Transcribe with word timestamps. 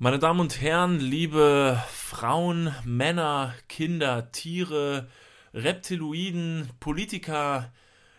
Meine 0.00 0.20
Damen 0.20 0.38
und 0.38 0.60
Herren, 0.60 1.00
liebe 1.00 1.82
Frauen, 1.90 2.72
Männer, 2.84 3.52
Kinder, 3.68 4.30
Tiere, 4.30 5.08
Reptiloiden, 5.52 6.70
Politiker, 6.78 7.72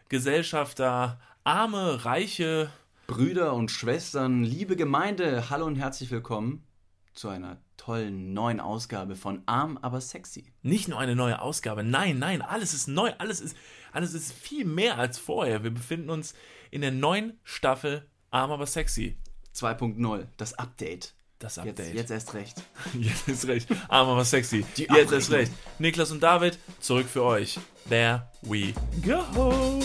Gesellschafter, 0.09 1.21
arme, 1.45 2.03
reiche, 2.03 2.69
Brüder 3.07 3.53
und 3.53 3.71
Schwestern, 3.71 4.43
liebe 4.43 4.75
Gemeinde, 4.75 5.49
hallo 5.49 5.67
und 5.67 5.77
herzlich 5.77 6.11
willkommen 6.11 6.67
zu 7.13 7.29
einer 7.29 7.61
tollen 7.77 8.33
neuen 8.33 8.59
Ausgabe 8.59 9.15
von 9.15 9.41
Arm 9.45 9.79
aber 9.81 10.01
sexy. 10.01 10.51
Nicht 10.61 10.89
nur 10.89 10.99
eine 10.99 11.15
neue 11.15 11.41
Ausgabe, 11.41 11.85
nein, 11.85 12.19
nein, 12.19 12.41
alles 12.41 12.73
ist 12.73 12.89
neu, 12.89 13.13
alles 13.19 13.39
ist, 13.39 13.55
alles 13.93 14.13
ist 14.13 14.33
viel 14.33 14.65
mehr 14.65 14.97
als 14.97 15.17
vorher. 15.17 15.63
Wir 15.63 15.71
befinden 15.71 16.09
uns 16.09 16.33
in 16.71 16.81
der 16.81 16.91
neuen 16.91 17.39
Staffel 17.45 18.05
Arm 18.31 18.51
aber 18.51 18.65
sexy. 18.65 19.15
2.0, 19.55 20.27
das 20.35 20.55
Update. 20.55 21.13
Das 21.39 21.57
Update. 21.57 21.79
Jetzt, 21.79 21.95
jetzt 21.95 22.11
erst 22.11 22.33
recht. 22.33 22.61
Jetzt 22.99 23.27
ist 23.29 23.47
recht. 23.47 23.69
Arm 23.87 24.09
aber 24.09 24.25
sexy. 24.25 24.65
Die 24.75 24.83
Jetzt 24.83 25.11
ist 25.13 25.31
Abrechnung. 25.31 25.39
recht. 25.39 25.51
Niklas 25.79 26.11
und 26.11 26.21
David, 26.21 26.59
zurück 26.81 27.07
für 27.07 27.23
euch. 27.23 27.57
There 27.87 28.27
we 28.41 28.73
go. 29.01 29.79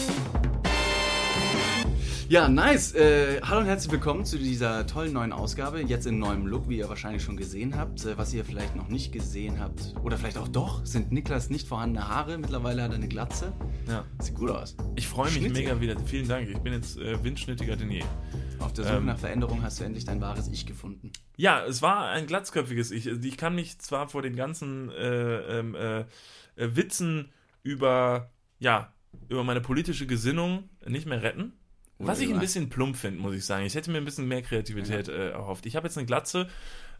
Ja, 2.34 2.48
nice. 2.48 2.96
Äh, 2.96 3.40
hallo 3.42 3.60
und 3.60 3.66
herzlich 3.66 3.92
willkommen 3.92 4.24
zu 4.24 4.38
dieser 4.38 4.88
tollen 4.88 5.12
neuen 5.12 5.32
Ausgabe. 5.32 5.80
Jetzt 5.82 6.04
in 6.04 6.18
neuem 6.18 6.48
Look, 6.48 6.68
wie 6.68 6.78
ihr 6.78 6.88
wahrscheinlich 6.88 7.22
schon 7.22 7.36
gesehen 7.36 7.76
habt. 7.76 8.04
Äh, 8.04 8.18
was 8.18 8.34
ihr 8.34 8.44
vielleicht 8.44 8.74
noch 8.74 8.88
nicht 8.88 9.12
gesehen 9.12 9.60
habt, 9.60 9.94
oder 10.02 10.18
vielleicht 10.18 10.38
auch 10.38 10.48
doch, 10.48 10.84
sind 10.84 11.12
Niklas 11.12 11.48
nicht 11.48 11.68
vorhandene 11.68 12.08
Haare. 12.08 12.36
Mittlerweile 12.36 12.82
hat 12.82 12.90
er 12.90 12.96
eine 12.96 13.06
Glatze. 13.06 13.52
Ja. 13.86 14.04
Sieht 14.18 14.34
gut 14.34 14.50
aus. 14.50 14.76
Ich 14.96 15.06
freue 15.06 15.30
mich 15.30 15.48
mega 15.48 15.80
wieder. 15.80 15.94
Vielen 16.06 16.26
Dank. 16.26 16.48
Ich 16.48 16.58
bin 16.58 16.72
jetzt 16.72 16.98
äh, 16.98 17.22
windschnittiger 17.22 17.76
denn 17.76 17.92
je. 17.92 18.02
Auf 18.58 18.72
der 18.72 18.82
Suche 18.82 18.96
Ähm. 18.96 19.06
nach 19.06 19.18
Veränderung 19.18 19.62
hast 19.62 19.78
du 19.78 19.84
endlich 19.84 20.04
dein 20.04 20.20
wahres 20.20 20.48
Ich 20.48 20.66
gefunden. 20.66 21.12
Ja, 21.36 21.64
es 21.64 21.82
war 21.82 22.08
ein 22.08 22.26
glatzköpfiges 22.26 22.90
Ich. 22.90 23.06
Ich 23.06 23.36
kann 23.36 23.54
mich 23.54 23.78
zwar 23.78 24.08
vor 24.08 24.22
den 24.22 24.34
ganzen 24.34 24.90
äh, 24.90 25.60
ähm, 25.60 25.76
äh, 25.76 26.00
äh, 26.00 26.04
Witzen 26.56 27.30
über, 27.62 28.32
ja, 28.58 28.92
über 29.28 29.44
meine 29.44 29.60
politische 29.60 30.08
Gesinnung 30.08 30.68
nicht 30.84 31.06
mehr 31.06 31.22
retten. 31.22 31.52
Was 32.06 32.20
ich 32.20 32.32
ein 32.32 32.40
bisschen 32.40 32.68
plump 32.68 32.96
finde, 32.96 33.20
muss 33.20 33.34
ich 33.34 33.44
sagen. 33.44 33.64
Ich 33.64 33.74
hätte 33.74 33.90
mir 33.90 33.98
ein 33.98 34.04
bisschen 34.04 34.28
mehr 34.28 34.42
Kreativität 34.42 35.08
äh, 35.08 35.30
erhofft. 35.30 35.66
Ich 35.66 35.76
habe 35.76 35.86
jetzt 35.86 35.96
eine 35.96 36.06
Glatze. 36.06 36.48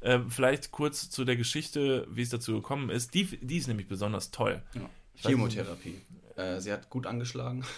Äh, 0.01 0.21
vielleicht 0.29 0.71
kurz 0.71 1.09
zu 1.09 1.25
der 1.25 1.37
Geschichte, 1.37 2.07
wie 2.11 2.23
es 2.23 2.29
dazu 2.29 2.55
gekommen 2.55 2.91
ist. 2.91 3.15
Die, 3.15 3.25
die 3.25 3.57
ist 3.57 3.69
nämlich 3.69 3.89
besonders 3.89 4.31
toll. 4.31 4.63
Ja. 4.75 4.89
Chemotherapie. 5.17 6.01
Äh, 6.37 6.61
sie 6.61 6.73
hat 6.73 6.91
gut 6.91 7.07
angeschlagen. 7.07 7.65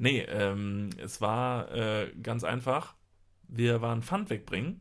Nee, 0.00 0.20
ähm, 0.28 0.90
es 0.98 1.20
war 1.20 1.74
äh, 1.74 2.12
ganz 2.22 2.44
einfach. 2.44 2.94
Wir 3.48 3.82
waren 3.82 4.02
Pfand 4.02 4.30
wegbringen. 4.30 4.80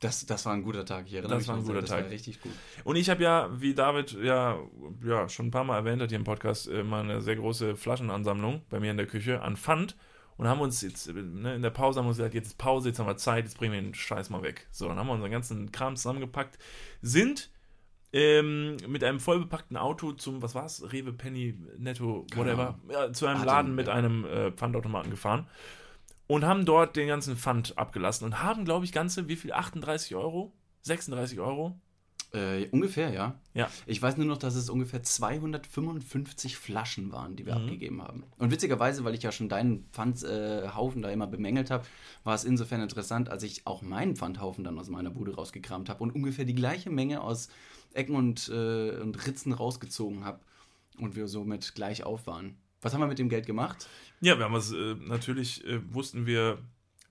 Das, 0.00 0.24
das 0.24 0.46
war 0.46 0.54
ein 0.54 0.62
guter 0.62 0.86
Tag. 0.86 1.06
Ich 1.06 1.12
erinnere 1.12 1.32
Das 1.32 1.40
mich 1.40 1.48
war 1.48 1.56
ein 1.56 1.64
guter 1.64 1.82
das 1.82 1.90
Tag. 1.90 2.04
War 2.04 2.10
richtig 2.10 2.40
gut. 2.40 2.52
Und 2.84 2.96
ich 2.96 3.10
habe 3.10 3.22
ja, 3.22 3.50
wie 3.60 3.74
David 3.74 4.12
ja, 4.12 4.58
ja 5.04 5.28
schon 5.28 5.48
ein 5.48 5.50
paar 5.50 5.64
Mal 5.64 5.76
erwähnt 5.76 6.00
hat 6.00 6.08
hier 6.08 6.18
im 6.18 6.24
Podcast, 6.24 6.68
äh, 6.68 6.82
mal 6.82 7.02
eine 7.02 7.20
sehr 7.20 7.36
große 7.36 7.76
Flaschenansammlung 7.76 8.62
bei 8.70 8.80
mir 8.80 8.90
in 8.90 8.96
der 8.96 9.06
Küche 9.06 9.42
an 9.42 9.58
Pfand. 9.58 9.94
Und 10.40 10.48
haben 10.48 10.62
uns 10.62 10.80
jetzt, 10.80 11.06
ne, 11.12 11.54
in 11.54 11.60
der 11.60 11.68
Pause 11.68 11.98
haben 11.98 12.06
wir 12.06 12.08
uns 12.08 12.16
gesagt, 12.16 12.32
jetzt 12.32 12.46
ist 12.46 12.56
Pause, 12.56 12.88
jetzt 12.88 12.98
haben 12.98 13.06
wir 13.06 13.18
Zeit, 13.18 13.44
jetzt 13.44 13.58
bringen 13.58 13.74
wir 13.74 13.82
den 13.82 13.92
Scheiß 13.92 14.30
mal 14.30 14.42
weg. 14.42 14.68
So, 14.70 14.88
dann 14.88 14.98
haben 14.98 15.06
wir 15.06 15.12
unseren 15.12 15.30
ganzen 15.30 15.70
Kram 15.70 15.96
zusammengepackt, 15.96 16.58
sind 17.02 17.50
ähm, 18.14 18.78
mit 18.88 19.04
einem 19.04 19.20
vollbepackten 19.20 19.76
Auto 19.76 20.12
zum, 20.12 20.40
was 20.40 20.54
war's, 20.54 20.82
Rewe, 20.94 21.12
Penny, 21.12 21.58
Netto, 21.76 22.24
whatever, 22.34 22.68
Ahnung. 22.68 22.80
ja, 22.90 23.12
zu 23.12 23.26
einem 23.26 23.44
Laden 23.44 23.74
mit 23.74 23.90
einem 23.90 24.24
äh, 24.24 24.50
Pfandautomaten 24.50 25.10
gefahren 25.10 25.46
und 26.26 26.46
haben 26.46 26.64
dort 26.64 26.96
den 26.96 27.08
ganzen 27.08 27.36
Pfand 27.36 27.76
abgelassen 27.76 28.24
und 28.24 28.42
haben, 28.42 28.64
glaube 28.64 28.86
ich, 28.86 28.92
ganze, 28.92 29.28
wie 29.28 29.36
viel, 29.36 29.52
38 29.52 30.16
Euro? 30.16 30.54
36 30.80 31.38
Euro? 31.38 31.78
Äh, 32.32 32.68
ungefähr, 32.70 33.10
ja. 33.12 33.34
Ja. 33.54 33.68
Ich 33.86 34.00
weiß 34.00 34.16
nur 34.16 34.26
noch, 34.26 34.38
dass 34.38 34.54
es 34.54 34.70
ungefähr 34.70 35.02
255 35.02 36.56
Flaschen 36.56 37.12
waren, 37.12 37.36
die 37.36 37.44
wir 37.46 37.56
Mhm. 37.56 37.62
abgegeben 37.64 38.02
haben. 38.02 38.24
Und 38.38 38.50
witzigerweise, 38.50 39.04
weil 39.04 39.14
ich 39.14 39.22
ja 39.22 39.32
schon 39.32 39.48
deinen 39.48 39.84
Pfandhaufen 39.92 41.02
da 41.02 41.10
immer 41.10 41.26
bemängelt 41.26 41.70
habe, 41.70 41.84
war 42.24 42.34
es 42.34 42.44
insofern 42.44 42.80
interessant, 42.82 43.28
als 43.28 43.42
ich 43.42 43.66
auch 43.66 43.82
meinen 43.82 44.16
Pfandhaufen 44.16 44.64
dann 44.64 44.78
aus 44.78 44.88
meiner 44.88 45.10
Bude 45.10 45.34
rausgekramt 45.34 45.88
habe 45.88 46.02
und 46.02 46.14
ungefähr 46.14 46.44
die 46.44 46.54
gleiche 46.54 46.90
Menge 46.90 47.20
aus 47.20 47.48
Ecken 47.94 48.14
und, 48.14 48.48
äh, 48.48 48.96
und 49.00 49.26
Ritzen 49.26 49.52
rausgezogen 49.52 50.24
habe 50.24 50.40
und 50.98 51.16
wir 51.16 51.26
somit 51.26 51.74
gleich 51.74 52.04
auf 52.04 52.26
waren. 52.26 52.56
Was 52.82 52.94
haben 52.94 53.00
wir 53.00 53.08
mit 53.08 53.18
dem 53.18 53.28
Geld 53.28 53.46
gemacht? 53.46 53.88
Ja, 54.20 54.38
wir 54.38 54.44
haben 54.44 54.54
was, 54.54 54.72
äh, 54.72 54.94
natürlich 54.94 55.64
äh, 55.66 55.80
wussten 55.92 56.26
wir 56.26 56.58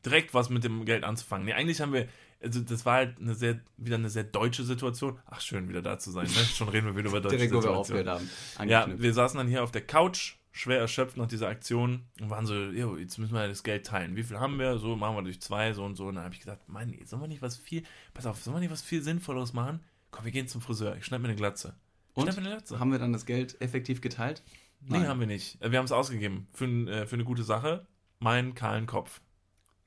direkt 0.05 0.33
was 0.33 0.49
mit 0.49 0.63
dem 0.63 0.85
Geld 0.85 1.03
anzufangen. 1.03 1.45
Nee, 1.45 1.53
eigentlich 1.53 1.81
haben 1.81 1.91
wir, 1.93 2.07
also 2.41 2.61
das 2.61 2.85
war 2.85 2.95
halt 2.95 3.19
eine 3.19 3.35
sehr, 3.35 3.59
wieder 3.77 3.95
eine 3.95 4.09
sehr 4.09 4.23
deutsche 4.23 4.63
Situation. 4.63 5.19
Ach, 5.25 5.41
schön, 5.41 5.67
wieder 5.67 5.81
da 5.81 5.99
zu 5.99 6.11
sein, 6.11 6.25
ne? 6.25 6.31
Schon 6.55 6.69
reden 6.69 6.87
wir 6.87 6.95
wieder 6.95 7.09
über 7.09 7.21
deutsche 7.21 7.37
Direkt, 7.37 7.53
wo 7.53 7.63
wir 7.63 8.05
haben. 8.05 8.29
Ja, 8.67 8.87
wir 8.97 9.13
saßen 9.13 9.37
dann 9.37 9.47
hier 9.47 9.63
auf 9.63 9.71
der 9.71 9.85
Couch, 9.85 10.35
schwer 10.51 10.79
erschöpft 10.79 11.17
nach 11.17 11.27
dieser 11.27 11.47
Aktion 11.47 12.05
und 12.19 12.29
waren 12.29 12.45
so, 12.45 12.53
jo, 12.55 12.97
jetzt 12.97 13.17
müssen 13.17 13.33
wir 13.33 13.47
das 13.47 13.63
Geld 13.63 13.85
teilen. 13.85 14.15
Wie 14.15 14.23
viel 14.23 14.39
haben 14.39 14.57
wir? 14.57 14.77
So, 14.77 14.95
machen 14.95 15.15
wir 15.15 15.23
durch 15.23 15.41
zwei, 15.41 15.73
so 15.73 15.83
und 15.83 15.95
so. 15.95 16.07
Und 16.07 16.15
dann 16.15 16.23
habe 16.23 16.33
ich 16.33 16.39
gesagt, 16.39 16.67
Mann, 16.69 16.93
sollen 17.05 17.21
wir 17.21 17.27
nicht 17.27 17.41
was 17.41 17.57
viel, 17.57 17.83
pass 18.13 18.25
auf, 18.25 18.41
sollen 18.41 18.55
wir 18.55 18.61
nicht 18.61 18.71
was 18.71 18.81
viel 18.81 19.01
Sinnvolleres 19.01 19.53
machen? 19.53 19.81
Komm, 20.11 20.25
wir 20.25 20.31
gehen 20.31 20.47
zum 20.47 20.61
Friseur. 20.61 20.95
Ich 20.95 21.05
schneide 21.05 21.21
mir 21.21 21.29
eine 21.29 21.37
Glatze. 21.37 21.75
Ich 22.11 22.17
Und? 22.17 22.25
mir 22.25 22.37
eine 22.37 22.49
Glatze. 22.49 22.79
Haben 22.79 22.91
wir 22.91 22.99
dann 22.99 23.13
das 23.13 23.25
Geld 23.25 23.61
effektiv 23.61 24.01
geteilt? 24.01 24.43
Nee, 24.81 24.99
Nein. 24.99 25.07
haben 25.07 25.19
wir 25.19 25.27
nicht. 25.27 25.59
Wir 25.61 25.77
haben 25.77 25.85
es 25.85 25.91
ausgegeben 25.91 26.47
für, 26.53 26.65
äh, 26.65 27.05
für 27.05 27.15
eine 27.15 27.25
gute 27.25 27.43
Sache. 27.43 27.85
Meinen 28.19 28.55
kahlen 28.55 28.85
Kopf. 28.85 29.21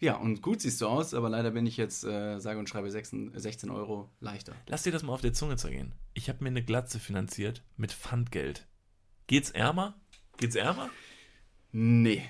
Ja, 0.03 0.17
und 0.17 0.43
gut 0.43 0.61
siehst 0.61 0.81
du 0.81 0.89
aus, 0.89 1.15
aber 1.15 1.31
leider 1.31 1.53
bin 1.53 1.65
ich 1.65 1.77
jetzt, 1.77 2.03
äh, 2.05 2.39
sage 2.41 2.59
und 2.59 2.69
schreibe 2.69 2.91
16, 2.91 3.33
16 3.39 3.71
Euro 3.71 4.11
leichter. 4.21 4.53
Lass 4.67 4.83
dir 4.83 4.91
das 4.91 5.05
mal 5.05 5.13
auf 5.13 5.21
der 5.21 5.33
Zunge 5.33 5.57
zergehen. 5.57 5.93
Ich 6.13 6.29
habe 6.29 6.43
mir 6.43 6.51
eine 6.51 6.65
Glatze 6.65 6.99
finanziert 6.99 7.63
mit 7.77 7.93
Pfandgeld. 7.93 8.67
Geht's 9.29 9.51
ärmer? 9.51 9.95
Geht's 10.39 10.57
ärmer? 10.57 10.91
Nee, 11.71 12.23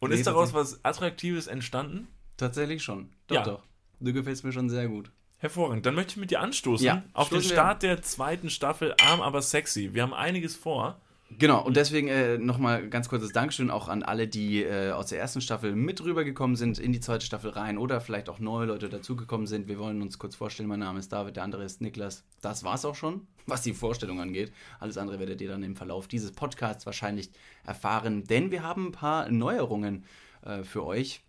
Und 0.00 0.10
Nee, 0.10 0.16
ist 0.16 0.26
daraus 0.26 0.52
was 0.52 0.84
Attraktives 0.84 1.46
entstanden? 1.46 2.08
tatsächlich 2.36 2.82
schon. 2.82 3.10
Doch, 3.28 3.36
Ja. 3.36 3.44
doch. 3.44 3.62
Du 4.00 4.12
gefällst 4.12 4.42
mir 4.44 4.52
schon 4.52 4.68
sehr 4.68 4.88
gut. 4.88 5.10
Hervorragend. 5.38 5.86
Dann 5.86 5.94
möchte 5.94 6.12
ich 6.12 6.16
mit 6.18 6.30
dir 6.30 6.40
anstoßen 6.40 6.84
Ja, 6.86 7.02
auf 7.14 7.28
den 7.28 7.42
Start 7.42 7.82
der 7.82 8.02
zweiten 8.02 8.50
Staffel 8.50 8.94
Arm 9.00 9.20
aber 9.20 9.42
sexy. 9.42 9.94
Wir 9.94 10.02
haben 10.02 10.12
einiges 10.14 10.56
vor. 10.56 11.00
Genau, 11.38 11.64
und 11.64 11.76
deswegen 11.76 12.08
äh, 12.08 12.36
nochmal 12.38 12.88
ganz 12.88 13.08
kurzes 13.08 13.32
Dankeschön 13.32 13.70
auch 13.70 13.88
an 13.88 14.02
alle, 14.02 14.26
die 14.26 14.62
äh, 14.62 14.90
aus 14.90 15.06
der 15.06 15.20
ersten 15.20 15.40
Staffel 15.40 15.74
mit 15.74 16.02
rübergekommen 16.02 16.56
sind 16.56 16.78
in 16.78 16.92
die 16.92 17.00
zweite 17.00 17.24
Staffel 17.24 17.50
rein 17.50 17.78
oder 17.78 18.00
vielleicht 18.00 18.28
auch 18.28 18.38
neue 18.38 18.66
Leute 18.66 18.88
dazugekommen 18.88 19.46
sind. 19.46 19.68
Wir 19.68 19.78
wollen 19.78 20.02
uns 20.02 20.18
kurz 20.18 20.34
vorstellen. 20.34 20.68
Mein 20.68 20.80
Name 20.80 20.98
ist 20.98 21.12
David, 21.12 21.36
der 21.36 21.44
andere 21.44 21.64
ist 21.64 21.80
Niklas. 21.80 22.24
Das 22.40 22.64
war's 22.64 22.84
auch 22.84 22.96
schon, 22.96 23.26
was 23.46 23.62
die 23.62 23.72
Vorstellung 23.72 24.20
angeht. 24.20 24.52
Alles 24.80 24.98
andere 24.98 25.20
werdet 25.20 25.40
ihr 25.40 25.48
dann 25.48 25.62
im 25.62 25.76
Verlauf 25.76 26.08
dieses 26.08 26.32
Podcasts 26.32 26.86
wahrscheinlich 26.86 27.30
erfahren, 27.64 28.24
denn 28.24 28.50
wir 28.50 28.62
haben 28.62 28.88
ein 28.88 28.92
paar 28.92 29.30
Neuerungen 29.30 30.04
äh, 30.44 30.64
für 30.64 30.84
euch, 30.84 31.22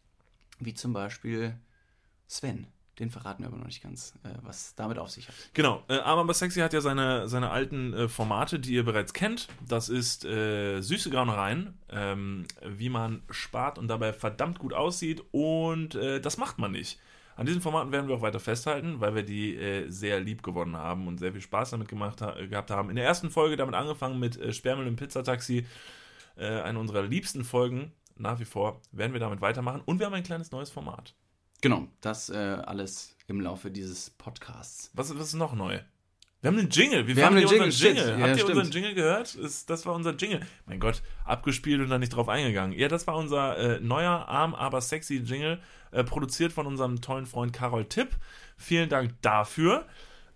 wie 0.59 0.73
zum 0.73 0.93
Beispiel 0.93 1.55
Sven. 2.27 2.67
Den 2.99 3.09
verraten 3.09 3.41
wir 3.41 3.47
aber 3.47 3.57
noch 3.57 3.65
nicht 3.65 3.81
ganz, 3.81 4.13
äh, 4.23 4.29
was 4.43 4.75
damit 4.75 4.99
auf 4.99 5.09
sich 5.09 5.27
hat. 5.27 5.35
Genau, 5.53 5.83
äh, 5.87 5.97
aber 5.97 6.31
sexy 6.33 6.59
hat 6.59 6.73
ja 6.73 6.81
seine, 6.81 7.27
seine 7.27 7.49
alten 7.49 7.93
äh, 7.93 8.07
Formate, 8.07 8.59
die 8.59 8.73
ihr 8.73 8.85
bereits 8.85 9.13
kennt. 9.13 9.47
Das 9.67 9.89
ist 9.89 10.25
äh, 10.25 10.79
süße 10.79 11.09
Gaunereien, 11.09 11.77
ähm, 11.89 12.45
wie 12.63 12.89
man 12.89 13.23
spart 13.31 13.79
und 13.79 13.87
dabei 13.87 14.13
verdammt 14.13 14.59
gut 14.59 14.73
aussieht. 14.73 15.23
Und 15.31 15.95
äh, 15.95 16.21
das 16.21 16.37
macht 16.37 16.59
man 16.59 16.71
nicht. 16.71 16.99
An 17.35 17.47
diesen 17.47 17.61
Formaten 17.61 17.91
werden 17.91 18.07
wir 18.07 18.15
auch 18.15 18.21
weiter 18.21 18.39
festhalten, 18.39 18.99
weil 18.99 19.15
wir 19.15 19.23
die 19.23 19.55
äh, 19.55 19.89
sehr 19.89 20.19
lieb 20.19 20.43
gewonnen 20.43 20.77
haben 20.77 21.07
und 21.07 21.17
sehr 21.17 21.31
viel 21.31 21.41
Spaß 21.41 21.71
damit 21.71 21.87
gemacht 21.87 22.21
ha 22.21 22.35
gehabt 22.45 22.69
haben. 22.69 22.91
In 22.91 22.95
der 22.95 23.05
ersten 23.05 23.31
Folge 23.31 23.55
damit 23.55 23.73
angefangen 23.73 24.19
mit 24.19 24.39
äh, 24.39 24.53
Sperrmüll 24.53 24.85
im 24.85 24.97
Pizzataxi, 24.97 25.65
äh, 26.37 26.45
eine 26.61 26.77
unserer 26.77 27.01
liebsten 27.01 27.43
Folgen. 27.43 27.91
Nach 28.15 28.39
wie 28.39 28.45
vor 28.45 28.81
werden 28.91 29.13
wir 29.13 29.19
damit 29.19 29.41
weitermachen. 29.41 29.81
Und 29.85 29.97
wir 29.97 30.05
haben 30.05 30.13
ein 30.13 30.21
kleines 30.21 30.51
neues 30.51 30.69
Format. 30.69 31.15
Genau, 31.63 31.87
das 32.01 32.29
äh, 32.29 32.35
alles 32.35 33.15
im 33.27 33.39
Laufe 33.39 33.71
dieses 33.71 34.09
Podcasts. 34.09 34.91
Was, 34.95 35.17
was 35.17 35.27
ist 35.27 35.35
noch 35.35 35.55
neu? 35.55 35.79
Wir 36.41 36.49
haben 36.49 36.59
einen 36.59 36.69
Jingle. 36.69 37.07
Wie 37.07 37.15
Wir 37.15 37.25
haben 37.25 37.37
einen 37.37 37.47
Jingle, 37.47 37.69
Jingle? 37.69 38.05
Ja, 38.05 38.17
Habt 38.17 38.27
ihr 38.31 38.39
stimmt. 38.39 38.49
unseren 38.49 38.71
Jingle 38.71 38.93
gehört? 38.95 39.33
Ist, 39.35 39.69
das 39.69 39.85
war 39.85 39.95
unser 39.95 40.13
Jingle. 40.13 40.41
Mein 40.65 40.81
Gott, 40.81 41.01
abgespielt 41.23 41.79
und 41.79 41.89
dann 41.89 42.01
nicht 42.01 42.13
drauf 42.13 42.27
eingegangen. 42.27 42.77
Ja, 42.77 42.89
das 42.89 43.07
war 43.07 43.15
unser 43.15 43.57
äh, 43.57 43.79
neuer, 43.79 44.27
arm, 44.27 44.53
aber 44.53 44.81
sexy 44.81 45.19
Jingle, 45.23 45.61
äh, 45.91 46.03
produziert 46.03 46.51
von 46.51 46.67
unserem 46.67 46.99
tollen 46.99 47.25
Freund 47.25 47.53
Karol 47.53 47.85
Tipp. 47.85 48.09
Vielen 48.57 48.89
Dank 48.89 49.13
dafür. 49.21 49.87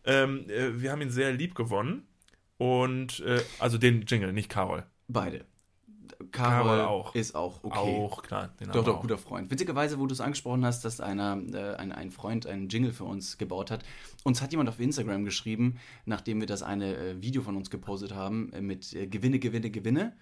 Ähm, 0.06 0.50
äh, 0.50 0.80
wir 0.82 0.94
haben 0.94 1.02
ihn 1.02 1.12
sehr 1.12 1.34
lieb 1.34 1.56
gewonnen. 1.56 2.08
Und, 2.58 3.20
äh, 3.20 3.42
also 3.60 3.78
den 3.78 4.04
Jingle, 4.04 4.32
nicht 4.32 4.48
Karol. 4.48 4.86
Beide. 5.10 5.44
Karol 6.32 6.78
Karol 6.78 6.82
auch. 6.82 7.16
ist 7.16 7.36
auch 7.36 7.64
okay. 7.64 7.78
Auch, 7.78 8.24
klar. 8.24 8.50
Doch, 8.60 8.84
doch, 8.84 8.98
auch. 8.98 9.02
guter 9.02 9.18
Freund. 9.18 9.52
Witzigerweise, 9.52 10.00
wo 10.00 10.08
du 10.08 10.14
es 10.14 10.22
angesprochen 10.22 10.66
hast, 10.66 10.84
dass 10.84 11.00
einer, 11.00 11.42
äh, 11.54 11.76
ein, 11.76 11.92
ein 11.92 12.12
Freund 12.12 12.48
einen 12.48 12.70
Jingle 12.70 12.92
für 12.92 13.04
uns 13.04 13.38
gebaut 13.38 13.72
hat. 13.72 13.84
Uns 14.24 14.42
hat 14.42 14.52
jemand 14.52 14.70
auf 14.70 14.80
Instagram 14.80 15.26
geschrieben, 15.26 15.78
nachdem 16.06 16.40
wir 16.40 16.48
das 16.48 16.64
eine 16.64 16.96
äh, 16.96 17.22
Video 17.22 17.42
von 17.42 17.56
uns 17.56 17.70
gepostet 17.70 18.14
haben, 18.14 18.52
äh, 18.54 18.62
mit 18.62 18.94
äh, 18.94 19.08
Gewinne, 19.08 19.40
Gewinne, 19.40 19.70
Gewinne. 19.70 20.14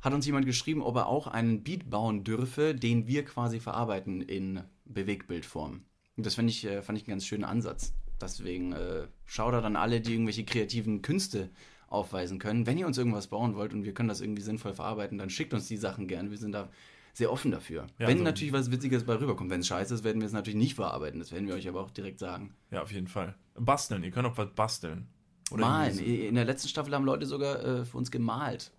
Hat 0.00 0.12
uns 0.12 0.26
jemand 0.26 0.46
geschrieben, 0.46 0.82
ob 0.82 0.96
er 0.96 1.06
auch 1.06 1.26
einen 1.26 1.64
Beat 1.64 1.90
bauen 1.90 2.22
dürfe, 2.22 2.74
den 2.74 3.06
wir 3.06 3.24
quasi 3.24 3.60
verarbeiten 3.60 4.20
in 4.20 4.62
Bewegtbildform. 4.84 5.82
Und 6.16 6.26
das 6.26 6.34
fand 6.34 6.50
ich, 6.50 6.64
äh, 6.64 6.82
fand 6.82 6.98
ich 6.98 7.04
einen 7.04 7.14
ganz 7.14 7.26
schönen 7.26 7.44
Ansatz. 7.44 7.94
Deswegen 8.20 8.72
äh, 8.72 9.06
Shoutout 9.24 9.66
an 9.66 9.76
alle, 9.76 10.00
die 10.00 10.12
irgendwelche 10.12 10.44
kreativen 10.44 11.02
Künste 11.02 11.50
aufweisen 11.88 12.38
können. 12.38 12.66
Wenn 12.66 12.78
ihr 12.78 12.86
uns 12.86 12.98
irgendwas 12.98 13.26
bauen 13.28 13.54
wollt 13.56 13.72
und 13.74 13.84
wir 13.84 13.94
können 13.94 14.08
das 14.08 14.20
irgendwie 14.20 14.42
sinnvoll 14.42 14.74
verarbeiten, 14.74 15.18
dann 15.18 15.30
schickt 15.30 15.54
uns 15.54 15.66
die 15.68 15.76
Sachen 15.76 16.06
gern. 16.06 16.30
Wir 16.30 16.38
sind 16.38 16.52
da 16.52 16.68
sehr 17.14 17.32
offen 17.32 17.50
dafür. 17.50 17.86
Ja, 17.98 18.06
Wenn 18.06 18.18
also- 18.18 18.24
natürlich 18.24 18.52
was 18.52 18.70
Witziges 18.70 19.04
bei 19.04 19.14
rüberkommt. 19.18 19.50
Wenn 19.50 19.60
es 19.60 19.66
scheiße 19.66 19.94
ist, 19.94 20.04
werden 20.04 20.20
wir 20.20 20.26
es 20.26 20.32
natürlich 20.32 20.56
nicht 20.58 20.74
verarbeiten. 20.74 21.18
Das 21.18 21.32
werden 21.32 21.48
wir 21.48 21.54
euch 21.54 21.68
aber 21.68 21.80
auch 21.80 21.90
direkt 21.90 22.18
sagen. 22.20 22.54
Ja, 22.70 22.82
auf 22.82 22.92
jeden 22.92 23.08
Fall. 23.08 23.34
Basteln, 23.54 24.04
ihr 24.04 24.10
könnt 24.10 24.26
auch 24.28 24.36
was 24.36 24.50
basteln. 24.54 25.08
Oder 25.50 25.62
Malen. 25.66 25.98
In 25.98 26.34
der 26.34 26.44
letzten 26.44 26.68
Staffel 26.68 26.94
haben 26.94 27.04
Leute 27.06 27.24
sogar 27.26 27.64
äh, 27.64 27.84
für 27.86 27.96
uns 27.96 28.10
gemalt. 28.10 28.70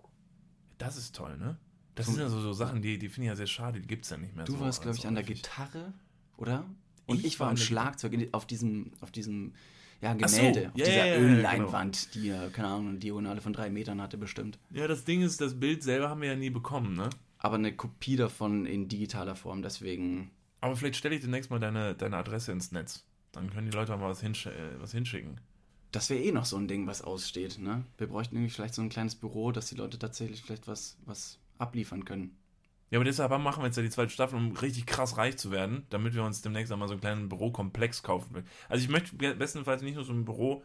Das 0.77 0.95
ist 0.97 1.15
toll, 1.15 1.37
ne? 1.37 1.57
Das 1.95 2.05
sind 2.05 2.19
ja 2.19 2.29
so, 2.29 2.39
so 2.39 2.53
Sachen, 2.53 2.81
die, 2.81 2.97
die 2.97 3.09
finde 3.09 3.25
ich 3.25 3.29
ja 3.29 3.35
sehr 3.35 3.47
schade, 3.47 3.81
die 3.81 3.87
gibt 3.87 4.05
es 4.05 4.11
ja 4.11 4.17
nicht 4.17 4.33
mehr 4.35 4.45
Du 4.45 4.53
so. 4.53 4.59
warst, 4.61 4.81
glaube 4.83 4.95
ich, 4.97 5.05
an 5.05 5.15
der. 5.15 5.23
Gitarre, 5.25 5.91
oder? 6.37 6.63
Und 7.07 7.19
Ich 7.19 7.25
ich, 7.25 7.39
war 7.41 7.49
am 7.49 7.57
Schlagzeug 7.57 8.13
in, 8.13 8.33
auf 8.33 8.45
diesem, 8.45 8.91
auf 9.01 9.11
diesem 9.11 9.53
ja, 10.01 10.15
Ach 10.21 10.29
so, 10.29 10.37
Gemälde, 10.37 10.69
auf 10.69 10.77
ja, 10.77 10.85
dieser 10.85 10.97
ja, 10.97 11.05
ja, 11.05 11.13
ja, 11.13 11.19
Ölleinwand, 11.19 12.15
die, 12.15 12.29
äh, 12.29 12.49
keine 12.51 12.69
Ahnung, 12.69 12.89
eine 12.89 12.99
Diagonale 12.99 13.41
von 13.41 13.53
drei 13.53 13.69
Metern 13.69 14.01
hatte 14.01 14.17
bestimmt. 14.17 14.57
Ja, 14.71 14.87
das 14.87 15.03
Ding 15.03 15.21
ist, 15.21 15.41
das 15.41 15.59
Bild 15.59 15.83
selber 15.83 16.09
haben 16.09 16.21
wir 16.21 16.29
ja 16.29 16.35
nie 16.35 16.49
bekommen, 16.49 16.95
ne? 16.95 17.09
Aber 17.37 17.55
eine 17.55 17.75
Kopie 17.75 18.15
davon 18.15 18.65
in 18.65 18.87
digitaler 18.87 19.35
Form, 19.35 19.61
deswegen. 19.61 20.31
Aber 20.61 20.75
vielleicht 20.75 20.97
stelle 20.97 21.15
ich 21.15 21.21
demnächst 21.21 21.49
mal 21.49 21.59
deine, 21.59 21.95
deine 21.95 22.17
Adresse 22.17 22.51
ins 22.51 22.71
Netz. 22.71 23.05
Dann 23.31 23.49
können 23.49 23.69
die 23.69 23.75
Leute 23.75 23.93
auch 23.93 23.99
mal 23.99 24.09
was, 24.09 24.21
hinsch 24.21 24.45
äh, 24.45 24.79
was 24.79 24.91
hinschicken. 24.91 25.39
Das 25.91 26.09
wäre 26.09 26.21
eh 26.21 26.31
noch 26.31 26.45
so 26.45 26.57
ein 26.57 26.67
Ding, 26.67 26.87
was 26.87 27.01
aussteht, 27.01 27.57
ne? 27.59 27.83
Wir 27.97 28.07
bräuchten 28.07 28.35
irgendwie 28.35 28.53
vielleicht 28.53 28.75
so 28.75 28.81
ein 28.81 28.89
kleines 28.89 29.15
Büro, 29.15 29.51
dass 29.51 29.67
die 29.67 29.75
Leute 29.75 29.97
tatsächlich 29.97 30.43
vielleicht 30.43 30.67
was, 30.67 30.97
was 31.05 31.39
abliefern 31.57 32.05
können. 32.05 32.37
Ja, 32.91 32.97
aber 32.97 33.05
deshalb 33.05 33.31
machen 33.39 33.61
wir 33.61 33.67
jetzt 33.67 33.75
ja 33.77 33.83
die 33.83 33.89
zweite 33.89 34.11
Staffel, 34.11 34.37
um 34.37 34.55
richtig 34.55 34.87
krass 34.87 35.17
reich 35.17 35.37
zu 35.37 35.51
werden, 35.51 35.85
damit 35.89 36.15
wir 36.15 36.23
uns 36.23 36.41
demnächst 36.41 36.71
einmal 36.71 36.87
so 36.87 36.93
einen 36.93 37.01
kleinen 37.01 37.29
Bürokomplex 37.29 38.01
kaufen. 38.01 38.43
Also 38.67 38.83
ich 38.83 38.89
möchte 38.89 39.15
bestenfalls 39.35 39.83
nicht 39.83 39.95
nur 39.95 40.03
so 40.03 40.11
einen 40.11 40.25
Büroraum 40.25 40.63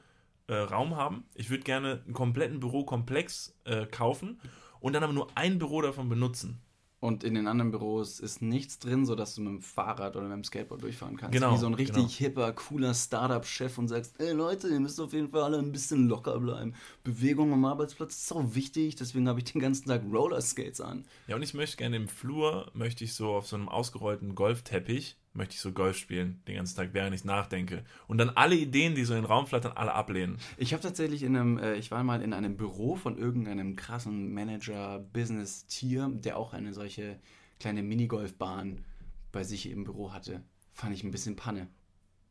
äh, 0.49 0.95
haben. 0.95 1.25
Ich 1.35 1.51
würde 1.51 1.65
gerne 1.65 2.03
einen 2.05 2.15
kompletten 2.15 2.61
Bürokomplex 2.61 3.59
äh, 3.65 3.87
kaufen 3.87 4.41
und 4.81 4.95
dann 4.95 5.03
aber 5.03 5.13
nur 5.13 5.29
ein 5.37 5.59
Büro 5.59 5.83
davon 5.83 6.09
benutzen. 6.09 6.61
Und 7.05 7.23
in 7.23 7.35
den 7.35 7.49
anderen 7.49 7.71
Büros 7.71 8.19
ist 8.19 8.41
nichts 8.41 8.79
drin, 8.79 9.05
sodass 9.05 9.35
du 9.35 9.43
mit 9.43 9.53
dem 9.53 9.61
Fahrrad 9.61 10.17
oder 10.17 10.27
mit 10.27 10.37
dem 10.39 10.45
Skateboard 10.45 10.83
durchfahren 10.83 11.19
kannst. 11.19 11.35
Genau, 11.35 11.53
Wie 11.53 11.59
so 11.59 11.67
ein 11.67 11.75
richtig 11.75 11.97
genau. 11.97 12.09
hipper, 12.09 12.53
cooler 12.55 12.95
Startup-Chef 12.95 13.77
und 13.77 13.89
sagst, 13.89 14.19
ey 14.23 14.33
Leute, 14.33 14.69
ihr 14.69 14.81
müsst 14.81 14.99
auf 14.99 15.13
jeden 15.13 15.29
Fall 15.29 15.43
alle 15.43 15.59
ein 15.59 15.71
bisschen 15.71 16.09
locker 16.09 16.41
bleiben. 16.41 16.73
Bewegung 17.03 17.53
am 17.53 17.67
Arbeitsplatz 17.67 18.15
ist 18.15 18.29
so 18.29 18.55
wichtig, 18.55 18.97
deswegen 18.97 19.29
habe 19.29 19.41
ich 19.41 19.53
den 19.53 19.61
ganzen 19.61 19.87
Tag 19.87 20.01
Rollerskates 20.11 20.81
an. 20.81 21.05
Ja, 21.27 21.37
und 21.37 21.43
ich 21.43 21.53
möchte 21.53 21.77
gerne 21.77 21.97
im 21.97 22.09
Flur, 22.09 22.71
möchte 22.73 23.05
ich 23.05 23.13
so 23.13 23.35
auf 23.35 23.47
so 23.49 23.57
einem 23.57 23.69
ausgerollten 23.69 24.35
Golfteppich, 24.35 25.19
möchte 25.35 25.55
ich 25.55 25.61
so 25.61 25.73
Golf 25.73 25.99
spielen, 25.99 26.41
den 26.49 26.57
ganzen 26.57 26.77
Tag, 26.77 26.91
während 26.93 27.15
ich 27.15 27.25
nachdenke. 27.25 27.85
Und 28.07 28.19
dann 28.19 28.31
alle 28.31 28.55
Ideen, 28.55 28.95
die 28.95 29.05
so 29.05 29.15
in 29.15 29.23
den 29.23 29.27
Raum 29.27 29.47
flattern, 29.47 29.73
alle 29.75 29.93
ablehnen. 29.93 30.39
Ich 30.57 30.73
habe 30.73 30.83
tatsächlich 30.83 31.23
in 31.23 31.37
einem, 31.37 31.59
äh, 31.59 31.75
ich 31.75 31.91
war 31.91 32.03
mal 32.05 32.23
in 32.23 32.33
einem 32.33 32.57
Büro 32.57 32.97
von 32.97 33.19
irgendeinem 33.19 33.77
krassen 33.77 34.33
Manager-Business-Tier, 34.33 36.11
der 36.15 36.39
auch 36.39 36.53
eine 36.53 36.73
solche 36.73 37.19
kleine 37.61 37.83
Minigolfbahn 37.83 38.85
bei 39.33 39.45
sich 39.45 39.69
im 39.71 39.85
Büro 39.85 40.13
hatte. 40.13 40.43
Fand 40.73 40.95
ich 40.95 41.05
ein 41.05 41.11
bisschen 41.11 41.37
Panne. 41.37 41.69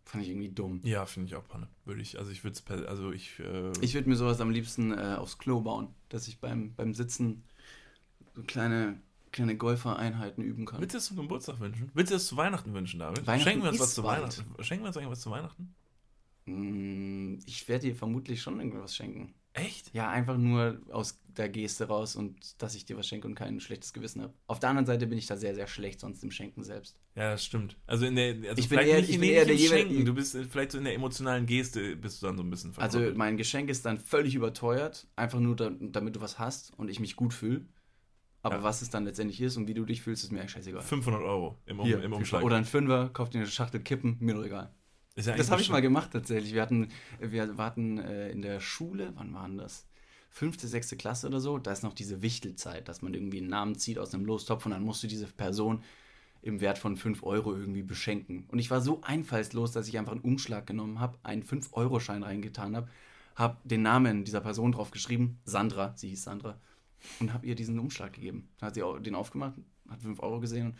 Fand 0.05 0.23
ich 0.23 0.29
irgendwie 0.29 0.49
dumm. 0.49 0.81
Ja, 0.83 1.05
finde 1.05 1.27
ich 1.27 1.35
auch 1.35 1.47
Panne. 1.47 1.67
Würde 1.85 2.01
ich, 2.01 2.19
also 2.19 2.29
ich 2.31 2.43
würde 2.43 2.57
es, 2.57 2.85
also 2.87 3.11
ich, 3.11 3.39
äh, 3.39 3.71
Ich 3.81 3.93
würde 3.93 4.09
mir 4.09 4.15
sowas 4.15 4.41
am 4.41 4.49
liebsten 4.49 4.91
äh, 4.91 5.15
aufs 5.17 5.37
Klo 5.37 5.61
bauen, 5.61 5.87
dass 6.09 6.27
ich 6.27 6.39
beim, 6.39 6.73
beim 6.75 6.93
Sitzen 6.93 7.43
so 8.35 8.43
kleine, 8.43 8.99
kleine 9.33 9.57
Golfereinheiten 9.57 10.41
üben 10.43 10.65
kann. 10.65 10.79
Willst 10.79 10.93
du 10.93 10.99
es 10.99 11.05
zum 11.07 11.17
Geburtstag 11.17 11.59
wünschen? 11.59 11.91
Willst 11.93 12.11
du 12.11 12.15
es 12.15 12.27
zu 12.27 12.37
Weihnachten 12.37 12.73
wünschen, 12.73 12.99
David? 12.99 13.27
Weihnachten 13.27 13.43
Schenken 13.49 13.63
wir 13.63 13.71
uns 13.71 13.79
was 13.81 13.93
zu 13.95 14.03
bald. 14.03 14.21
Weihnachten? 14.21 14.63
Schenken 14.63 14.83
wir 14.85 14.87
uns 14.87 14.95
irgendwas 14.95 15.19
zu 15.21 15.31
Weihnachten? 15.31 15.75
Mm, 16.45 17.39
Ich 17.45 17.67
werde 17.67 17.87
dir 17.87 17.95
vermutlich 17.95 18.41
schon 18.41 18.59
irgendwas 18.59 18.95
schenken. 18.95 19.33
Echt? 19.53 19.93
Ja, 19.93 20.09
einfach 20.09 20.35
nur 20.37 20.81
aus 20.91 21.19
der 21.27 21.47
Geste 21.47 21.85
raus 21.87 22.15
und 22.15 22.61
dass 22.61 22.73
ich 22.73 22.85
dir 22.85 22.97
was 22.97 23.07
schenke 23.07 23.27
und 23.27 23.35
kein 23.35 23.59
schlechtes 23.59 23.93
Gewissen 23.93 24.21
habe. 24.23 24.33
Auf 24.47 24.59
der 24.59 24.69
anderen 24.69 24.87
Seite 24.87 25.05
bin 25.05 25.17
ich 25.17 25.27
da 25.27 25.37
sehr, 25.37 25.53
sehr 25.53 25.67
schlecht 25.67 25.99
sonst 25.99 26.23
im 26.23 26.31
Schenken 26.31 26.63
selbst. 26.63 26.97
Ja, 27.15 27.31
das 27.31 27.45
stimmt. 27.45 27.77
Also 27.85 28.05
in 28.07 28.15
der, 28.15 28.33
also 28.49 28.55
Ich 28.57 28.67
bin 28.67 28.79
eher- 28.79 28.97
nicht, 28.97 29.09
ich 29.09 29.15
in- 29.15 29.21
bin 29.21 29.29
eher 29.29 29.45
der 29.45 29.57
Schenken. 29.57 30.05
Du 30.05 30.13
bist 30.15 30.33
äh, 30.33 30.43
vielleicht 30.45 30.71
so 30.71 30.79
in 30.79 30.83
der 30.85 30.95
emotionalen 30.95 31.45
Geste, 31.45 31.95
bist 31.95 32.21
du 32.21 32.25
dann 32.27 32.37
so 32.37 32.43
ein 32.43 32.49
bisschen 32.49 32.71
Also 32.77 32.97
verkoppelt. 32.97 33.17
mein 33.17 33.37
Geschenk 33.37 33.69
ist 33.69 33.85
dann 33.85 33.99
völlig 33.99 34.33
überteuert, 34.33 35.07
einfach 35.15 35.39
nur 35.39 35.55
da, 35.55 35.69
damit 35.79 36.15
du 36.15 36.21
was 36.21 36.39
hast 36.39 36.73
und 36.77 36.89
ich 36.89 36.99
mich 36.99 37.15
gut 37.15 37.33
fühle. 37.33 37.65
Aber 38.43 38.57
Ja. 38.57 38.63
was 38.63 38.81
es 38.81 38.89
dann 38.89 39.05
letztendlich 39.05 39.41
ist 39.41 39.57
und 39.57 39.67
wie 39.67 39.73
du 39.73 39.85
dich 39.85 40.01
fühlst, 40.01 40.23
ist 40.23 40.31
mir 40.31 40.39
eigentlich 40.41 40.51
scheißegal. 40.51 40.81
500 40.81 41.23
Euro 41.23 41.57
im, 41.65 41.79
um, 41.79 41.85
Hier, 41.85 42.03
im 42.03 42.13
Umschlag. 42.13 42.43
Oder 42.43 42.57
ein 42.57 42.65
Fünfer, 42.65 43.09
kauf 43.09 43.29
dir 43.29 43.39
eine 43.39 43.47
Schachtel 43.47 43.79
Kippen, 43.81 44.17
mir 44.19 44.35
doch 44.35 44.43
egal. 44.43 44.69
Ist 45.15 45.27
ja 45.27 45.35
Das 45.35 45.49
habe 45.49 45.61
ich 45.61 45.69
mal 45.69 45.81
gemacht 45.81 46.11
tatsächlich. 46.11 46.53
Wir 46.53 46.61
hatten, 46.61 46.89
wir 47.19 47.55
hatten 47.57 47.99
äh, 47.99 48.29
in 48.29 48.41
der 48.41 48.59
Schule, 48.59 49.13
wann 49.15 49.33
waren 49.33 49.57
das? 49.57 49.87
Fünfte, 50.29 50.67
sechste 50.67 50.97
Klasse 50.97 51.27
oder 51.27 51.39
so, 51.39 51.57
da 51.59 51.71
ist 51.71 51.83
noch 51.83 51.93
diese 51.93 52.21
Wichtelzeit, 52.23 52.87
dass 52.87 53.01
man 53.03 53.13
irgendwie 53.13 53.37
einen 53.37 53.49
Namen 53.49 53.75
zieht 53.75 53.99
aus 53.99 54.13
einem 54.13 54.25
Lostopf 54.25 54.65
und 54.65 54.71
dann 54.71 54.83
musst 54.83 55.03
du 55.03 55.07
diese 55.07 55.27
Person 55.27 55.83
im 56.41 56.59
Wert 56.59 56.79
von 56.79 56.97
5 56.97 57.23
Euro 57.23 57.55
irgendwie 57.55 57.83
beschenken. 57.83 58.45
Und 58.51 58.57
ich 58.59 58.71
war 58.71 58.81
so 58.81 58.99
einfallslos, 59.03 59.71
dass 59.71 59.87
ich 59.87 59.97
einfach 59.99 60.11
einen 60.11 60.21
Umschlag 60.21 60.65
genommen 60.65 60.99
habe, 60.99 61.17
einen 61.23 61.43
5-Euro-Schein 61.43 62.23
reingetan 62.23 62.75
habe, 62.75 62.89
habe 63.35 63.57
den 63.63 63.83
Namen 63.83 64.25
dieser 64.25 64.41
Person 64.41 64.71
drauf 64.73 64.89
geschrieben, 64.91 65.39
Sandra, 65.45 65.93
sie 65.95 66.09
hieß 66.09 66.23
Sandra, 66.23 66.59
und 67.19 67.33
habe 67.33 67.45
ihr 67.45 67.55
diesen 67.55 67.79
Umschlag 67.79 68.13
gegeben. 68.13 68.49
Dann 68.59 68.67
hat 68.67 68.75
sie 68.75 68.83
auch 68.83 68.99
den 68.99 69.15
aufgemacht, 69.15 69.55
hat 69.89 70.01
5 70.01 70.19
Euro 70.21 70.39
gesehen 70.39 70.67
und 70.67 70.75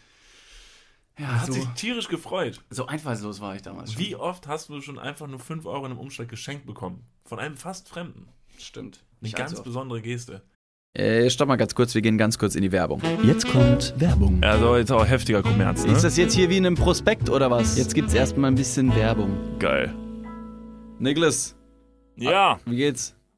ja, 1.20 1.28
Hat 1.42 1.46
so, 1.46 1.54
sich 1.54 1.66
tierisch 1.76 2.08
gefreut. 2.08 2.60
so 2.72 2.88
einfallslos 2.88 3.40
war 3.40 3.56
ich 3.56 3.62
damals 3.62 3.94
schon. 3.94 4.02
Wie 4.02 4.16
oft 4.16 4.48
hast 4.48 4.70
du 4.70 4.82
schon 4.82 4.98
einfach 4.98 5.28
nur 5.28 5.40
5 5.40 5.66
Euro 5.68 5.86
in 5.86 5.92
einem 5.92 6.00
Umschlag 6.00 6.28
geschenkt 6.28 6.66
bekommen? 6.66 7.06
Von 7.26 7.38
einem 7.40 7.56
fast 7.56 7.88
Fremden. 7.88 8.30
Stimmt. 8.58 8.98
Eine 8.98 9.28
Nicht 9.28 9.36
ganz 9.36 9.62
besondere 9.62 10.02
Geste. 10.02 10.42
Äh, 10.96 11.30
stopp 11.30 11.48
mal 11.48 11.56
ganz 11.56 11.74
kurz, 11.76 11.94
wir 11.96 12.02
gehen 12.02 12.18
ganz 12.20 12.38
kurz 12.38 12.56
in 12.56 12.62
die 12.64 12.72
Werbung. 12.72 13.02
Jetzt 13.24 13.48
kommt 13.48 13.94
Werbung. 13.98 14.44
Also 14.44 14.76
jetzt 14.78 14.92
auch 14.92 15.06
heftiger 15.06 15.42
Kommerz, 15.44 15.84
Ist 15.86 16.04
das 16.04 16.18
jetzt 16.18 16.34
hier 16.36 16.50
wie 16.50 16.58
in 16.58 16.66
einem 16.66 16.76
Prospekt 16.76 17.30
oder 17.30 17.50
was? 17.52 17.78
Jetzt 17.78 17.94
gibt's 17.96 18.14
erstmal 18.14 18.52
ein 18.52 18.56
bisschen 18.56 18.96
Werbung. 18.96 19.58
geil? 19.60 19.94
Niklas, 21.00 21.56
Ja, 22.16 22.60
wie 22.66 22.76
geht's? 22.78 23.16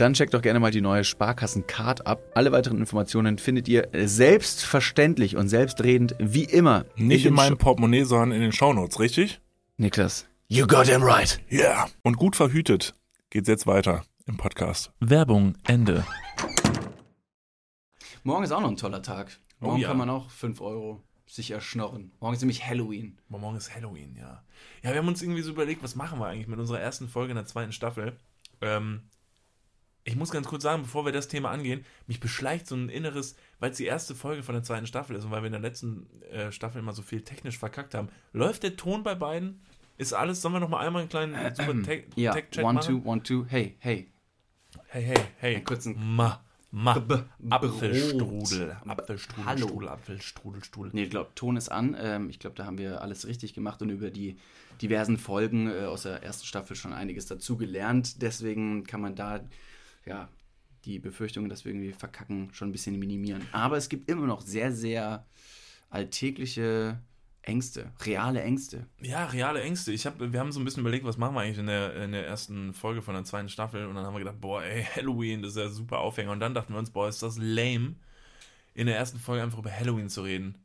dann 0.00 0.14
checkt 0.14 0.34
doch 0.34 0.42
gerne 0.42 0.60
mal 0.60 0.70
die 0.70 0.80
neue 0.80 1.04
Sparkassen-Card 1.04 2.06
ab. 2.06 2.20
Alle 2.34 2.52
weiteren 2.52 2.78
Informationen 2.78 3.38
findet 3.38 3.68
ihr 3.68 3.88
selbstverständlich 3.92 5.36
und 5.36 5.48
selbstredend 5.48 6.14
wie 6.18 6.44
immer. 6.44 6.84
Nicht 6.96 7.24
in 7.24 7.30
den 7.32 7.34
meinem 7.34 7.54
Sh- 7.54 7.58
Portemonnaie, 7.58 8.04
sondern 8.04 8.32
in 8.32 8.40
den 8.40 8.52
Shownotes, 8.52 8.98
richtig? 9.00 9.40
Niklas, 9.76 10.26
you 10.48 10.66
got 10.66 10.86
him 10.86 11.02
right. 11.02 11.40
Ja. 11.48 11.60
Yeah. 11.60 11.88
Und 12.02 12.16
gut 12.16 12.36
verhütet 12.36 12.94
geht's 13.30 13.48
jetzt 13.48 13.66
weiter 13.66 14.04
im 14.26 14.36
Podcast. 14.36 14.90
Werbung, 15.00 15.54
Ende. 15.66 16.04
Morgen 18.22 18.44
ist 18.44 18.52
auch 18.52 18.60
noch 18.60 18.68
ein 18.70 18.76
toller 18.76 19.02
Tag. 19.02 19.38
Morgen 19.60 19.76
Oh 19.76 19.78
ja. 19.80 19.88
kann 19.88 19.96
man 19.98 20.10
auch 20.10 20.30
5 20.30 20.60
Euro 20.60 21.02
sich 21.26 21.50
erschnorren. 21.50 22.12
Morgen 22.20 22.34
ist 22.34 22.40
nämlich 22.40 22.66
Halloween. 22.66 23.18
Aber 23.28 23.38
morgen 23.38 23.56
ist 23.56 23.74
Halloween, 23.74 24.16
ja. 24.16 24.42
Ja, 24.82 24.90
wir 24.90 24.98
haben 24.98 25.08
uns 25.08 25.22
irgendwie 25.22 25.42
so 25.42 25.50
überlegt, 25.50 25.82
was 25.82 25.94
machen 25.94 26.18
wir 26.18 26.26
eigentlich 26.26 26.46
mit 26.48 26.58
unserer 26.58 26.80
ersten 26.80 27.08
Folge 27.08 27.30
in 27.30 27.36
der 27.36 27.46
zweiten 27.46 27.72
Staffel. 27.72 28.16
Ähm, 28.60 29.02
ich 30.08 30.16
muss 30.16 30.30
ganz 30.30 30.46
kurz 30.48 30.62
sagen, 30.62 30.82
bevor 30.82 31.04
wir 31.04 31.12
das 31.12 31.28
Thema 31.28 31.50
angehen, 31.50 31.84
mich 32.06 32.18
beschleicht 32.20 32.66
so 32.66 32.74
ein 32.74 32.88
inneres, 32.88 33.36
weil 33.60 33.70
es 33.70 33.76
die 33.76 33.84
erste 33.84 34.14
Folge 34.14 34.42
von 34.42 34.54
der 34.54 34.62
zweiten 34.64 34.86
Staffel 34.86 35.16
ist 35.16 35.24
und 35.24 35.30
weil 35.30 35.42
wir 35.42 35.46
in 35.48 35.52
der 35.52 35.60
letzten 35.60 36.06
äh, 36.32 36.50
Staffel 36.50 36.78
immer 36.80 36.92
so 36.92 37.02
viel 37.02 37.20
technisch 37.22 37.58
verkackt 37.58 37.94
haben. 37.94 38.08
Läuft 38.32 38.62
der 38.62 38.76
Ton 38.76 39.02
bei 39.02 39.14
beiden? 39.14 39.60
Ist 39.98 40.12
alles, 40.14 40.40
sollen 40.40 40.54
wir 40.54 40.60
noch 40.60 40.68
mal 40.68 40.86
einmal 40.86 41.02
einen 41.02 41.08
kleinen 41.08 41.34
äh, 41.34 41.54
super 41.54 41.72
Tech- 41.82 42.04
Ja, 42.16 42.34
one, 42.62 42.74
machen? 42.74 43.02
two, 43.02 43.08
one, 43.08 43.22
two. 43.22 43.44
Hey, 43.48 43.76
hey. 43.80 44.10
Hey, 44.86 45.02
hey, 45.02 45.16
hey. 45.38 45.54
Einen 45.56 45.64
kurzen- 45.64 45.96
Ma, 46.16 46.42
ma. 46.70 46.98
B- 46.98 47.16
Apfelstrudel. 47.50 48.76
Apfelstrudel, 48.86 49.44
Hallo. 49.46 49.66
Strudel, 49.68 49.88
Apfelstrudel, 49.88 50.64
Strudel. 50.64 50.90
Nee, 50.94 51.04
ich 51.04 51.10
glaube, 51.10 51.30
Ton 51.34 51.56
ist 51.56 51.68
an. 51.68 51.96
Ähm, 52.00 52.30
ich 52.30 52.38
glaube, 52.38 52.56
da 52.56 52.64
haben 52.64 52.78
wir 52.78 53.02
alles 53.02 53.26
richtig 53.26 53.54
gemacht 53.54 53.82
und 53.82 53.90
über 53.90 54.10
die 54.10 54.36
diversen 54.80 55.18
Folgen 55.18 55.68
äh, 55.70 55.84
aus 55.86 56.02
der 56.02 56.22
ersten 56.22 56.46
Staffel 56.46 56.76
schon 56.76 56.92
einiges 56.92 57.26
dazu 57.26 57.56
gelernt. 57.56 58.22
Deswegen 58.22 58.84
kann 58.84 59.00
man 59.00 59.14
da, 59.16 59.40
ja, 60.08 60.28
die 60.84 60.98
Befürchtungen, 60.98 61.48
dass 61.48 61.64
wir 61.64 61.72
irgendwie 61.72 61.92
verkacken, 61.92 62.48
schon 62.52 62.68
ein 62.68 62.72
bisschen 62.72 62.98
minimieren. 62.98 63.42
Aber 63.52 63.76
es 63.76 63.88
gibt 63.88 64.10
immer 64.10 64.26
noch 64.26 64.40
sehr, 64.40 64.72
sehr 64.72 65.26
alltägliche 65.90 66.98
Ängste, 67.42 67.92
reale 68.04 68.42
Ängste. 68.42 68.86
Ja, 69.00 69.26
reale 69.26 69.62
Ängste. 69.62 69.92
Ich 69.92 70.06
hab, 70.06 70.20
wir 70.20 70.38
haben 70.38 70.52
so 70.52 70.60
ein 70.60 70.64
bisschen 70.64 70.80
überlegt, 70.80 71.04
was 71.04 71.16
machen 71.16 71.34
wir 71.34 71.40
eigentlich 71.40 71.58
in 71.58 71.66
der, 71.66 71.94
in 71.96 72.12
der 72.12 72.26
ersten 72.26 72.74
Folge 72.74 73.02
von 73.02 73.14
der 73.14 73.24
zweiten 73.24 73.48
Staffel. 73.48 73.86
Und 73.86 73.94
dann 73.94 74.04
haben 74.04 74.14
wir 74.14 74.20
gedacht, 74.20 74.40
boah, 74.40 74.62
ey, 74.62 74.84
Halloween, 74.96 75.42
das 75.42 75.52
ist 75.52 75.58
ja 75.58 75.68
super 75.68 75.98
Aufhänger. 75.98 76.32
Und 76.32 76.40
dann 76.40 76.54
dachten 76.54 76.72
wir 76.72 76.78
uns, 76.78 76.90
boah, 76.90 77.08
ist 77.08 77.22
das 77.22 77.38
lame, 77.38 77.94
in 78.74 78.86
der 78.86 78.96
ersten 78.96 79.18
Folge 79.18 79.42
einfach 79.42 79.58
über 79.58 79.72
Halloween 79.72 80.08
zu 80.08 80.22
reden. 80.22 80.56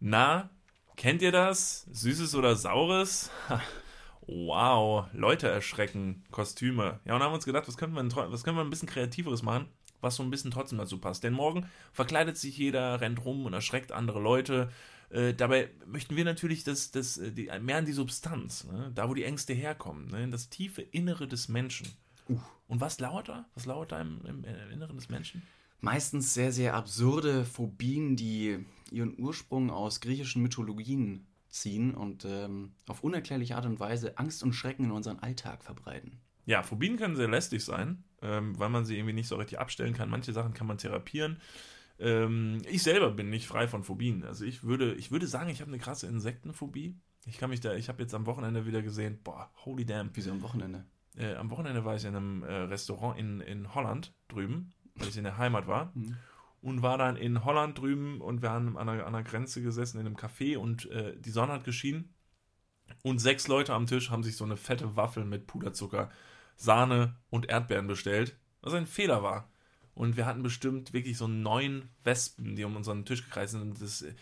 Na, 0.00 0.50
kennt 0.96 1.22
ihr 1.22 1.32
das? 1.32 1.86
Süßes 1.92 2.34
oder 2.34 2.56
Saures? 2.56 3.30
Wow, 4.26 5.06
Leute 5.12 5.48
erschrecken, 5.48 6.24
Kostüme. 6.30 7.00
Ja, 7.04 7.14
und 7.16 7.22
haben 7.22 7.32
wir 7.32 7.36
uns 7.36 7.44
gedacht, 7.44 7.66
was 7.66 7.76
können 7.76 7.94
wir, 7.94 8.30
was 8.30 8.44
können 8.44 8.56
wir 8.56 8.64
ein 8.64 8.70
bisschen 8.70 8.88
kreativeres 8.88 9.42
machen, 9.42 9.66
was 10.00 10.16
so 10.16 10.22
ein 10.22 10.30
bisschen 10.30 10.50
trotzdem 10.50 10.78
dazu 10.78 10.98
passt. 10.98 11.24
Denn 11.24 11.32
morgen 11.32 11.66
verkleidet 11.92 12.36
sich 12.36 12.56
jeder, 12.56 13.00
rennt 13.00 13.24
rum 13.24 13.46
und 13.46 13.52
erschreckt 13.52 13.90
andere 13.90 14.20
Leute. 14.20 14.70
Äh, 15.10 15.34
dabei 15.34 15.70
möchten 15.86 16.16
wir 16.16 16.24
natürlich 16.24 16.64
das, 16.64 16.90
das, 16.92 17.18
äh, 17.18 17.32
die, 17.32 17.50
mehr 17.60 17.78
an 17.78 17.84
die 17.84 17.92
Substanz, 17.92 18.64
ne? 18.64 18.92
da 18.94 19.08
wo 19.08 19.14
die 19.14 19.24
Ängste 19.24 19.52
herkommen, 19.52 20.08
ne? 20.08 20.24
in 20.24 20.30
das 20.30 20.48
tiefe 20.48 20.82
Innere 20.82 21.26
des 21.26 21.48
Menschen. 21.48 21.88
Und 22.68 22.80
was 22.80 23.00
lauert 23.00 23.28
da? 23.28 23.44
Was 23.54 23.66
lauert 23.66 23.92
da 23.92 24.00
im, 24.00 24.20
im, 24.24 24.44
im 24.44 24.70
Inneren 24.70 24.96
des 24.96 25.08
Menschen? 25.08 25.42
Meistens 25.80 26.32
sehr, 26.32 26.52
sehr 26.52 26.74
absurde 26.74 27.44
Phobien, 27.44 28.16
die 28.16 28.64
ihren 28.90 29.18
Ursprung 29.18 29.70
aus 29.70 30.00
griechischen 30.00 30.42
Mythologien 30.42 31.26
ziehen 31.52 31.94
und 31.94 32.24
ähm, 32.24 32.72
auf 32.88 33.04
unerklärliche 33.04 33.56
Art 33.56 33.66
und 33.66 33.78
Weise 33.78 34.18
Angst 34.18 34.42
und 34.42 34.52
Schrecken 34.52 34.86
in 34.86 34.90
unseren 34.90 35.18
Alltag 35.18 35.62
verbreiten. 35.62 36.20
Ja, 36.44 36.62
Phobien 36.62 36.96
können 36.96 37.14
sehr 37.14 37.28
lästig 37.28 37.64
sein, 37.64 38.04
ähm, 38.20 38.58
weil 38.58 38.68
man 38.68 38.84
sie 38.84 38.96
irgendwie 38.96 39.12
nicht 39.12 39.28
so 39.28 39.36
richtig 39.36 39.60
abstellen 39.60 39.94
kann. 39.94 40.10
Manche 40.10 40.32
Sachen 40.32 40.54
kann 40.54 40.66
man 40.66 40.78
therapieren. 40.78 41.40
Ähm, 41.98 42.62
ich 42.68 42.82
selber 42.82 43.10
bin 43.10 43.30
nicht 43.30 43.46
frei 43.46 43.68
von 43.68 43.84
Phobien. 43.84 44.24
Also 44.24 44.44
ich 44.44 44.64
würde, 44.64 44.94
ich 44.94 45.12
würde 45.12 45.26
sagen, 45.26 45.50
ich 45.50 45.60
habe 45.60 45.70
eine 45.70 45.78
krasse 45.78 46.08
Insektenphobie. 46.08 46.98
Ich 47.26 47.38
kann 47.38 47.50
mich 47.50 47.60
da, 47.60 47.74
ich 47.74 47.88
habe 47.88 48.02
jetzt 48.02 48.14
am 48.14 48.26
Wochenende 48.26 48.66
wieder 48.66 48.82
gesehen, 48.82 49.20
boah, 49.22 49.52
holy 49.64 49.84
damn. 49.84 50.10
Wieso 50.14 50.32
am 50.32 50.42
Wochenende? 50.42 50.84
Äh, 51.16 51.34
am 51.34 51.50
Wochenende 51.50 51.84
war 51.84 51.94
ich 51.94 52.04
in 52.04 52.16
einem 52.16 52.42
äh, 52.42 52.52
Restaurant 52.52 53.18
in, 53.18 53.40
in 53.40 53.74
Holland 53.74 54.12
drüben, 54.28 54.72
weil 54.96 55.08
ich 55.08 55.16
in 55.16 55.24
der 55.24 55.38
Heimat 55.38 55.68
war. 55.68 55.92
Mhm. 55.94 56.16
Und 56.62 56.80
war 56.80 56.96
dann 56.96 57.16
in 57.16 57.44
Holland 57.44 57.78
drüben 57.78 58.20
und 58.20 58.40
wir 58.40 58.50
haben 58.50 58.78
an 58.78 58.86
der, 58.86 59.06
an 59.06 59.12
der 59.12 59.24
Grenze 59.24 59.62
gesessen 59.62 59.98
in 59.98 60.06
einem 60.06 60.16
Café 60.16 60.56
und 60.56 60.88
äh, 60.90 61.18
die 61.18 61.30
Sonne 61.30 61.52
hat 61.52 61.64
geschienen. 61.64 62.14
Und 63.02 63.18
sechs 63.18 63.48
Leute 63.48 63.74
am 63.74 63.86
Tisch 63.86 64.10
haben 64.10 64.22
sich 64.22 64.36
so 64.36 64.44
eine 64.44 64.56
fette 64.56 64.94
Waffel 64.96 65.24
mit 65.24 65.46
Puderzucker, 65.48 66.10
Sahne 66.56 67.16
und 67.30 67.48
Erdbeeren 67.48 67.88
bestellt, 67.88 68.36
was 68.60 68.74
ein 68.74 68.86
Fehler 68.86 69.22
war. 69.24 69.50
Und 69.94 70.16
wir 70.16 70.24
hatten 70.24 70.42
bestimmt 70.42 70.92
wirklich 70.92 71.18
so 71.18 71.28
neun 71.28 71.90
Wespen, 72.02 72.56
die 72.56 72.64
um 72.64 72.76
unseren 72.76 73.04
Tisch 73.04 73.24
gekreist 73.24 73.52
sind. 73.52 73.80
Das, 73.82 74.02
äh, 74.02 74.14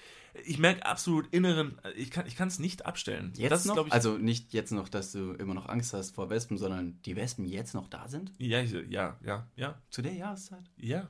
ich 0.45 0.59
merke 0.59 0.85
absolut 0.85 1.29
inneren, 1.33 1.81
ich 1.95 2.11
kann 2.11 2.49
es 2.49 2.59
nicht 2.59 2.87
abstellen. 2.87 3.33
Jetzt 3.37 3.51
das 3.51 3.65
noch? 3.67 3.87
ich, 3.87 3.93
also 3.93 4.19
nicht 4.19 4.53
jetzt 4.53 4.73
noch, 4.73 4.89
dass 4.89 5.13
du 5.13 5.33
immer 5.33 5.55
noch 5.55 5.69
Angst 5.69 5.93
hast 5.93 6.15
vor 6.15 6.31
Wespen, 6.31 6.59
sondern 6.59 7.01
die 7.03 7.17
Wespen 7.17 7.45
jetzt 7.45 7.75
noch 7.75 7.89
da 7.89 8.09
sind? 8.09 8.33
ja, 8.39 8.61
ja, 8.61 9.17
ja, 9.23 9.47
ja, 9.57 9.81
Zu 9.91 10.03
der 10.03 10.15
Jahreszeit? 10.15 10.65
ja. 10.77 11.09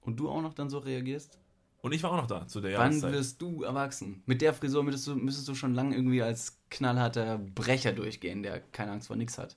Und 0.00 0.18
du 0.18 0.28
auch 0.28 0.42
noch 0.42 0.54
dann 0.54 0.70
so 0.70 0.78
reagierst? 0.78 1.38
Und 1.82 1.92
ich 1.92 2.02
war 2.02 2.12
auch 2.12 2.16
noch 2.16 2.26
da 2.26 2.46
zu 2.46 2.60
der 2.60 2.78
Wann 2.78 2.92
Jahreszeit. 2.92 3.12
wirst 3.12 3.42
du 3.42 3.62
erwachsen? 3.62 4.22
Mit 4.26 4.42
der 4.42 4.52
Frisur 4.52 4.82
müsstest 4.82 5.06
du, 5.06 5.14
müsstest 5.16 5.48
du 5.48 5.54
schon 5.54 5.74
lange 5.74 5.96
irgendwie 5.96 6.22
als 6.22 6.58
knallharter 6.68 7.38
Brecher 7.38 7.92
durchgehen, 7.92 8.42
der 8.42 8.60
keine 8.60 8.92
Angst 8.92 9.06
vor 9.08 9.16
nichts 9.16 9.38
hat. 9.38 9.56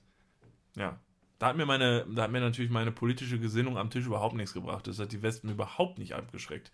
Ja. 0.76 0.98
Da 1.38 1.48
hat 1.48 1.56
mir 1.56 1.66
meine, 1.66 2.06
da 2.14 2.22
hat 2.22 2.30
mir 2.30 2.40
natürlich 2.40 2.70
meine 2.70 2.92
politische 2.92 3.38
Gesinnung 3.38 3.76
am 3.76 3.90
Tisch 3.90 4.06
überhaupt 4.06 4.36
nichts 4.36 4.54
gebracht. 4.54 4.86
Das 4.86 4.98
hat 4.98 5.12
die 5.12 5.22
Wespen 5.22 5.50
überhaupt 5.50 5.98
nicht 5.98 6.14
abgeschreckt. 6.14 6.70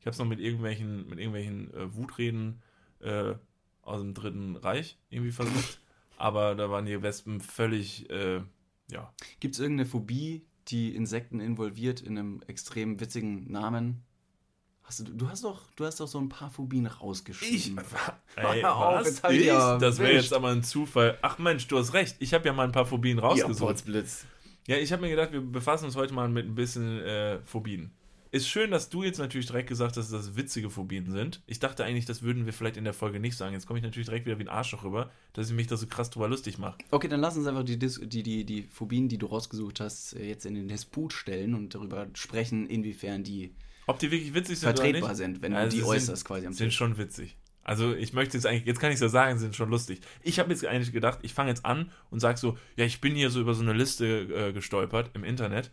Ich 0.00 0.06
habe 0.06 0.12
es 0.12 0.18
noch 0.18 0.26
mit 0.26 0.40
irgendwelchen, 0.40 1.08
mit 1.08 1.18
irgendwelchen 1.18 1.72
äh, 1.72 1.94
Wutreden 1.94 2.60
äh, 3.00 3.34
aus 3.82 4.00
dem 4.00 4.12
Dritten 4.12 4.56
Reich 4.56 4.98
irgendwie 5.08 5.32
versucht. 5.32 5.80
aber 6.18 6.54
da 6.54 6.70
waren 6.70 6.84
die 6.84 7.02
Wespen 7.02 7.40
völlig, 7.40 8.10
äh, 8.10 8.42
ja. 8.90 9.12
Gibt 9.38 9.54
es 9.54 9.60
irgendeine 9.60 9.88
Phobie, 9.88 10.44
die 10.70 10.94
Insekten 10.94 11.40
involviert 11.40 12.00
in 12.00 12.18
einem 12.18 12.42
extrem 12.46 13.00
witzigen 13.00 13.50
Namen? 13.50 14.02
Hast 14.82 15.00
du, 15.00 15.04
du, 15.04 15.28
hast 15.28 15.44
doch, 15.44 15.70
du 15.76 15.84
hast 15.84 16.00
doch 16.00 16.08
so 16.08 16.18
ein 16.18 16.28
paar 16.28 16.50
Phobien 16.50 16.86
rausgeschrieben. 16.86 17.78
Ey, 18.36 18.60
Hör 18.60 18.76
auf, 18.76 19.04
was? 19.04 19.22
ich 19.30 19.40
Ich? 19.40 19.46
ja 19.46 19.78
Das 19.78 19.98
wäre 19.98 20.14
jetzt 20.14 20.32
aber 20.32 20.48
ein 20.48 20.64
Zufall. 20.64 21.16
Ach 21.22 21.38
Mensch, 21.38 21.68
du 21.68 21.78
hast 21.78 21.92
recht. 21.92 22.16
Ich 22.18 22.34
habe 22.34 22.46
ja 22.46 22.52
mal 22.52 22.64
ein 22.64 22.72
paar 22.72 22.86
Phobien 22.86 23.18
ja, 23.18 23.24
rausgesucht. 23.24 23.68
Potzblitz. 23.68 24.26
Ja, 24.66 24.76
ich 24.76 24.92
habe 24.92 25.02
mir 25.02 25.10
gedacht, 25.10 25.32
wir 25.32 25.40
befassen 25.40 25.84
uns 25.84 25.96
heute 25.96 26.12
mal 26.12 26.28
mit 26.28 26.46
ein 26.46 26.54
bisschen 26.54 27.00
äh, 27.00 27.38
Phobien. 27.44 27.92
Ist 28.32 28.48
schön, 28.48 28.70
dass 28.70 28.88
du 28.90 29.02
jetzt 29.02 29.18
natürlich 29.18 29.46
direkt 29.48 29.68
gesagt 29.68 29.96
hast, 29.96 30.12
dass 30.12 30.26
das 30.26 30.36
witzige 30.36 30.70
Phobien 30.70 31.10
sind. 31.10 31.42
Ich 31.48 31.58
dachte 31.58 31.84
eigentlich, 31.84 32.04
das 32.04 32.22
würden 32.22 32.46
wir 32.46 32.52
vielleicht 32.52 32.76
in 32.76 32.84
der 32.84 32.92
Folge 32.94 33.18
nicht 33.18 33.36
sagen. 33.36 33.54
Jetzt 33.54 33.66
komme 33.66 33.80
ich 33.80 33.82
natürlich 33.84 34.06
direkt 34.06 34.24
wieder 34.24 34.38
wie 34.38 34.44
ein 34.44 34.48
Arschloch 34.48 34.84
rüber, 34.84 35.10
dass 35.32 35.48
ich 35.50 35.56
mich 35.56 35.66
da 35.66 35.76
so 35.76 35.88
krass 35.88 36.10
drüber 36.10 36.28
lustig 36.28 36.56
mache. 36.58 36.78
Okay, 36.92 37.08
dann 37.08 37.20
lass 37.20 37.36
uns 37.36 37.48
einfach 37.48 37.64
die, 37.64 37.76
Dis 37.76 37.98
die, 38.00 38.22
die, 38.22 38.44
die 38.44 38.62
Phobien, 38.62 39.08
die 39.08 39.18
du 39.18 39.26
rausgesucht 39.26 39.80
hast, 39.80 40.12
äh, 40.14 40.24
jetzt 40.28 40.46
in 40.46 40.54
den 40.54 40.68
Disput 40.68 41.12
stellen 41.12 41.54
und 41.54 41.74
darüber 41.74 42.06
sprechen, 42.14 42.68
inwiefern 42.68 43.24
die 43.24 43.52
Ob 43.88 43.98
die 43.98 44.12
wirklich 44.12 44.32
witzig 44.32 44.60
sind 44.60 44.68
oder 44.68 44.76
vertretbar 44.80 45.08
nicht? 45.08 45.16
sind, 45.18 45.42
wenn 45.42 45.52
Also 45.52 45.70
du 45.70 45.76
die 45.76 45.80
sind- 45.82 45.88
äußerst 45.90 46.24
quasi 46.24 46.46
am 46.46 46.52
Sind 46.52 46.68
Tisch. 46.68 46.76
schon 46.76 46.98
witzig. 46.98 47.36
Also 47.64 47.94
ich 47.94 48.12
möchte 48.12 48.36
jetzt 48.36 48.46
eigentlich, 48.46 48.64
jetzt 48.64 48.78
kann 48.78 48.90
ich 48.90 48.94
es 48.94 49.00
ja 49.00 49.08
sagen, 49.08 49.40
sind 49.40 49.56
schon 49.56 49.70
lustig. 49.70 50.00
Ich 50.22 50.38
habe 50.38 50.50
jetzt 50.50 50.64
eigentlich 50.64 50.92
gedacht, 50.92 51.18
ich 51.22 51.34
fange 51.34 51.50
jetzt 51.50 51.66
an 51.66 51.90
und 52.10 52.20
sage 52.20 52.38
so, 52.38 52.56
ja, 52.76 52.84
ich 52.84 53.00
bin 53.00 53.16
hier 53.16 53.30
so 53.30 53.40
über 53.40 53.54
so 53.54 53.62
eine 53.62 53.72
Liste 53.72 54.06
äh, 54.06 54.52
gestolpert 54.52 55.10
im 55.14 55.24
Internet 55.24 55.72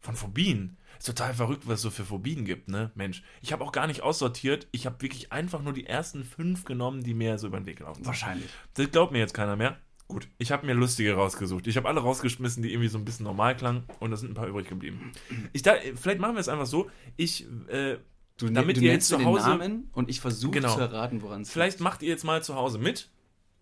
von 0.00 0.14
Phobien. 0.16 0.76
Ist 0.98 1.06
total 1.06 1.32
verrückt, 1.34 1.66
was 1.66 1.76
es 1.76 1.82
so 1.82 1.90
für 1.90 2.04
Phobien 2.04 2.44
gibt, 2.44 2.68
ne? 2.68 2.90
Mensch. 2.94 3.22
Ich 3.40 3.52
habe 3.52 3.62
auch 3.64 3.72
gar 3.72 3.86
nicht 3.86 4.02
aussortiert. 4.02 4.66
Ich 4.72 4.84
habe 4.86 5.00
wirklich 5.00 5.30
einfach 5.32 5.62
nur 5.62 5.72
die 5.72 5.86
ersten 5.86 6.24
fünf 6.24 6.64
genommen, 6.64 7.02
die 7.04 7.14
mir 7.14 7.38
so 7.38 7.46
über 7.46 7.60
den 7.60 7.66
Weg 7.66 7.78
gelaufen 7.78 7.98
sind. 7.98 8.06
Wahrscheinlich. 8.06 8.48
Das 8.74 8.90
glaubt 8.90 9.12
mir 9.12 9.18
jetzt 9.18 9.34
keiner 9.34 9.54
mehr. 9.56 9.78
Gut, 10.08 10.26
ich 10.38 10.50
habe 10.52 10.64
mir 10.66 10.72
lustige 10.72 11.14
rausgesucht. 11.14 11.66
Ich 11.66 11.76
habe 11.76 11.86
alle 11.86 12.00
rausgeschmissen, 12.00 12.62
die 12.62 12.70
irgendwie 12.72 12.88
so 12.88 12.96
ein 12.98 13.04
bisschen 13.04 13.24
normal 13.24 13.56
klangen 13.56 13.84
und 14.00 14.10
da 14.10 14.16
sind 14.16 14.30
ein 14.30 14.34
paar 14.34 14.46
übrig 14.48 14.66
geblieben. 14.68 15.12
Ich 15.52 15.62
da, 15.62 15.74
vielleicht 15.94 16.18
machen 16.18 16.34
wir 16.34 16.40
es 16.40 16.48
einfach 16.48 16.66
so. 16.66 16.90
Ich, 17.16 17.46
äh, 17.68 17.98
Du, 18.38 18.48
Damit 18.48 18.76
du 18.76 18.82
ihr 18.82 18.92
jetzt 18.92 19.08
zu 19.08 19.16
den 19.16 19.26
Hause- 19.26 19.48
Namen 19.48 19.90
und 19.94 20.08
ich 20.08 20.20
versuche 20.20 20.52
Genau. 20.52 20.72
zu 20.72 20.80
erraten, 20.80 21.22
woran 21.22 21.42
es 21.42 21.50
vielleicht 21.50 21.80
macht 21.80 22.02
ihr 22.02 22.08
jetzt 22.08 22.22
mal 22.22 22.40
zu 22.40 22.54
Hause 22.54 22.78
mit. 22.78 23.10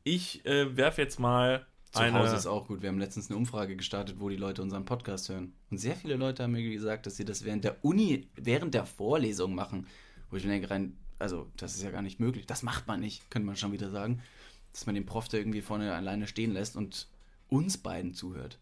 Ich 0.05 0.45
äh, 0.45 0.77
werfe 0.77 1.01
jetzt 1.01 1.19
mal 1.19 1.67
Zu 1.93 2.01
eine. 2.01 2.19
Hause 2.19 2.37
ist 2.37 2.47
auch 2.47 2.67
gut. 2.67 2.83
Wir 2.83 2.89
haben 2.89 2.99
letztens 2.99 3.31
eine 3.31 3.37
Umfrage 3.39 3.77
gestartet, 3.77 4.17
wo 4.19 4.29
die 4.29 4.37
Leute 4.37 4.63
unseren 4.63 4.85
Podcast 4.85 5.29
hören. 5.29 5.53
Und 5.71 5.79
sehr 5.79 5.97
viele 5.97 6.17
Leute 6.17 6.43
haben 6.43 6.53
mir 6.53 6.63
gesagt, 6.69 7.07
dass 7.07 7.17
sie 7.17 7.25
das 7.25 7.45
während 7.45 7.65
der 7.65 7.85
Uni, 7.85 8.29
während 8.35 8.75
der 8.75 8.87
Vorlesung 8.87 9.55
machen. 9.55 9.87
Wo 10.31 10.37
ich 10.37 10.45
mir 10.45 10.51
denke, 10.51 10.71
rein, 10.71 10.97
also 11.19 11.51
das 11.57 11.75
ist 11.75 11.83
ja 11.83 11.91
gar 11.91 12.03
nicht 12.03 12.21
möglich. 12.21 12.47
Das 12.47 12.63
macht 12.63 12.87
man 12.87 13.01
nicht, 13.01 13.31
könnte 13.31 13.47
man 13.47 13.57
schon 13.57 13.73
wieder 13.73 13.91
sagen. 13.91 14.23
Dass 14.73 14.87
man 14.87 14.95
den 14.95 15.07
Prof 15.07 15.29
da 15.29 15.39
irgendwie 15.39 15.63
vorne 15.63 15.95
alleine 15.95 16.27
stehen 16.27 16.53
lässt 16.53 16.77
und 16.77 17.09
uns 17.49 17.79
beiden 17.79 18.13
zuhört. 18.13 18.59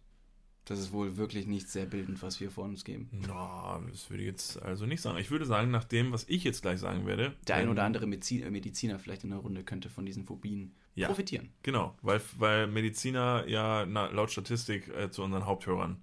Das 0.66 0.78
ist 0.78 0.92
wohl 0.92 1.16
wirklich 1.18 1.46
nicht 1.46 1.68
sehr 1.68 1.84
bildend, 1.84 2.22
was 2.22 2.40
wir 2.40 2.50
vor 2.50 2.64
uns 2.64 2.84
geben. 2.84 3.08
Na, 3.26 3.80
das 3.90 4.08
würde 4.08 4.22
ich 4.22 4.28
jetzt 4.28 4.62
also 4.62 4.86
nicht 4.86 5.02
sagen. 5.02 5.18
Ich 5.18 5.30
würde 5.30 5.44
sagen, 5.44 5.70
nach 5.70 5.84
dem, 5.84 6.10
was 6.10 6.24
ich 6.28 6.42
jetzt 6.42 6.62
gleich 6.62 6.80
sagen 6.80 7.06
werde. 7.06 7.34
Der 7.46 7.56
ein 7.56 7.68
oder 7.68 7.84
andere 7.84 8.06
äh, 8.06 8.50
Mediziner 8.50 8.98
vielleicht 8.98 9.24
in 9.24 9.30
der 9.30 9.40
Runde 9.40 9.62
könnte 9.62 9.90
von 9.90 10.06
diesen 10.06 10.24
Phobien 10.24 10.72
Ja. 10.94 11.08
profitieren. 11.08 11.50
Genau, 11.62 11.94
weil, 12.00 12.20
weil 12.38 12.66
Mediziner 12.66 13.44
ja 13.46 13.84
na, 13.86 14.06
laut 14.06 14.30
Statistik 14.30 14.88
äh, 14.88 15.10
zu 15.10 15.22
unseren 15.22 15.44
Haupthörern 15.44 16.02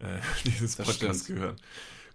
äh, 0.00 0.18
dieses 0.44 0.74
Das 0.76 0.86
Podcasts 0.88 1.24
stimmt. 1.24 1.38
gehören. 1.38 1.56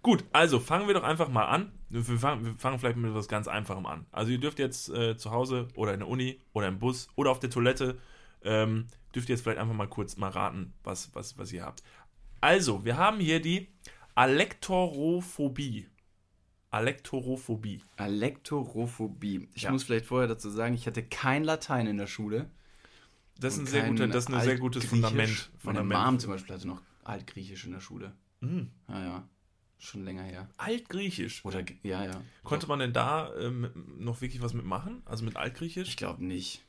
Gut, 0.02 0.22
also 0.32 0.60
fangen 0.60 0.86
wir 0.88 0.94
doch 0.94 1.02
einfach 1.02 1.28
mal 1.30 1.46
an. 1.46 1.72
Wir 1.88 2.02
fangen, 2.04 2.44
wir 2.44 2.54
fangen 2.56 2.78
vielleicht 2.78 2.96
mit 2.98 3.10
etwas 3.10 3.26
ganz 3.26 3.48
Einfachem 3.48 3.86
an. 3.86 4.04
Also 4.12 4.30
ihr 4.32 4.38
dürft 4.38 4.58
jetzt 4.58 4.90
äh, 4.90 5.16
zu 5.16 5.30
Hause 5.30 5.68
oder 5.74 5.94
in 5.94 6.00
der 6.00 6.08
Uni 6.08 6.38
oder 6.52 6.68
im 6.68 6.78
Bus 6.78 7.08
oder 7.16 7.30
auf 7.30 7.40
der 7.40 7.48
Toilette, 7.50 7.96
ähm, 8.46 8.86
dürft 9.14 9.28
ihr 9.28 9.34
jetzt 9.34 9.42
vielleicht 9.42 9.58
einfach 9.58 9.74
mal 9.74 9.88
kurz 9.88 10.16
mal 10.16 10.30
raten, 10.30 10.72
was, 10.84 11.14
was, 11.14 11.36
was 11.38 11.52
ihr 11.52 11.64
habt. 11.64 11.82
Also, 12.40 12.84
wir 12.84 12.96
haben 12.96 13.18
hier 13.20 13.40
die 13.40 13.68
Alektorophobie. 14.14 15.88
Alektorophobie. 16.70 17.82
Alektorophobie. 17.96 19.48
Ich 19.54 19.62
Ja. 19.62 19.70
muss 19.70 19.84
vielleicht 19.84 20.06
vorher 20.06 20.28
dazu 20.28 20.50
sagen, 20.50 20.74
ich 20.74 20.86
hatte 20.86 21.02
kein 21.02 21.44
Latein 21.44 21.86
in 21.86 21.96
der 21.96 22.06
Schule. 22.06 22.50
Das 23.38 23.54
ist 23.54 23.60
ein 23.60 23.66
sehr, 23.66 23.88
guter, 23.88 24.08
das 24.08 24.24
ist 24.24 24.34
ein 24.34 24.40
sehr 24.42 24.58
gutes 24.58 24.82
Altgriechisch. 24.84 24.88
Fundament. 24.90 25.50
Meine 25.62 25.78
Fundament. 25.78 26.06
Mom 26.06 26.18
zum 26.18 26.30
Beispiel 26.32 26.54
hatte 26.54 26.66
noch 26.68 26.82
Altgriechisch 27.04 27.64
in 27.66 27.72
der 27.72 27.80
Schule. 27.80 28.12
Mhm. 28.40 28.70
Ja, 28.88 29.04
ja. 29.04 29.28
Schon 29.78 30.04
länger 30.04 30.22
her. 30.22 30.48
Altgriechisch. 30.56 31.44
Oder, 31.44 31.62
ja, 31.82 32.04
ja. 32.04 32.22
Konnte 32.44 32.66
man 32.66 32.78
denn 32.78 32.94
da 32.94 33.34
ähm, 33.38 33.70
noch 33.98 34.22
wirklich 34.22 34.40
was 34.40 34.54
mitmachen? 34.54 35.02
Also 35.04 35.24
mit 35.24 35.36
Altgriechisch? 35.36 35.88
Ich 35.88 35.96
glaube 35.98 36.24
nicht. 36.24 36.65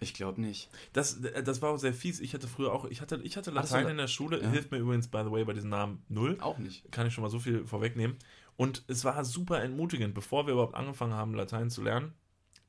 Ich 0.00 0.14
glaube 0.14 0.40
nicht. 0.40 0.68
Das, 0.92 1.20
das 1.20 1.62
war 1.62 1.70
auch 1.70 1.76
sehr 1.78 1.94
fies. 1.94 2.20
Ich 2.20 2.34
hatte 2.34 2.48
früher 2.48 2.72
auch, 2.72 2.84
ich 2.86 3.00
hatte, 3.00 3.20
ich 3.22 3.36
hatte 3.36 3.50
Latein 3.50 3.84
La- 3.84 3.90
in 3.90 3.96
der 3.96 4.08
Schule. 4.08 4.42
Ja. 4.42 4.50
Hilft 4.50 4.70
mir 4.70 4.78
übrigens, 4.78 5.08
by 5.08 5.22
the 5.24 5.30
way, 5.30 5.44
bei 5.44 5.52
diesem 5.52 5.70
Namen 5.70 6.02
null. 6.08 6.38
Auch 6.40 6.58
nicht. 6.58 6.90
Kann 6.92 7.06
ich 7.06 7.14
schon 7.14 7.22
mal 7.22 7.30
so 7.30 7.38
viel 7.38 7.66
vorwegnehmen. 7.66 8.16
Und 8.56 8.84
es 8.88 9.04
war 9.04 9.24
super 9.24 9.62
entmutigend. 9.62 10.14
Bevor 10.14 10.46
wir 10.46 10.52
überhaupt 10.52 10.74
angefangen 10.74 11.14
haben, 11.14 11.34
Latein 11.34 11.70
zu 11.70 11.82
lernen, 11.82 12.12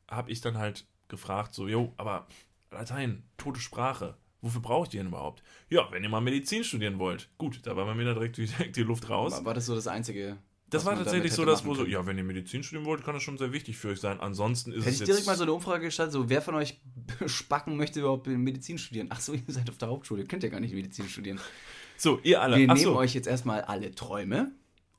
habe 0.09 0.31
ich 0.31 0.41
dann 0.41 0.57
halt 0.57 0.85
gefragt, 1.07 1.53
so, 1.53 1.67
jo, 1.67 1.93
aber 1.97 2.27
Latein, 2.71 3.23
tote 3.37 3.59
Sprache. 3.59 4.15
Wofür 4.41 4.61
brauche 4.61 4.83
ich 4.83 4.89
die 4.89 4.97
denn 4.97 5.07
überhaupt? 5.07 5.41
Ja, 5.69 5.87
wenn 5.91 6.03
ihr 6.03 6.09
mal 6.09 6.21
Medizin 6.21 6.63
studieren 6.63 6.99
wollt. 6.99 7.29
Gut, 7.37 7.61
da 7.65 7.75
war 7.75 7.85
bei 7.85 7.95
mir 7.95 8.03
direkt 8.05 8.37
die, 8.37 8.45
direkt 8.45 8.75
die 8.77 8.83
Luft 8.83 9.09
raus. 9.09 9.31
War, 9.33 9.45
war 9.45 9.53
das 9.55 9.65
so 9.65 9.73
das 9.75 9.87
Einzige? 9.87 10.37
Das 10.69 10.83
war 10.83 10.95
tatsächlich 10.95 11.31
so, 11.31 11.43
hätte 11.43 11.51
dass 11.51 11.65
wo 11.65 11.75
so, 11.75 11.85
ja, 11.85 12.05
wenn 12.05 12.17
ihr 12.17 12.23
Medizin 12.23 12.63
studieren 12.63 12.85
wollt, 12.85 13.03
kann 13.03 13.13
das 13.13 13.23
schon 13.23 13.37
sehr 13.37 13.53
wichtig 13.53 13.77
für 13.77 13.89
euch 13.89 13.99
sein. 13.99 14.19
Ansonsten 14.19 14.71
ist 14.71 14.79
Hätte 14.79 14.89
es 14.89 14.93
ich 14.95 14.99
jetzt... 15.01 15.07
direkt 15.09 15.27
mal 15.27 15.37
so 15.37 15.43
eine 15.43 15.53
Umfrage 15.53 15.85
gestartet, 15.85 16.13
so 16.13 16.27
wer 16.29 16.41
von 16.41 16.55
euch 16.55 16.79
Spacken 17.27 17.77
möchte 17.77 17.99
überhaupt 17.99 18.27
Medizin 18.27 18.77
studieren? 18.77 19.07
Ach 19.11 19.19
so, 19.19 19.33
ihr 19.33 19.41
seid 19.47 19.69
auf 19.69 19.77
der 19.77 19.89
Hauptschule, 19.89 20.25
könnt 20.25 20.43
ihr 20.43 20.49
gar 20.49 20.59
nicht 20.59 20.73
Medizin 20.73 21.07
studieren. 21.07 21.39
so, 21.97 22.19
ihr 22.23 22.41
alle. 22.41 22.57
Wir 22.57 22.69
Ach 22.69 22.75
nehmen 22.75 22.93
so. 22.93 22.97
euch 22.97 23.13
jetzt 23.13 23.27
erstmal 23.27 23.61
alle 23.61 23.93
Träume 23.93 24.51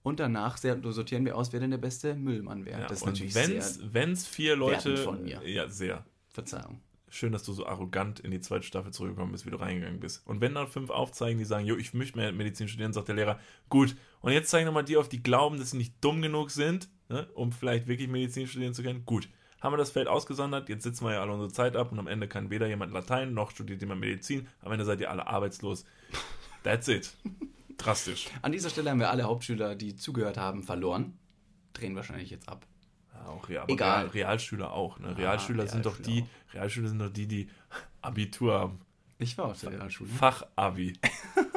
und 0.06 0.20
danach 0.20 0.56
sortieren 0.56 1.24
wir 1.24 1.36
aus, 1.36 1.52
wer 1.52 1.58
denn 1.58 1.72
der 1.72 1.78
beste 1.78 2.14
Müllmann 2.14 2.64
wäre. 2.64 2.82
Ja, 2.82 2.86
das 2.86 2.98
ist 2.98 3.02
und 3.02 3.08
natürlich 3.14 3.34
wenn's, 3.34 3.74
sehr, 3.74 3.92
wenn's 3.92 4.26
vier 4.26 4.54
Leute. 4.54 4.96
von 4.98 5.24
mir. 5.24 5.42
Ja, 5.44 5.68
sehr. 5.68 6.04
Verzeihung. 6.28 6.80
Schön, 7.08 7.32
dass 7.32 7.42
du 7.42 7.52
so 7.52 7.66
arrogant 7.66 8.20
in 8.20 8.30
die 8.30 8.40
zweite 8.40 8.64
Staffel 8.64 8.92
zurückgekommen 8.92 9.32
bist, 9.32 9.46
wie 9.46 9.50
du 9.50 9.56
reingegangen 9.56 9.98
bist. 9.98 10.24
Und 10.24 10.40
wenn 10.40 10.54
dann 10.54 10.68
fünf 10.68 10.90
aufzeigen, 10.90 11.38
die 11.38 11.44
sagen, 11.44 11.66
jo, 11.66 11.76
ich 11.76 11.92
möchte 11.92 12.18
mehr 12.18 12.30
Medizin 12.30 12.68
studieren, 12.68 12.92
sagt 12.92 13.08
der 13.08 13.16
Lehrer, 13.16 13.40
gut. 13.68 13.96
Und 14.20 14.32
jetzt 14.32 14.50
zeigen 14.50 14.66
nochmal 14.66 14.84
die 14.84 14.96
auf, 14.96 15.08
die 15.08 15.22
glauben, 15.22 15.58
dass 15.58 15.70
sie 15.70 15.76
nicht 15.76 15.94
dumm 16.00 16.22
genug 16.22 16.50
sind, 16.50 16.88
ne, 17.08 17.28
um 17.34 17.52
vielleicht 17.52 17.86
wirklich 17.86 18.08
Medizin 18.08 18.46
studieren 18.46 18.74
zu 18.74 18.82
können. 18.82 19.04
Gut. 19.04 19.28
Haben 19.60 19.72
wir 19.72 19.78
das 19.78 19.90
Feld 19.90 20.06
ausgesondert, 20.06 20.68
jetzt 20.68 20.82
sitzen 20.82 21.04
wir 21.06 21.14
ja 21.14 21.22
alle 21.22 21.32
unsere 21.32 21.50
Zeit 21.50 21.76
ab 21.76 21.90
und 21.90 21.98
am 21.98 22.06
Ende 22.06 22.28
kann 22.28 22.50
weder 22.50 22.66
jemand 22.66 22.92
Latein 22.92 23.32
noch 23.32 23.50
studiert 23.50 23.80
jemand 23.80 24.00
Medizin. 24.00 24.46
Am 24.60 24.70
Ende 24.70 24.84
seid 24.84 25.00
ihr 25.00 25.10
alle 25.10 25.26
arbeitslos. 25.26 25.84
That's 26.62 26.88
it. 26.88 27.16
Drastisch. 27.78 28.28
An 28.42 28.52
dieser 28.52 28.70
Stelle 28.70 28.90
haben 28.90 29.00
wir 29.00 29.10
alle 29.10 29.24
Hauptschüler, 29.24 29.74
die 29.74 29.96
zugehört 29.96 30.36
haben, 30.36 30.62
verloren. 30.62 31.18
Drehen 31.72 31.96
wahrscheinlich 31.96 32.30
jetzt 32.30 32.48
ab. 32.48 32.66
Ja, 33.12 33.26
auch 33.28 33.48
Real, 33.48 33.62
aber 33.62 33.72
Egal. 33.72 34.00
Real, 34.00 34.10
Realschüler 34.10 34.72
auch. 34.72 34.98
Ne? 34.98 35.16
Realschüler 35.16 35.66
sind 35.66 35.86
doch 35.86 35.98
die, 35.98 36.24
Realschüler 36.52 36.54
Realschüler 36.54 36.88
sind 36.88 36.98
doch 37.00 37.10
die, 37.10 37.26
die 37.26 37.48
Abitur 38.02 38.58
haben. 38.58 38.80
Ich 39.18 39.36
war 39.38 39.46
auf 39.46 39.60
der 39.60 39.72
Realschule. 39.72 40.10
Fachabi, 40.10 40.98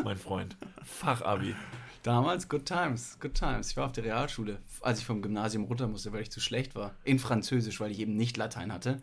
mein 0.03 0.17
Freund. 0.17 0.55
Fachabi. 0.83 1.55
Damals 2.03 2.47
Good 2.47 2.65
Times, 2.65 3.17
Good 3.19 3.33
Times. 3.33 3.71
Ich 3.71 3.77
war 3.77 3.85
auf 3.85 3.91
der 3.91 4.05
Realschule, 4.05 4.59
als 4.81 4.99
ich 4.99 5.05
vom 5.05 5.21
Gymnasium 5.21 5.65
runter 5.65 5.87
musste, 5.87 6.13
weil 6.13 6.21
ich 6.21 6.31
zu 6.31 6.39
schlecht 6.39 6.75
war. 6.75 6.95
In 7.03 7.19
Französisch, 7.19 7.79
weil 7.79 7.91
ich 7.91 7.99
eben 7.99 8.15
nicht 8.15 8.37
Latein 8.37 8.71
hatte. 8.71 9.01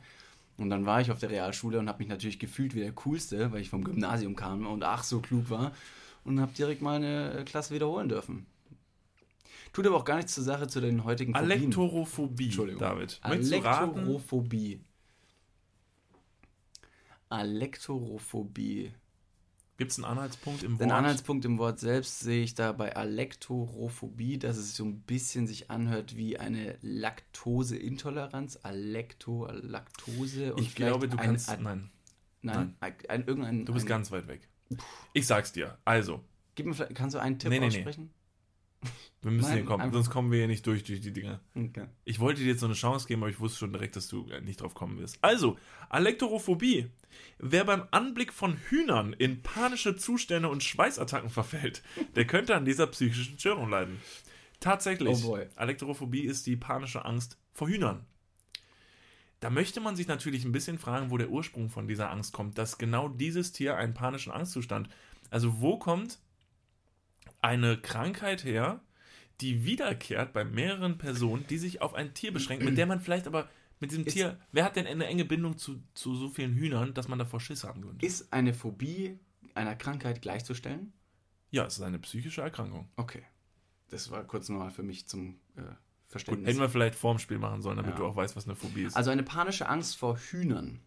Und 0.56 0.70
dann 0.70 0.86
war 0.86 1.02
ich 1.02 1.10
auf 1.10 1.18
der 1.18 1.30
Realschule 1.30 1.78
und 1.78 1.88
habe 1.88 1.98
mich 1.98 2.08
natürlich 2.08 2.38
gefühlt 2.38 2.74
wie 2.74 2.80
der 2.80 2.92
Coolste, 2.92 3.52
weil 3.52 3.60
ich 3.60 3.68
vom 3.68 3.84
Gymnasium 3.84 4.34
kam 4.34 4.66
und 4.66 4.82
ach 4.82 5.04
so 5.04 5.20
klug 5.20 5.50
war. 5.50 5.72
Und 6.24 6.40
habe 6.40 6.52
direkt 6.52 6.82
mal 6.82 6.96
eine 6.96 7.44
Klasse 7.44 7.74
wiederholen 7.74 8.08
dürfen. 8.08 8.46
Tut 9.72 9.86
aber 9.86 9.96
auch 9.96 10.04
gar 10.04 10.16
nichts 10.16 10.34
zur 10.34 10.42
Sache 10.42 10.66
zu 10.66 10.80
den 10.80 11.04
heutigen 11.04 11.34
Phobien. 11.34 11.50
Alektorophobie, 11.52 12.44
Entschuldigung. 12.46 12.80
David. 12.80 13.18
Alektorophobie. 13.22 14.80
Alektorophobie. 17.28 18.92
Gibt 19.78 19.92
es 19.92 19.98
einen 19.98 20.06
Anhaltspunkt 20.06 20.62
im 20.62 20.72
Wort? 20.72 20.80
Den 20.80 20.90
Anhaltspunkt 20.90 21.44
im 21.44 21.58
Wort 21.58 21.78
selbst 21.80 22.20
sehe 22.20 22.42
ich 22.42 22.54
da 22.54 22.72
bei 22.72 22.96
Alektorophobie, 22.96 24.38
dass 24.38 24.56
es 24.56 24.74
so 24.74 24.84
ein 24.84 25.00
bisschen 25.02 25.46
sich 25.46 25.70
anhört 25.70 26.16
wie 26.16 26.38
eine 26.38 26.78
Laktoseintoleranz. 26.80 28.60
Alekto, 28.62 29.46
Laktose. 29.52 30.54
und 30.54 30.62
ich 30.62 30.74
glaube, 30.74 31.08
du 31.08 31.16
kannst. 31.16 31.48
Ein, 31.50 31.62
nein, 31.62 31.90
nein, 32.42 32.74
ein, 32.80 32.94
ein, 33.08 33.26
irgendein. 33.26 33.64
du 33.66 33.74
bist 33.74 33.86
ganz 33.86 34.10
weit 34.10 34.28
weg. 34.28 34.48
Ich 35.12 35.26
sag's 35.26 35.52
dir. 35.52 35.78
Also, 35.84 36.24
Gib 36.54 36.66
mir, 36.66 36.74
vielleicht- 36.74 36.94
kannst 36.94 37.14
du 37.14 37.18
einen 37.20 37.38
Tipp 37.38 37.50
Nee, 37.50 37.58
nee, 37.60 37.68
nee. 37.68 37.76
aussprechen? 37.76 38.10
Wir 39.22 39.30
müssen 39.30 39.48
Nein, 39.48 39.58
hier 39.58 39.66
kommen, 39.66 39.92
sonst 39.92 40.10
kommen 40.10 40.30
wir 40.30 40.38
hier 40.38 40.46
nicht 40.46 40.66
durch, 40.66 40.84
durch 40.84 41.00
die 41.00 41.12
Dinger. 41.12 41.40
Okay. 41.54 41.86
Ich 42.04 42.20
wollte 42.20 42.42
dir 42.42 42.48
jetzt 42.48 42.60
so 42.60 42.66
eine 42.66 42.74
Chance 42.74 43.08
geben, 43.08 43.22
aber 43.22 43.30
ich 43.30 43.40
wusste 43.40 43.58
schon 43.58 43.72
direkt, 43.72 43.96
dass 43.96 44.08
du 44.08 44.28
äh, 44.30 44.40
nicht 44.40 44.60
drauf 44.60 44.74
kommen 44.74 44.98
wirst. 44.98 45.18
Also, 45.22 45.58
Alektorophobie. 45.88 46.90
Wer 47.38 47.64
beim 47.64 47.84
Anblick 47.90 48.32
von 48.32 48.56
Hühnern 48.68 49.12
in 49.14 49.42
panische 49.42 49.96
Zustände 49.96 50.48
und 50.48 50.62
Schweißattacken 50.62 51.30
verfällt, 51.30 51.82
der 52.14 52.26
könnte 52.26 52.54
an 52.54 52.64
dieser 52.64 52.86
psychischen 52.86 53.38
Störung 53.38 53.70
leiden. 53.70 54.00
Tatsächlich. 54.60 55.24
Oh 55.24 55.30
boy. 55.30 55.46
Alektorophobie 55.56 56.22
ist 56.22 56.46
die 56.46 56.56
panische 56.56 57.04
Angst 57.04 57.38
vor 57.52 57.68
Hühnern. 57.68 58.06
Da 59.40 59.50
möchte 59.50 59.80
man 59.80 59.96
sich 59.96 60.08
natürlich 60.08 60.44
ein 60.44 60.52
bisschen 60.52 60.78
fragen, 60.78 61.10
wo 61.10 61.18
der 61.18 61.30
Ursprung 61.30 61.68
von 61.68 61.88
dieser 61.88 62.10
Angst 62.10 62.32
kommt, 62.32 62.58
dass 62.58 62.78
genau 62.78 63.08
dieses 63.08 63.52
Tier 63.52 63.76
einen 63.76 63.94
panischen 63.94 64.32
Angstzustand. 64.32 64.88
Also, 65.30 65.60
wo 65.60 65.78
kommt 65.78 66.18
eine 67.46 67.76
Krankheit 67.78 68.44
her, 68.44 68.80
die 69.40 69.64
wiederkehrt 69.64 70.32
bei 70.32 70.44
mehreren 70.44 70.98
Personen, 70.98 71.46
die 71.48 71.58
sich 71.58 71.80
auf 71.82 71.94
ein 71.94 72.14
Tier 72.14 72.32
beschränkt, 72.32 72.64
mit 72.64 72.76
der 72.76 72.86
man 72.86 73.00
vielleicht 73.00 73.26
aber 73.26 73.48
mit 73.80 73.90
diesem 73.90 74.04
Ist- 74.04 74.14
Tier, 74.14 74.38
wer 74.52 74.64
hat 74.64 74.76
denn 74.76 74.86
eine 74.86 75.06
enge 75.06 75.24
Bindung 75.24 75.56
zu, 75.58 75.82
zu 75.94 76.14
so 76.14 76.28
vielen 76.30 76.54
Hühnern, 76.54 76.94
dass 76.94 77.08
man 77.08 77.18
davor 77.18 77.40
Schiss 77.40 77.64
haben 77.64 77.82
könnte? 77.82 78.04
Ist 78.04 78.32
eine 78.32 78.54
Phobie 78.54 79.18
einer 79.54 79.74
Krankheit 79.76 80.22
gleichzustellen? 80.22 80.92
ja, 81.52 81.64
es 81.64 81.76
ist 81.78 81.82
eine 81.82 81.98
psychische 82.00 82.42
Erkrankung. 82.42 82.88
Okay. 82.96 83.22
Das 83.88 84.10
war 84.10 84.24
kurz 84.24 84.48
nochmal 84.48 84.70
für 84.72 84.82
mich 84.82 85.06
zum 85.06 85.38
äh, 85.56 85.60
Gut, 85.62 85.68
Verständnis. 86.08 86.48
hätten 86.48 86.60
wir 86.60 86.68
vielleicht 86.68 86.94
vorm 86.96 87.18
Spiel 87.18 87.38
machen 87.38 87.62
sollen, 87.62 87.76
damit 87.76 87.92
Ja. 87.92 87.98
du 87.98 88.04
auch 88.06 88.16
weißt, 88.16 88.34
was 88.36 88.46
eine 88.46 88.56
Phobie 88.56 88.82
ist. 88.82 88.96
Also 88.96 89.10
eine 89.10 89.22
panische 89.22 89.68
Angst 89.68 89.96
vor 89.96 90.18
Hühnern. 90.18 90.80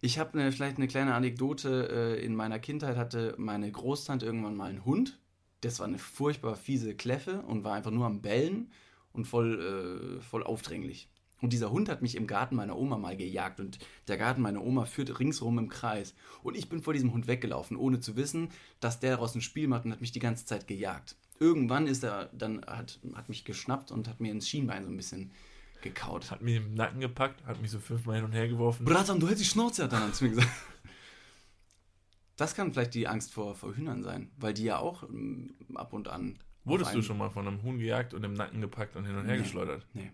Ich 0.00 0.18
habe 0.18 0.38
eine, 0.38 0.52
vielleicht 0.52 0.76
eine 0.76 0.86
kleine 0.88 1.14
Anekdote. 1.14 1.88
Äh, 2.18 2.24
in 2.24 2.34
meiner 2.36 2.58
Kindheit 2.58 2.96
hatte 2.96 3.34
meine 3.38 3.70
Großtante 3.70 4.24
irgendwann 4.24 4.56
mal 4.56 4.70
einen 4.70 4.84
Hund. 4.84 5.18
Das 5.62 5.78
war 5.78 5.86
eine 5.86 5.98
furchtbar 5.98 6.56
fiese 6.56 6.94
Kläffe 6.94 7.42
und 7.42 7.64
war 7.64 7.74
einfach 7.74 7.90
nur 7.90 8.06
am 8.06 8.20
Bellen 8.20 8.70
und 9.12 9.26
voll, 9.26 10.18
äh, 10.18 10.22
voll 10.22 10.42
aufdringlich. 10.42 11.08
Und 11.40 11.52
dieser 11.52 11.72
Hund 11.72 11.88
hat 11.88 12.02
mich 12.02 12.14
im 12.14 12.28
Garten 12.28 12.54
meiner 12.54 12.78
Oma 12.78 12.98
mal 12.98 13.16
gejagt 13.16 13.58
und 13.58 13.78
der 14.06 14.16
Garten 14.16 14.42
meiner 14.42 14.62
Oma 14.62 14.84
führt 14.84 15.18
ringsherum 15.18 15.58
im 15.58 15.68
Kreis. 15.68 16.14
Und 16.44 16.56
ich 16.56 16.68
bin 16.68 16.82
vor 16.82 16.92
diesem 16.92 17.12
Hund 17.12 17.26
weggelaufen, 17.26 17.76
ohne 17.76 17.98
zu 17.98 18.16
wissen, 18.16 18.50
dass 18.78 19.00
der 19.00 19.12
daraus 19.12 19.34
ein 19.34 19.40
Spiel 19.40 19.66
macht 19.66 19.84
und 19.84 19.92
hat 19.92 20.00
mich 20.00 20.12
die 20.12 20.20
ganze 20.20 20.46
Zeit 20.46 20.68
gejagt. 20.68 21.16
Irgendwann 21.40 21.88
ist 21.88 22.04
er 22.04 22.26
dann, 22.32 22.64
hat, 22.64 23.00
hat 23.14 23.28
mich 23.28 23.44
geschnappt 23.44 23.90
und 23.90 24.08
hat 24.08 24.20
mir 24.20 24.30
ins 24.30 24.48
Schienbein 24.48 24.84
so 24.84 24.90
ein 24.90 24.96
bisschen 24.96 25.32
gekaut. 25.82 26.30
hat 26.30 26.42
mich 26.42 26.56
im 26.56 26.74
Nacken 26.74 27.00
gepackt, 27.00 27.44
hat 27.44 27.60
mich 27.60 27.72
so 27.72 27.80
fünfmal 27.80 28.16
hin 28.16 28.24
und 28.24 28.32
her 28.32 28.46
geworfen. 28.46 28.84
Bratan, 28.84 29.18
du 29.18 29.26
hältst 29.26 29.42
die 29.42 29.48
Schnauze, 29.48 29.82
hat 29.82 29.92
er 29.92 29.98
dann 29.98 30.14
zu 30.14 30.24
mir 30.24 30.30
gesagt. 30.30 30.48
Das 32.36 32.54
kann 32.54 32.72
vielleicht 32.72 32.94
die 32.94 33.06
Angst 33.08 33.32
vor, 33.32 33.54
vor 33.54 33.74
Hühnern 33.76 34.02
sein, 34.02 34.30
weil 34.36 34.54
die 34.54 34.64
ja 34.64 34.78
auch 34.78 35.02
ähm, 35.04 35.54
ab 35.74 35.92
und 35.92 36.08
an. 36.08 36.38
Wurdest 36.64 36.94
du 36.94 37.02
schon 37.02 37.18
mal 37.18 37.30
von 37.30 37.46
einem 37.46 37.62
Huhn 37.62 37.78
gejagt 37.78 38.14
und 38.14 38.24
im 38.24 38.34
Nacken 38.34 38.60
gepackt 38.60 38.96
und 38.96 39.04
hin 39.04 39.16
und 39.16 39.26
her 39.26 39.36
Nee. 39.36 39.42
geschleudert? 39.42 39.86
Nee. 39.94 40.10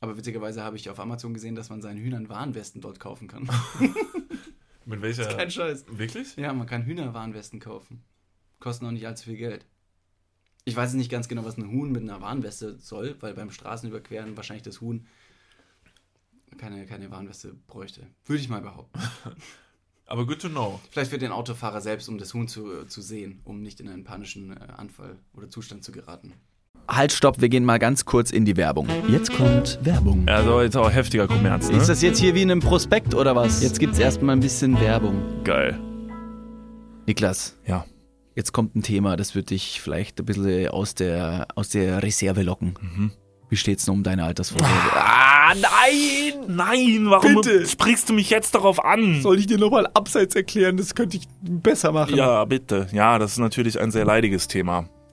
Aber 0.00 0.16
witzigerweise 0.16 0.62
habe 0.62 0.76
ich 0.76 0.90
auf 0.90 1.00
Amazon 1.00 1.32
gesehen, 1.32 1.54
dass 1.54 1.70
man 1.70 1.80
seinen 1.80 1.98
Hühnern 1.98 2.28
Warnwesten 2.28 2.80
dort 2.80 3.00
kaufen 3.00 3.28
kann. 3.28 3.48
Mit 4.84 5.00
welcher. 5.00 5.24
Kein 5.36 5.50
Scheiß. 5.50 5.86
Wirklich? 5.88 6.36
Ja, 6.36 6.52
man 6.52 6.66
kann 6.66 6.84
Hühnerwarnwesten 6.84 7.60
kaufen. 7.60 8.04
Kosten 8.60 8.86
auch 8.86 8.90
nicht 8.90 9.06
allzu 9.06 9.24
viel 9.24 9.36
Geld. 9.36 9.64
Ich 10.64 10.76
weiß 10.76 10.94
nicht 10.94 11.10
ganz 11.10 11.28
genau, 11.28 11.44
was 11.44 11.56
ein 11.56 11.70
Huhn 11.70 11.90
mit 11.92 12.02
einer 12.02 12.20
Warnweste 12.20 12.78
soll, 12.78 13.16
weil 13.20 13.34
beim 13.34 13.50
Straßenüberqueren 13.50 14.36
wahrscheinlich 14.36 14.64
das 14.64 14.80
Huhn 14.80 15.06
keine, 16.58 16.86
keine 16.86 17.10
Warnweste 17.10 17.54
bräuchte. 17.66 18.06
Würde 18.24 18.40
ich 18.42 18.48
mal 18.48 18.60
behaupten. 18.62 18.98
Aber 20.08 20.24
good 20.26 20.40
to 20.40 20.48
know. 20.48 20.78
Vielleicht 20.90 21.10
für 21.10 21.18
den 21.18 21.32
Autofahrer 21.32 21.80
selbst, 21.80 22.08
um 22.08 22.16
das 22.18 22.32
Huhn 22.32 22.46
zu, 22.46 22.84
zu 22.86 23.00
sehen, 23.02 23.40
um 23.44 23.60
nicht 23.62 23.80
in 23.80 23.88
einen 23.88 24.04
panischen 24.04 24.52
äh, 24.52 24.56
Anfall 24.76 25.16
oder 25.36 25.48
Zustand 25.50 25.82
zu 25.84 25.90
geraten. 25.90 26.32
Halt, 26.88 27.12
stopp, 27.12 27.40
wir 27.40 27.48
gehen 27.48 27.64
mal 27.64 27.78
ganz 27.80 28.04
kurz 28.04 28.30
in 28.30 28.44
die 28.44 28.56
Werbung. 28.56 28.88
Jetzt 29.08 29.32
kommt 29.32 29.80
Werbung. 29.82 30.28
Also 30.28 30.60
jetzt 30.62 30.76
auch 30.76 30.88
heftiger 30.92 31.26
Kommerz, 31.26 31.68
ne? 31.68 31.76
Ist 31.78 31.88
das 31.88 32.00
jetzt 32.02 32.20
hier 32.20 32.36
wie 32.36 32.42
in 32.42 32.50
einem 32.52 32.60
Prospekt 32.60 33.14
oder 33.16 33.34
was? 33.34 33.60
Jetzt 33.60 33.80
gibt's 33.80 33.98
erstmal 33.98 34.36
ein 34.36 34.40
bisschen 34.40 34.78
Werbung. 34.80 35.42
geil? 35.42 35.76
Niklas, 37.06 37.56
Ja. 37.66 37.84
jetzt 38.36 38.52
kommt 38.52 38.76
ein 38.76 38.82
Thema, 38.82 39.16
das 39.16 39.34
wird 39.34 39.50
dich 39.50 39.80
vielleicht 39.80 40.20
ein 40.20 40.26
bisschen 40.26 40.68
aus 40.68 40.94
der, 40.94 41.48
aus 41.56 41.68
der 41.70 42.02
Reserve 42.04 42.42
locken. 42.42 43.10
Wie 43.48 43.56
steht's 43.56 43.84
denn 43.86 43.94
um 43.94 44.02
deine 44.04 44.22
Altersvorsorge? 44.24 44.72
Ah, 44.92 45.35
nein! 45.54 46.44
Nein, 46.48 47.10
warum 47.10 47.36
Bitte. 47.36 47.66
sprichst 47.66 48.08
du 48.08 48.12
mich 48.12 48.30
jetzt 48.30 48.54
darauf 48.54 48.84
an? 48.84 49.20
Soll 49.22 49.38
ich 49.38 49.46
dir 49.46 49.58
nochmal 49.58 49.86
abseits 49.94 50.34
erklären? 50.34 50.76
Das 50.76 50.94
könnte 50.94 51.16
ich 51.16 51.28
besser 51.40 51.92
machen. 51.92 52.16
Ja, 52.16 52.44
bitte. 52.44 52.88
Ja, 52.92 53.18
das 53.18 53.32
ist 53.32 53.38
natürlich 53.38 53.80
ein 53.80 53.90
sehr 53.90 54.04
leidiges 54.04 54.48
Thema. 54.48 54.88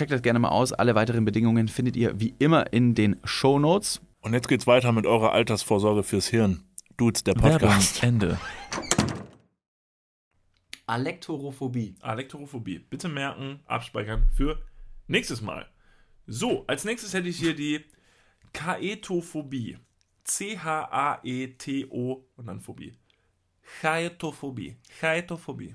Checkt 0.00 0.12
das 0.12 0.22
gerne 0.22 0.38
mal 0.38 0.48
aus. 0.48 0.72
Alle 0.72 0.94
weiteren 0.94 1.26
Bedingungen 1.26 1.68
findet 1.68 1.94
ihr 1.94 2.18
wie 2.18 2.34
immer 2.38 2.72
in 2.72 2.94
den 2.94 3.20
Show 3.22 3.58
Notes. 3.58 4.00
Und 4.22 4.32
jetzt 4.32 4.48
geht's 4.48 4.66
weiter 4.66 4.92
mit 4.92 5.04
eurer 5.04 5.32
Altersvorsorge 5.32 6.04
fürs 6.04 6.26
Hirn. 6.26 6.64
Dudes, 6.96 7.22
der 7.22 7.34
Podcast. 7.34 8.02
Ende. 8.02 8.40
Alektorophobie. 10.86 11.96
Elektorophobie. 12.02 12.78
Bitte 12.78 13.10
merken, 13.10 13.60
abspeichern 13.66 14.26
für 14.34 14.62
nächstes 15.06 15.42
Mal. 15.42 15.68
So, 16.26 16.64
als 16.66 16.86
nächstes 16.86 17.12
hätte 17.12 17.28
ich 17.28 17.36
hier 17.36 17.54
die 17.54 17.84
Kaetophobie. 18.54 19.76
C-H-A-E-T-O 20.24 22.24
und 22.36 22.46
dann 22.46 22.60
Phobie. 22.60 22.94
Chaetophobie. 23.82 24.78
Chaetophobie. 24.98 25.74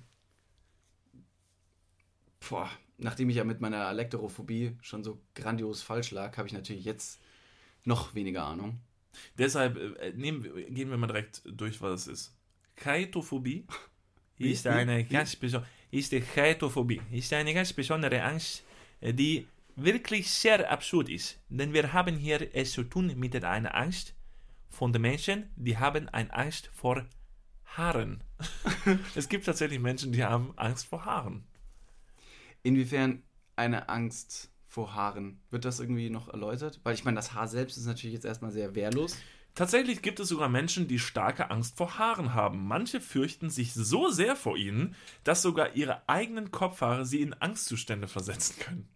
Boah, 2.49 2.71
nachdem 2.97 3.29
ich 3.29 3.36
ja 3.38 3.43
mit 3.43 3.62
meiner 3.62 3.86
Alektorophobie 3.88 4.77
schon 4.81 5.03
so 5.03 5.19
grandios 5.34 5.81
falsch 5.81 6.12
lag, 6.12 6.38
habe 6.38 6.47
ich 6.47 6.53
natürlich 6.53 6.86
jetzt 6.86 7.19
noch 7.84 8.15
weniger 8.15 8.45
Ahnung. 8.45 8.79
Deshalb 9.38 9.77
äh, 9.77 10.12
nehmen, 10.13 10.43
wir- 10.43 10.69
gehen 10.69 10.89
wir 10.89 10.97
mal 10.97 11.08
direkt 11.08 11.41
durch, 11.45 11.81
was 11.81 12.01
es 12.01 12.08
ist. 12.08 12.34
Chaetophobie 12.75 13.65
Wie- 14.38 14.51
ist 14.51 14.67
eine 14.67 15.03
ganz 15.05 15.36
besondere, 15.36 15.69
ist 15.91 16.13
ist 17.12 17.34
eine 17.34 17.53
ganz 17.53 17.73
besondere 17.73 18.21
Angst, 18.23 18.63
äh, 19.01 19.13
die 19.13 19.47
wirklich 19.77 20.29
sehr 20.29 20.69
absurd 20.71 21.10
ist. 21.10 21.38
Denn 21.49 21.73
wir 21.73 21.93
haben 21.93 22.17
hier 22.17 22.49
es 22.53 22.71
zu 22.73 22.84
tun 22.84 23.13
mit 23.17 23.36
einer 23.43 23.75
Angst 23.75 24.13
von 24.69 24.91
den 24.91 25.01
Menschen, 25.01 25.49
die 25.55 25.77
haben 25.77 26.10
eine 26.10 26.34
Angst 26.34 26.69
vor 26.73 27.05
Haaren. 27.65 28.21
es 29.15 29.29
gibt 29.29 29.45
tatsächlich 29.45 29.79
Menschen, 29.79 30.12
die 30.12 30.23
haben 30.23 30.53
Angst 30.58 30.86
vor 30.88 31.05
Haaren. 31.05 31.43
Inwiefern 32.65 33.21
eine 33.56 33.89
Angst 33.89 34.49
vor 34.65 34.95
Haaren? 34.95 35.39
Wird 35.51 35.65
das 35.65 35.80
irgendwie 35.80 36.10
noch 36.10 36.30
erläutert? 36.30 36.80
Weil 36.84 36.95
ich 36.95 37.06
meine, 37.06 37.15
das 37.15 37.34
Haar 37.34 37.47
selbst 37.47 37.78
ist 37.78 37.86
natürlich 37.86 38.15
jetzt 38.15 38.25
erstmal 38.25 38.51
sehr 38.51 38.73
wehrlos. 38.73 39.17
Tatsächlich 39.54 40.01
gibt 40.01 40.19
es 40.19 40.30
sogar 40.30 40.49
Menschen, 40.49 40.88
die 40.88 40.97
starke 40.97 41.51
Angst 41.51 41.78
vor 41.78 41.99
Haaren 41.99 42.34
haben. 42.34 42.67
Manche 42.67 43.01
fürchten 43.01 43.51
sich 43.51 43.75
so 43.75 44.10
sehr 44.10 44.36
vor 44.36 44.58
ihnen, 44.58 44.95
dass 45.23 45.43
sogar 45.43 45.75
ihre 45.75 46.10
eigenen 46.10 46.49
Kopfhaare 46.49 47.06
sie 47.06 47.21
in 47.21 47.34
Angstzustände 47.34 48.08
versetzen 48.08 48.58
können. 48.60 48.89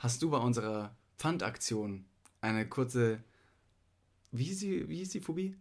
Hast 0.00 0.20
du 0.20 0.30
bei 0.30 0.38
unserer 0.38 0.96
Pfandaktion 1.16 2.06
eine 2.40 2.68
kurze. 2.68 3.22
Wie 4.32 4.42
hieß 4.42 4.58
die, 4.58 4.88
wie 4.88 4.96
hieß 4.96 5.10
die 5.10 5.20
Phobie? 5.20 5.54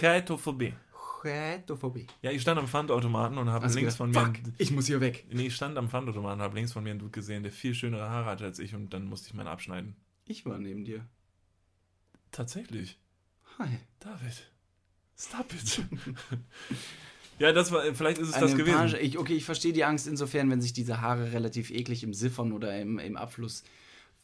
Heterophobie? 0.00 0.74
Heterophobie. 1.24 2.06
Ja, 2.22 2.30
ich 2.30 2.42
stand 2.42 2.58
am 2.58 2.68
Pfandautomaten 2.68 3.38
und 3.38 3.50
habe 3.50 3.66
du 3.66 3.74
links 3.74 3.96
gedacht, 3.96 4.14
von 4.14 4.32
mir. 4.32 4.34
fuck, 4.34 4.54
ich 4.58 4.70
muss 4.70 4.86
hier 4.86 5.00
weg. 5.00 5.26
Nee, 5.30 5.46
ich 5.46 5.54
stand 5.54 5.76
am 5.78 5.88
Pfandautomaten 5.88 6.40
und 6.40 6.44
habe 6.44 6.56
links 6.56 6.72
von 6.72 6.82
mir 6.84 6.90
einen 6.90 6.98
Dude 6.98 7.12
gesehen, 7.12 7.42
der 7.42 7.52
viel 7.52 7.74
schönere 7.74 8.08
Haare 8.08 8.26
hatte 8.26 8.44
als 8.44 8.58
ich 8.58 8.74
und 8.74 8.92
dann 8.92 9.06
musste 9.06 9.28
ich 9.28 9.34
meine 9.34 9.50
abschneiden. 9.50 9.96
Ich 10.24 10.44
war 10.44 10.58
neben 10.58 10.84
dir. 10.84 11.06
Tatsächlich. 12.32 12.98
Hi. 13.58 13.68
David. 14.00 14.50
Stop 15.18 15.52
it. 15.52 15.82
ja, 17.38 17.52
das 17.52 17.72
war, 17.72 17.82
vielleicht 17.94 18.18
ist 18.18 18.28
es 18.28 18.34
das 18.34 18.50
Eine 18.50 18.56
gewesen. 18.56 18.76
Page, 18.76 18.94
ich, 19.00 19.18
okay, 19.18 19.34
ich 19.34 19.44
verstehe 19.44 19.72
die 19.72 19.84
Angst 19.84 20.06
insofern, 20.06 20.50
wenn 20.50 20.60
sich 20.60 20.72
diese 20.72 21.00
Haare 21.00 21.32
relativ 21.32 21.70
eklig 21.70 22.02
im 22.02 22.12
Siphon 22.12 22.52
oder 22.52 22.78
im, 22.78 22.98
im 22.98 23.16
Abfluss 23.16 23.64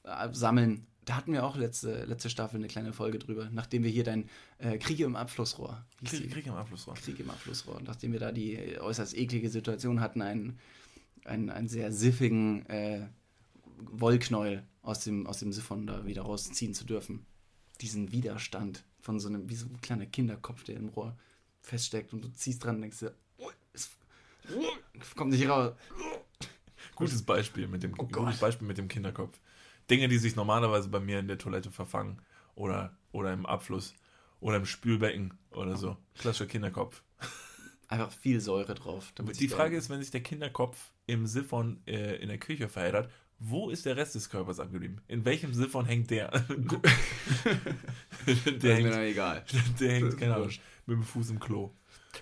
äh, 0.05 0.28
sammeln. 0.33 0.87
Da 1.05 1.17
hatten 1.17 1.33
wir 1.33 1.45
auch 1.45 1.57
letzte, 1.57 2.05
letzte 2.05 2.31
Staffel 2.31 2.57
eine 2.57 2.69
kleine 2.69 2.93
Folge 2.93 3.19
drüber, 3.19 3.49
nachdem 3.51 3.83
wir 3.83 3.91
hier 3.91 4.05
dein 4.05 4.29
äh, 4.59 4.79
Krieg 4.79 5.01
im 5.01 5.17
Abflussrohr, 5.17 5.85
Krieg. 6.05 6.31
Krieg 6.31 6.47
im 6.47 6.55
Abflussrohr. 6.55 6.95
Krieg 6.95 7.19
im 7.19 7.31
Abflussrohr, 7.31 7.81
nachdem 7.85 8.12
wir 8.12 8.21
da 8.21 8.31
die 8.31 8.79
äußerst 8.79 9.17
eklige 9.17 9.51
Situation 9.51 10.01
hatten, 10.01 10.23
einen, 10.23 10.59
einen, 11.25 11.51
einen 11.51 11.69
sehr 11.69 11.93
siffigen 11.93 12.65
äh, 12.67 13.09
Wollknäuel 13.79 14.65
aus 14.83 15.01
dem, 15.01 15.27
aus 15.27 15.41
dem 15.41 15.53
Siphon 15.53 15.87
da 15.87 16.07
wieder 16.07 16.23
rausziehen 16.23 16.75
zu 16.75 16.85
dürfen. 16.85 17.27
Diesen 17.81 18.12
Widerstand 18.12 18.85
von 19.01 19.19
so 19.19 19.29
einem, 19.29 19.49
wie 19.51 19.57
so 19.57 19.67
ein 19.67 19.81
kleiner 19.81 20.07
Kinderkopf, 20.07 20.62
der 20.62 20.77
im 20.77 20.88
Rohr 20.88 21.17
feststeckt 21.62 22.12
und 22.12 22.25
du 22.25 22.33
ziehst 22.33 22.65
dran 22.65 22.77
und 22.77 22.83
denkst 22.83 23.01
dir, 23.01 23.15
oh, 23.38 23.51
es 23.75 25.15
kommt 25.17 25.33
nicht 25.33 25.49
raus. 25.49 25.73
Gutes 26.95 27.23
Beispiel 27.23 27.69
mit 27.69 27.83
dem, 27.83 27.95
Oh 27.99 28.07
gutes. 28.07 28.38
Beispiel 28.38 28.67
mit 28.67 28.79
dem 28.79 28.88
Kinderkopf. 28.88 29.38
Dinge, 29.90 30.09
die 30.09 30.18
sich 30.18 30.37
normalerweise 30.37 30.88
bei 30.88 31.01
mir 31.01 31.18
in 31.18 31.29
der 31.29 31.38
Toilette 31.38 31.71
verfangen 31.71 32.21
oder, 32.55 32.97
oder 33.12 33.33
im 33.33 33.47
Abfluss 33.47 33.95
oder 34.40 34.57
im 34.57 34.66
Spülbecken 34.66 35.35
oder 35.51 35.77
so. 35.77 35.97
Klassischer 36.18 36.47
Kinderkopf. 36.47 37.03
Einfach 37.88 38.12
viel 38.12 38.40
Säure 38.40 38.75
drauf. 38.75 39.12
Die 39.38 39.49
Frage 39.49 39.77
ist, 39.77 39.90
wenn 39.90 40.01
sich 40.01 40.11
der 40.11 40.23
Kinderkopf 40.23 40.92
im 41.07 41.27
Siphon 41.27 41.83
äh, 41.87 42.16
in 42.16 42.29
der 42.29 42.38
Küche 42.38 42.68
verheddert, 42.68 43.11
wo 43.38 43.71
ist 43.71 43.87
der 43.87 43.97
Rest 43.97 44.14
des 44.14 44.31
Körpers 44.31 44.61
abgeblieben? 44.61 45.01
In 45.09 45.25
welchem 45.25 45.53
Siphon 45.53 45.85
hängt 45.85 46.11
der? 46.11 46.31
Das 46.31 46.45
der, 48.27 48.53
ist 48.55 48.62
mir 48.62 48.75
hängt, 48.75 48.92
dann 48.92 49.03
egal. 49.03 49.45
der 49.81 49.92
hängt, 49.92 50.16
keine 50.16 50.37
Ahnung, 50.37 50.51
mit 50.87 50.97
dem 50.97 51.03
Fuß 51.03 51.31
im 51.31 51.40
Klo. 51.40 51.75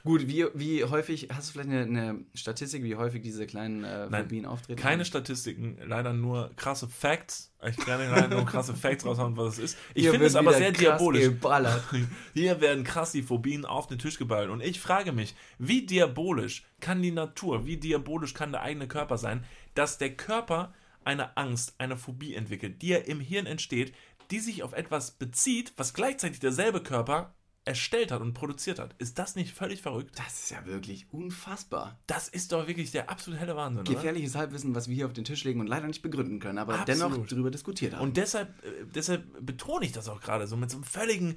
Gut, 0.05 0.29
wie, 0.29 0.47
wie 0.55 0.85
häufig, 0.85 1.29
hast 1.33 1.49
du 1.49 1.53
vielleicht 1.53 1.71
eine, 1.71 1.83
eine 1.83 2.25
Statistik, 2.35 2.85
wie 2.85 2.97
häufig 2.97 3.23
diese 3.23 3.47
kleinen 3.47 3.85
äh, 3.85 4.09
Nein, 4.09 4.23
Phobien 4.23 4.47
auftreten? 4.47 4.81
Keine 4.81 5.05
Statistiken, 5.05 5.79
leider 5.85 6.13
nur 6.13 6.51
krasse 6.57 6.89
Facts. 6.89 7.53
Ich 7.69 7.77
kann 7.77 8.01
leider 8.11 8.29
nur 8.29 8.47
krasse 8.47 8.75
Facts 8.75 9.05
raushauen, 9.05 9.37
was 9.37 9.59
es 9.59 9.73
ist. 9.73 9.79
Ich 9.95 10.09
finde 10.09 10.27
es 10.27 10.37
aber 10.37 10.55
sehr 10.55 10.73
diabolisch. 10.73 11.25
Geballert. 11.25 11.83
Hier 12.35 12.61
werden 12.61 12.85
krass 12.85 13.13
die 13.13 13.23
Phobien 13.23 13.67
auf 13.67 13.89
den 13.89 13.99
Tisch 13.99 14.19
geballt. 14.19 14.49
Und 14.49 14.63
ich 14.63 14.81
frage 14.81 15.13
mich, 15.13 15.35
wie 15.59 15.85
diabolisch 15.85 16.65
kann 16.81 17.03
die 17.03 17.13
Natur, 17.13 17.67
wie 17.67 17.77
diabolisch 17.77 18.33
kann 18.33 18.53
der 18.53 18.63
eigene 18.63 18.89
Körper 18.89 19.19
sein, 19.19 19.45
dass 19.75 19.99
der 19.99 20.17
Körper 20.17 20.73
eine 21.05 21.37
Angst, 21.37 21.75
eine 21.79 21.97
Phobie 21.97 22.35
entwickelt, 22.35 22.81
die 22.83 22.89
ja 22.89 22.99
im 22.99 23.21
Hirn 23.21 23.47
entsteht, 23.47 23.93
die 24.31 24.39
sich 24.39 24.63
auf 24.63 24.73
etwas 24.73 25.11
bezieht, 25.11 25.73
was 25.77 25.93
gleichzeitig 25.93 26.41
derselbe 26.41 26.83
Körper 26.83 27.35
erstellt 27.71 28.13
hat 28.13 28.21
und 28.21 28.35
produziert 28.35 28.79
hat. 28.79 28.95
Ist 28.99 29.19
das 29.19 29.37
nicht 29.37 29.55
völlig 29.55 29.81
verrückt? 29.83 30.19
Das 30.19 30.41
ist 30.41 30.51
ja 30.51 30.67
wirklich 30.67 31.07
unfassbar. 31.13 31.99
Das 32.07 32.29
ist 32.29 32.53
doch 32.53 32.67
wirklich 32.67 32.91
der 32.91 33.09
absolut 33.09 33.41
helle 33.41 33.57
Wahnsinn, 33.57 33.83
oder? 33.83 33.95
Gefährliches 33.95 34.35
Halbwissen, 34.35 34.75
was 34.75 34.89
wir 34.89 34.95
hier 34.95 35.07
auf 35.07 35.13
den 35.13 35.25
Tisch 35.25 35.45
legen 35.45 35.61
und 35.61 35.67
leider 35.67 35.87
nicht 35.87 36.03
begründen 36.03 36.41
können, 36.41 36.59
aber 36.59 36.81
Absolut. 36.81 37.13
dennoch 37.13 37.27
darüber 37.27 37.51
diskutiert 37.51 37.95
haben. 37.95 38.03
Und 38.03 38.17
deshalb, 38.17 38.49
äh, 38.65 38.85
deshalb 38.95 39.25
betone 39.45 39.87
ich 39.87 39.93
das 39.93 40.09
auch 40.09 40.21
gerade 40.21 40.47
so 40.47 40.57
mit 40.57 40.71
so 40.71 40.77
einem 40.77 40.85
völligen 40.85 41.37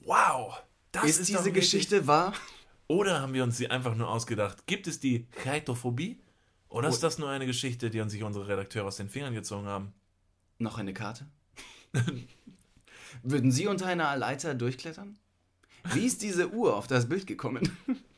Wow. 0.00 0.62
Das 0.92 1.04
ist, 1.04 1.32
doch 1.32 1.38
diese 1.38 1.52
Geschichte 1.52 2.06
wahr? 2.06 2.34
Oder 2.86 3.20
haben 3.20 3.32
wir 3.32 3.42
uns 3.42 3.56
sie 3.56 3.70
einfach 3.70 3.94
nur 3.94 4.08
ausgedacht? 4.08 4.66
Gibt 4.66 4.86
es 4.86 5.00
die 5.00 5.26
Chaetophobie? 5.42 6.20
Oder 6.68 6.88
ist 6.88 7.02
das 7.02 7.18
nur 7.18 7.28
eine 7.28 7.46
Geschichte, 7.46 7.88
die 7.90 8.00
uns 8.00 8.12
sich 8.12 8.22
unsere 8.22 8.48
Redakteure 8.48 8.86
aus 8.86 8.96
den 8.96 9.08
Fingern 9.08 9.34
gezogen 9.34 9.66
haben? 9.66 9.92
Noch 10.58 10.78
eine 10.78 10.92
Karte? 10.92 11.26
Würden 13.22 13.52
Sie 13.52 13.66
unter 13.66 13.86
einer 13.86 14.16
Leiter 14.16 14.54
durchklettern? 14.54 15.16
Wie 15.92 16.06
ist 16.06 16.22
diese 16.22 16.50
Uhr 16.50 16.76
auf 16.76 16.86
das 16.86 17.08
Bild 17.08 17.26
gekommen? 17.26 17.70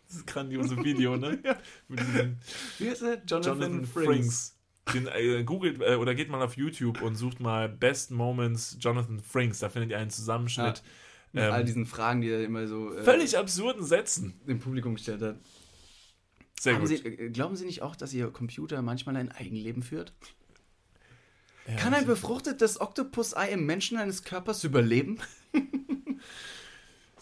Das 0.06 0.18
ist 0.18 0.26
grandiose 0.26 0.76
Video, 0.84 1.16
ne? 1.16 1.38
Diesem 1.88 2.36
Wie 2.78 2.90
heißt 2.90 3.02
er? 3.02 3.22
Jonathan, 3.26 3.60
Jonathan 3.60 3.86
Frings. 3.86 4.56
Den, 4.94 5.08
äh, 5.08 5.42
googelt 5.42 5.80
äh, 5.80 5.96
oder 5.96 6.14
geht 6.14 6.28
mal 6.28 6.40
auf 6.42 6.56
YouTube 6.56 7.02
und 7.02 7.16
sucht 7.16 7.40
mal 7.40 7.68
Best 7.68 8.12
Moments 8.12 8.76
Jonathan 8.78 9.18
Frings. 9.20 9.58
Da 9.58 9.68
findet 9.68 9.90
ihr 9.90 9.98
einen 9.98 10.10
Zusammenschnitt. 10.10 10.82
Mit 11.32 11.42
Ähm, 11.42 11.52
all 11.52 11.64
diesen 11.64 11.86
Fragen, 11.86 12.20
die 12.20 12.28
er 12.30 12.44
immer 12.44 12.68
so 12.68 12.94
äh, 12.94 13.02
Völlig 13.02 13.36
absurden 13.36 13.84
Sätzen. 13.84 14.40
im 14.46 14.60
Publikum 14.60 14.94
gestellt 14.94 15.22
hat. 15.22 15.40
Sehr 16.60 16.76
gut. 16.78 16.86
Sie, 16.86 16.94
äh, 17.04 17.30
glauben 17.30 17.56
Sie 17.56 17.64
nicht 17.64 17.82
auch, 17.82 17.96
dass 17.96 18.14
Ihr 18.14 18.30
Computer 18.30 18.80
manchmal 18.82 19.16
ein 19.16 19.32
Eigenleben 19.32 19.82
führt? 19.82 20.12
Ja, 21.66 21.74
Kann 21.76 21.94
ein 21.94 22.06
befruchtetes 22.06 22.80
Oktopus-Ei 22.80 23.48
im 23.48 23.66
Menschen 23.66 23.98
eines 23.98 24.22
Körpers 24.22 24.62
überleben? 24.62 25.18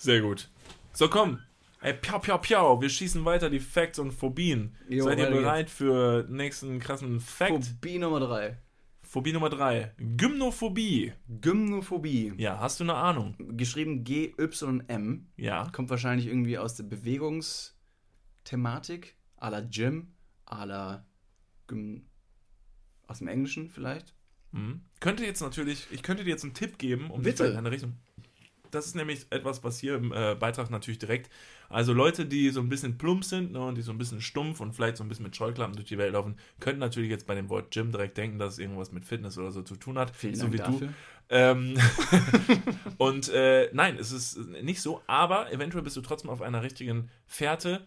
Sehr 0.04 0.20
gut. 0.20 0.50
So, 0.92 1.08
komm. 1.08 1.40
Ey, 1.80 1.94
piau, 1.94 2.18
piau, 2.18 2.36
piau. 2.36 2.82
Wir 2.82 2.90
schießen 2.90 3.24
weiter 3.24 3.48
die 3.48 3.58
Facts 3.58 3.98
und 3.98 4.12
Phobien. 4.12 4.76
Jo, 4.86 5.04
Seid 5.04 5.18
ihr 5.18 5.30
bereit 5.30 5.70
für 5.70 6.26
nächsten 6.28 6.78
krassen 6.78 7.20
Fact? 7.20 7.64
Phobie 7.64 7.98
Nummer 7.98 8.20
3. 8.20 8.58
Phobie 9.02 9.32
Nummer 9.32 9.48
3. 9.48 9.94
Gymnophobie. 9.96 11.14
Gymnophobie. 11.40 12.34
Ja, 12.36 12.60
hast 12.60 12.80
du 12.80 12.84
eine 12.84 12.96
Ahnung? 12.96 13.34
Geschrieben 13.56 14.04
G-Y-M. 14.04 15.26
Ja. 15.38 15.70
Kommt 15.72 15.88
wahrscheinlich 15.88 16.26
irgendwie 16.26 16.58
aus 16.58 16.74
der 16.74 16.84
Bewegungsthematik. 16.84 19.16
A 19.38 19.48
la 19.48 19.60
Gym. 19.60 20.12
A 20.44 20.64
la 20.64 21.06
Gym. 21.66 22.04
Aus 23.06 23.20
dem 23.20 23.28
Englischen 23.28 23.70
vielleicht. 23.70 24.14
Mhm. 24.52 24.82
Könnte 25.00 25.24
jetzt 25.24 25.40
natürlich, 25.40 25.86
ich 25.90 26.02
könnte 26.02 26.24
dir 26.24 26.30
jetzt 26.30 26.44
einen 26.44 26.52
Tipp 26.52 26.76
geben, 26.76 27.10
um 27.10 27.22
dich 27.22 27.32
Bitte. 27.32 27.44
vielleicht 27.44 27.54
in 27.54 27.58
eine 27.58 27.70
Richtung. 27.70 27.94
Das 28.74 28.87
ist 28.87 28.96
nämlich 28.96 29.26
etwas, 29.30 29.62
was 29.62 29.78
hier 29.78 29.94
im 29.96 30.12
äh, 30.12 30.34
Beitrag 30.34 30.70
natürlich 30.70 30.98
direkt. 30.98 31.30
Also 31.68 31.92
Leute, 31.92 32.26
die 32.26 32.50
so 32.50 32.60
ein 32.60 32.68
bisschen 32.68 32.98
plump 32.98 33.24
sind 33.24 33.52
ne, 33.52 33.60
und 33.60 33.76
die 33.76 33.82
so 33.82 33.92
ein 33.92 33.98
bisschen 33.98 34.20
stumpf 34.20 34.60
und 34.60 34.74
vielleicht 34.74 34.96
so 34.96 35.04
ein 35.04 35.08
bisschen 35.08 35.24
mit 35.24 35.37
Scheuklappen 35.37 35.74
durch 35.74 35.88
die 35.88 35.98
Welt 35.98 36.12
laufen, 36.12 36.37
könnten 36.60 36.80
natürlich 36.80 37.10
jetzt 37.10 37.26
bei 37.26 37.34
dem 37.34 37.48
Wort 37.48 37.70
Gym 37.70 37.92
direkt 37.92 38.16
denken, 38.16 38.38
dass 38.38 38.54
es 38.54 38.58
irgendwas 38.58 38.92
mit 38.92 39.04
Fitness 39.04 39.38
oder 39.38 39.50
so 39.50 39.62
zu 39.62 39.76
tun 39.76 39.98
hat. 39.98 40.14
Vielen 40.14 40.34
so 40.34 40.48
Dank 40.48 40.52
wie 40.52 40.58
dafür. 40.58 40.88
du. 40.88 40.94
Ähm, 41.30 41.78
und 42.98 43.28
äh, 43.28 43.70
nein, 43.72 43.96
es 43.98 44.12
ist 44.12 44.38
nicht 44.62 44.82
so, 44.82 45.02
aber 45.06 45.52
eventuell 45.52 45.84
bist 45.84 45.96
du 45.96 46.00
trotzdem 46.00 46.30
auf 46.30 46.42
einer 46.42 46.62
richtigen 46.62 47.10
Fährte. 47.26 47.87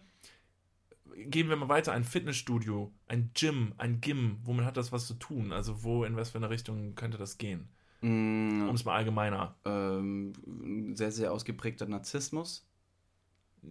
Gehen 1.16 1.48
wir 1.48 1.56
mal 1.56 1.68
weiter, 1.68 1.92
ein 1.92 2.04
Fitnessstudio, 2.04 2.92
ein 3.08 3.30
Gym, 3.34 3.74
ein 3.76 4.00
Gym, 4.00 4.38
womit 4.44 4.64
hat 4.64 4.76
das 4.76 4.92
was 4.92 5.06
zu 5.06 5.14
tun? 5.14 5.52
Also 5.52 5.82
wo, 5.82 6.04
in 6.04 6.16
was 6.16 6.30
für 6.30 6.38
eine 6.38 6.50
Richtung 6.50 6.94
könnte 6.94 7.18
das 7.18 7.38
gehen? 7.38 7.68
Mm, 8.00 8.68
Um 8.68 8.74
es 8.74 8.84
mal 8.84 8.96
allgemeiner. 8.96 9.56
ähm, 9.64 10.32
ein 10.46 10.96
sehr, 10.96 11.10
sehr 11.10 11.32
ausgeprägter 11.32 11.86
Narzissmus. 11.86 12.64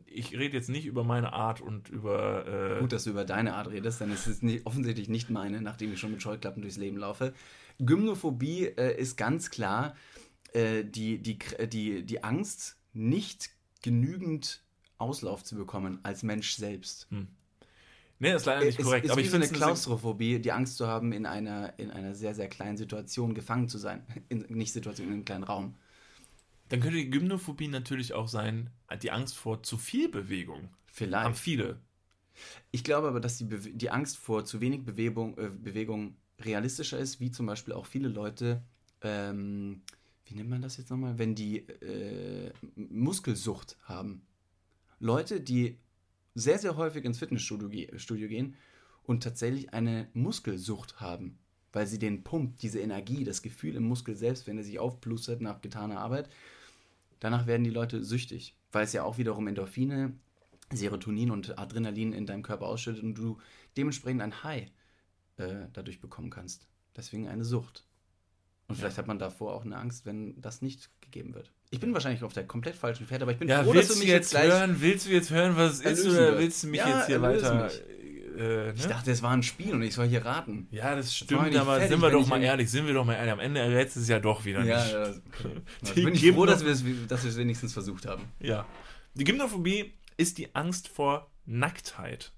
Ich 0.06 0.38
rede 0.38 0.58
jetzt 0.58 0.70
nicht 0.70 0.86
über 0.86 1.04
meine 1.06 1.32
Art 1.32 1.62
und 1.62 1.88
über... 1.90 2.46
Äh, 2.76 2.80
Gut, 2.82 2.92
dass 2.92 3.06
du 3.06 3.12
über 3.12 3.24
deine 3.24 3.56
Art 3.56 3.70
redest, 3.70 4.02
denn 4.02 4.12
es 4.12 4.28
ist 4.28 4.44
nicht, 4.44 4.66
offensichtlich 4.66 5.08
nicht 5.08 5.30
meine, 5.30 5.62
nachdem 5.62 5.94
ich 5.94 6.00
schon 6.00 6.12
mit 6.12 6.22
Scheuklappen 6.22 6.62
durchs 6.62 6.78
Leben 6.78 6.98
laufe. 6.98 7.34
Gymnophobie 7.80 8.66
äh, 8.66 9.00
ist 9.00 9.16
ganz 9.16 9.50
klar 9.50 9.96
äh, 10.54 10.84
die, 10.84 11.20
die, 11.20 11.40
die, 11.68 12.04
die 12.04 12.24
Angst, 12.24 12.78
nicht 12.94 13.50
genügend 13.82 14.62
Auslauf 14.98 15.44
zu 15.44 15.56
bekommen 15.56 16.00
als 16.04 16.24
Mensch 16.24 16.56
selbst. 16.56 17.08
Nee, 18.20 18.32
das 18.32 18.42
ist 18.42 18.46
leider 18.46 18.66
nicht 18.66 18.80
es 18.80 18.86
korrekt. 18.86 19.06
ist 19.06 19.12
aber 19.12 19.22
wie 19.22 19.26
ich 19.26 19.30
so 19.30 19.36
eine 19.36 19.46
finde 19.46 19.56
es 19.58 19.62
eine 19.62 19.72
Klaustrophobie, 19.72 20.40
die 20.40 20.52
Angst 20.52 20.78
zu 20.78 20.88
haben, 20.88 21.12
in 21.12 21.26
einer, 21.26 21.78
in 21.78 21.92
einer 21.92 22.16
sehr, 22.16 22.34
sehr 22.36 22.48
kleinen 22.48 22.78
Situation 22.78 23.34
gefangen 23.34 23.70
zu 23.70 23.78
sein. 23.78 24.04
In, 24.30 24.46
nicht 24.50 24.74
Situation, 24.74 25.08
in 25.08 25.14
einem 25.14 25.26
kleinen 25.26 25.44
Raum. 25.44 25.76
Dann 26.70 26.82
könnte 26.82 26.98
die 26.98 27.10
Gymnophobie 27.10 27.68
natürlich 27.70 28.14
auch 28.14 28.28
sein, 28.28 28.70
die 29.02 29.12
Angst 29.12 29.38
vor 29.38 29.64
zu 29.64 29.78
viel 29.78 30.10
Bewegung. 30.10 30.64
Haben 30.64 30.70
Vielleicht. 30.88 31.38
viele. 31.38 31.80
Ich 32.72 32.84
glaube 32.84 33.08
aber, 33.08 33.20
dass 33.20 33.38
die, 33.38 33.46
Bewe 33.46 33.70
die 33.70 33.90
Angst 33.90 34.18
vor 34.18 34.46
zu 34.46 34.62
wenig 34.62 34.84
Bewegung, 34.84 35.38
äh, 35.38 35.50
Bewegung 35.50 36.18
realistischer 36.40 37.00
ist, 37.00 37.20
wie 37.20 37.32
zum 37.32 37.46
Beispiel 37.46 37.74
auch 37.74 37.86
viele 37.86 38.10
Leute, 38.10 38.64
ähm, 39.02 39.82
wie 40.26 40.36
nennt 40.36 40.50
man 40.50 40.62
das 40.62 40.78
jetzt 40.78 40.90
nochmal, 40.90 41.18
wenn 41.18 41.36
die 41.36 41.60
äh, 41.60 42.52
Muskelsucht 42.76 43.78
haben. 43.84 44.24
Leute, 45.00 45.40
die 45.42 45.78
sehr, 46.38 46.60
sehr 46.60 46.78
häufig 46.78 47.04
ins 47.04 47.18
Fitnessstudio 47.18 47.70
ge 47.70 47.98
Studio 47.98 48.28
gehen 48.28 48.56
und 49.04 49.24
tatsächlich 49.24 49.74
eine 49.74 50.08
Muskelsucht 50.14 51.00
haben, 51.02 51.40
weil 51.74 51.88
sie 51.88 51.98
den 51.98 52.24
Pump, 52.24 52.58
diese 52.58 52.80
Energie, 52.80 53.24
das 53.24 53.42
Gefühl 53.42 53.76
im 53.76 53.88
Muskel 53.88 54.16
selbst, 54.16 54.46
wenn 54.46 54.58
er 54.58 54.64
sich 54.64 54.78
aufplustert 54.78 55.42
nach 55.42 55.62
getaner 55.62 56.00
Arbeit, 56.00 56.30
danach 57.20 57.48
werden 57.48 57.64
die 57.64 57.72
Leute 57.72 58.04
süchtig, 58.04 58.56
weil 58.72 58.84
es 58.84 58.94
ja 58.94 59.04
auch 59.04 59.18
wiederum 59.18 59.48
Endorphine, 59.48 60.14
Serotonin 60.72 61.32
und 61.32 61.58
Adrenalin 61.58 62.14
in 62.14 62.28
deinem 62.28 62.44
Körper 62.44 62.68
ausschüttet 62.68 63.04
und 63.04 63.16
du 63.16 63.40
dementsprechend 63.76 64.22
ein 64.22 64.44
High 64.44 64.70
äh, 65.38 65.66
dadurch 65.74 66.02
bekommen 66.02 66.30
kannst. 66.30 66.68
Deswegen 66.96 67.28
eine 67.28 67.46
Sucht. 67.46 67.86
Und 68.68 68.76
vielleicht 68.76 68.98
hat 68.98 69.08
man 69.08 69.18
davor 69.18 69.54
auch 69.54 69.66
eine 69.66 69.78
Angst, 69.78 70.06
wenn 70.06 70.40
das 70.42 70.62
nicht 70.62 70.92
gegeben 71.02 71.34
wird. 71.34 71.52
Ich 71.70 71.80
bin 71.80 71.94
wahrscheinlich 71.94 72.24
auf 72.24 72.34
der 72.34 72.46
komplett 72.48 72.76
falschen 72.76 73.06
Pferde, 73.08 73.24
aber 73.24 73.34
ich 73.34 73.40
bin 73.40 73.50
Ja, 73.50 73.64
froh, 73.64 73.74
dass 73.74 73.90
willst 73.90 73.96
du 73.96 74.00
mich 74.00 74.08
jetzt 74.08 74.32
jetzt 74.34 74.42
gleich... 74.42 74.52
hören? 74.52 74.78
Willst 74.80 75.06
du 75.06 75.10
jetzt 75.12 75.30
hören, 75.32 75.58
was 75.58 75.80
es 75.82 76.00
ist, 76.00 76.06
oder 76.08 76.28
wirst? 76.30 76.38
willst 76.40 76.64
du 76.64 76.68
mich 76.68 76.80
Ja, 76.80 76.98
jetzt 76.98 77.08
hier 77.08 77.22
weiter? 77.22 77.70
Äh, 78.38 78.72
Ich 78.72 78.84
ne? 78.84 78.88
dachte, 78.88 79.12
es 79.12 79.22
war 79.22 79.32
ein 79.32 79.44
Spiel 79.44 79.74
und 79.74 79.82
ich 79.82 79.94
soll 79.96 80.08
hier 80.08 80.24
raten. 80.24 80.68
Ja, 80.72 80.96
das 80.96 81.14
stimmt, 81.16 81.56
aber 81.58 81.74
fertig, 81.74 81.90
sind 81.90 82.02
wir 82.02 82.10
doch 82.12 82.22
ich 82.22 82.28
mal 82.28 82.42
ehrlich, 82.42 82.70
sind 82.72 82.88
wir 82.88 82.94
doch 82.94 83.04
mal 83.04 83.16
ehrlich. 83.16 83.34
Am 83.34 83.40
Ende 83.40 83.60
errät 83.60 83.94
es 83.96 84.08
ja 84.08 84.20
doch 84.20 84.46
wieder 84.46 84.64
Ja, 84.64 84.82
nicht. 84.84 84.94
ja. 84.94 85.02
okay. 85.10 85.62
Also 85.82 85.94
Die 85.96 86.02
bin 86.04 86.14
ich 86.16 86.32
froh, 86.32 86.46
dass 86.46 86.64
wir 86.64 86.72
es 86.72 86.86
wenigstens 87.38 87.74
versucht 87.74 88.06
haben. 88.06 88.24
Ja. 88.40 88.66
Die 89.16 89.24
Gymnophobie 89.24 89.94
ist 90.16 90.38
die 90.38 90.56
Angst 90.56 90.88
vor 90.88 91.30
Nacktheit. 91.46 92.32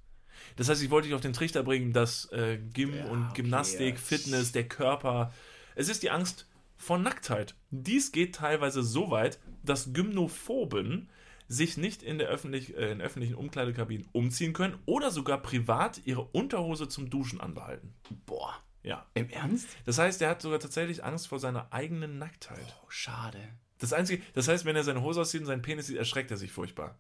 Das 0.56 0.70
heißt, 0.70 0.82
ich 0.82 0.90
wollte 0.90 1.08
dich 1.08 1.16
auf 1.16 1.22
den 1.22 1.34
Trichter 1.34 1.64
bringen, 1.64 1.94
dass 1.94 2.26
äh, 2.32 2.58
Gym 2.74 2.96
Ja, 2.96 3.06
und 3.06 3.26
okay, 3.26 3.42
Gymnastik, 3.44 3.96
ja. 3.96 4.02
Fitness, 4.02 4.52
der 4.54 4.68
Körper 4.68 5.34
Es 5.76 5.88
ist 5.90 6.02
die 6.02 6.10
Angst 6.10 6.48
vor 6.80 6.98
Nacktheit. 6.98 7.56
Dies 7.70 8.12
geht 8.12 8.36
teilweise 8.36 8.82
so 8.82 9.12
weit, 9.12 9.40
dass 9.64 9.94
Gymnophoben 9.94 11.10
sich 11.48 11.78
nicht 11.78 12.02
in, 12.04 12.18
der 12.20 12.30
öffentlich, 12.30 12.76
äh, 12.78 12.92
in 12.92 13.02
öffentlichen 13.02 13.36
Umkleidekabinen 13.36 14.08
umziehen 14.14 14.54
können 14.54 14.78
oder 14.86 15.12
sogar 15.12 15.42
privat 15.42 16.02
ihre 16.06 16.24
Unterhose 16.24 16.88
zum 16.88 17.10
Duschen 17.10 17.42
anbehalten. 17.42 17.94
Boah. 18.26 18.56
Ja. 18.82 19.06
Im 19.14 19.30
Ernst? 19.30 19.68
Das 19.86 19.98
heißt, 19.98 20.22
er 20.22 20.30
hat 20.30 20.42
sogar 20.42 20.60
tatsächlich 20.60 21.04
Angst 21.04 21.28
vor 21.28 21.40
seiner 21.40 21.74
eigenen 21.74 22.18
Nacktheit. 22.18 22.76
Oh, 22.82 22.90
schade. 22.90 23.40
Das 23.78 23.94
Einzige, 23.94 24.24
das 24.34 24.48
heißt, 24.48 24.64
wenn 24.66 24.76
er 24.76 24.84
seine 24.84 25.02
Hose 25.02 25.22
auszieht 25.22 25.42
und 25.42 25.48
seinen 25.48 25.62
Penis 25.62 25.88
sieht, 25.88 25.98
erschreckt 25.98 26.32
er 26.32 26.38
sich 26.38 26.52
furchtbar. 26.52 26.98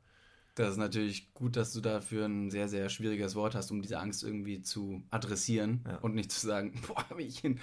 Das 0.55 0.71
ist 0.71 0.77
natürlich 0.77 1.33
gut, 1.33 1.55
dass 1.55 1.71
du 1.71 1.79
dafür 1.79 2.25
ein 2.25 2.49
sehr, 2.51 2.67
sehr 2.67 2.89
schwieriges 2.89 3.35
Wort 3.35 3.55
hast, 3.55 3.71
um 3.71 3.81
diese 3.81 3.99
Angst 3.99 4.23
irgendwie 4.23 4.61
zu 4.61 5.03
adressieren 5.09 5.85
Ja. 5.87 5.97
und 5.99 6.15
nicht 6.15 6.31
zu 6.33 6.45
sagen, 6.45 6.73
boah, 6.87 7.09
habe 7.09 7.23
ich 7.23 7.45
einen 7.45 7.61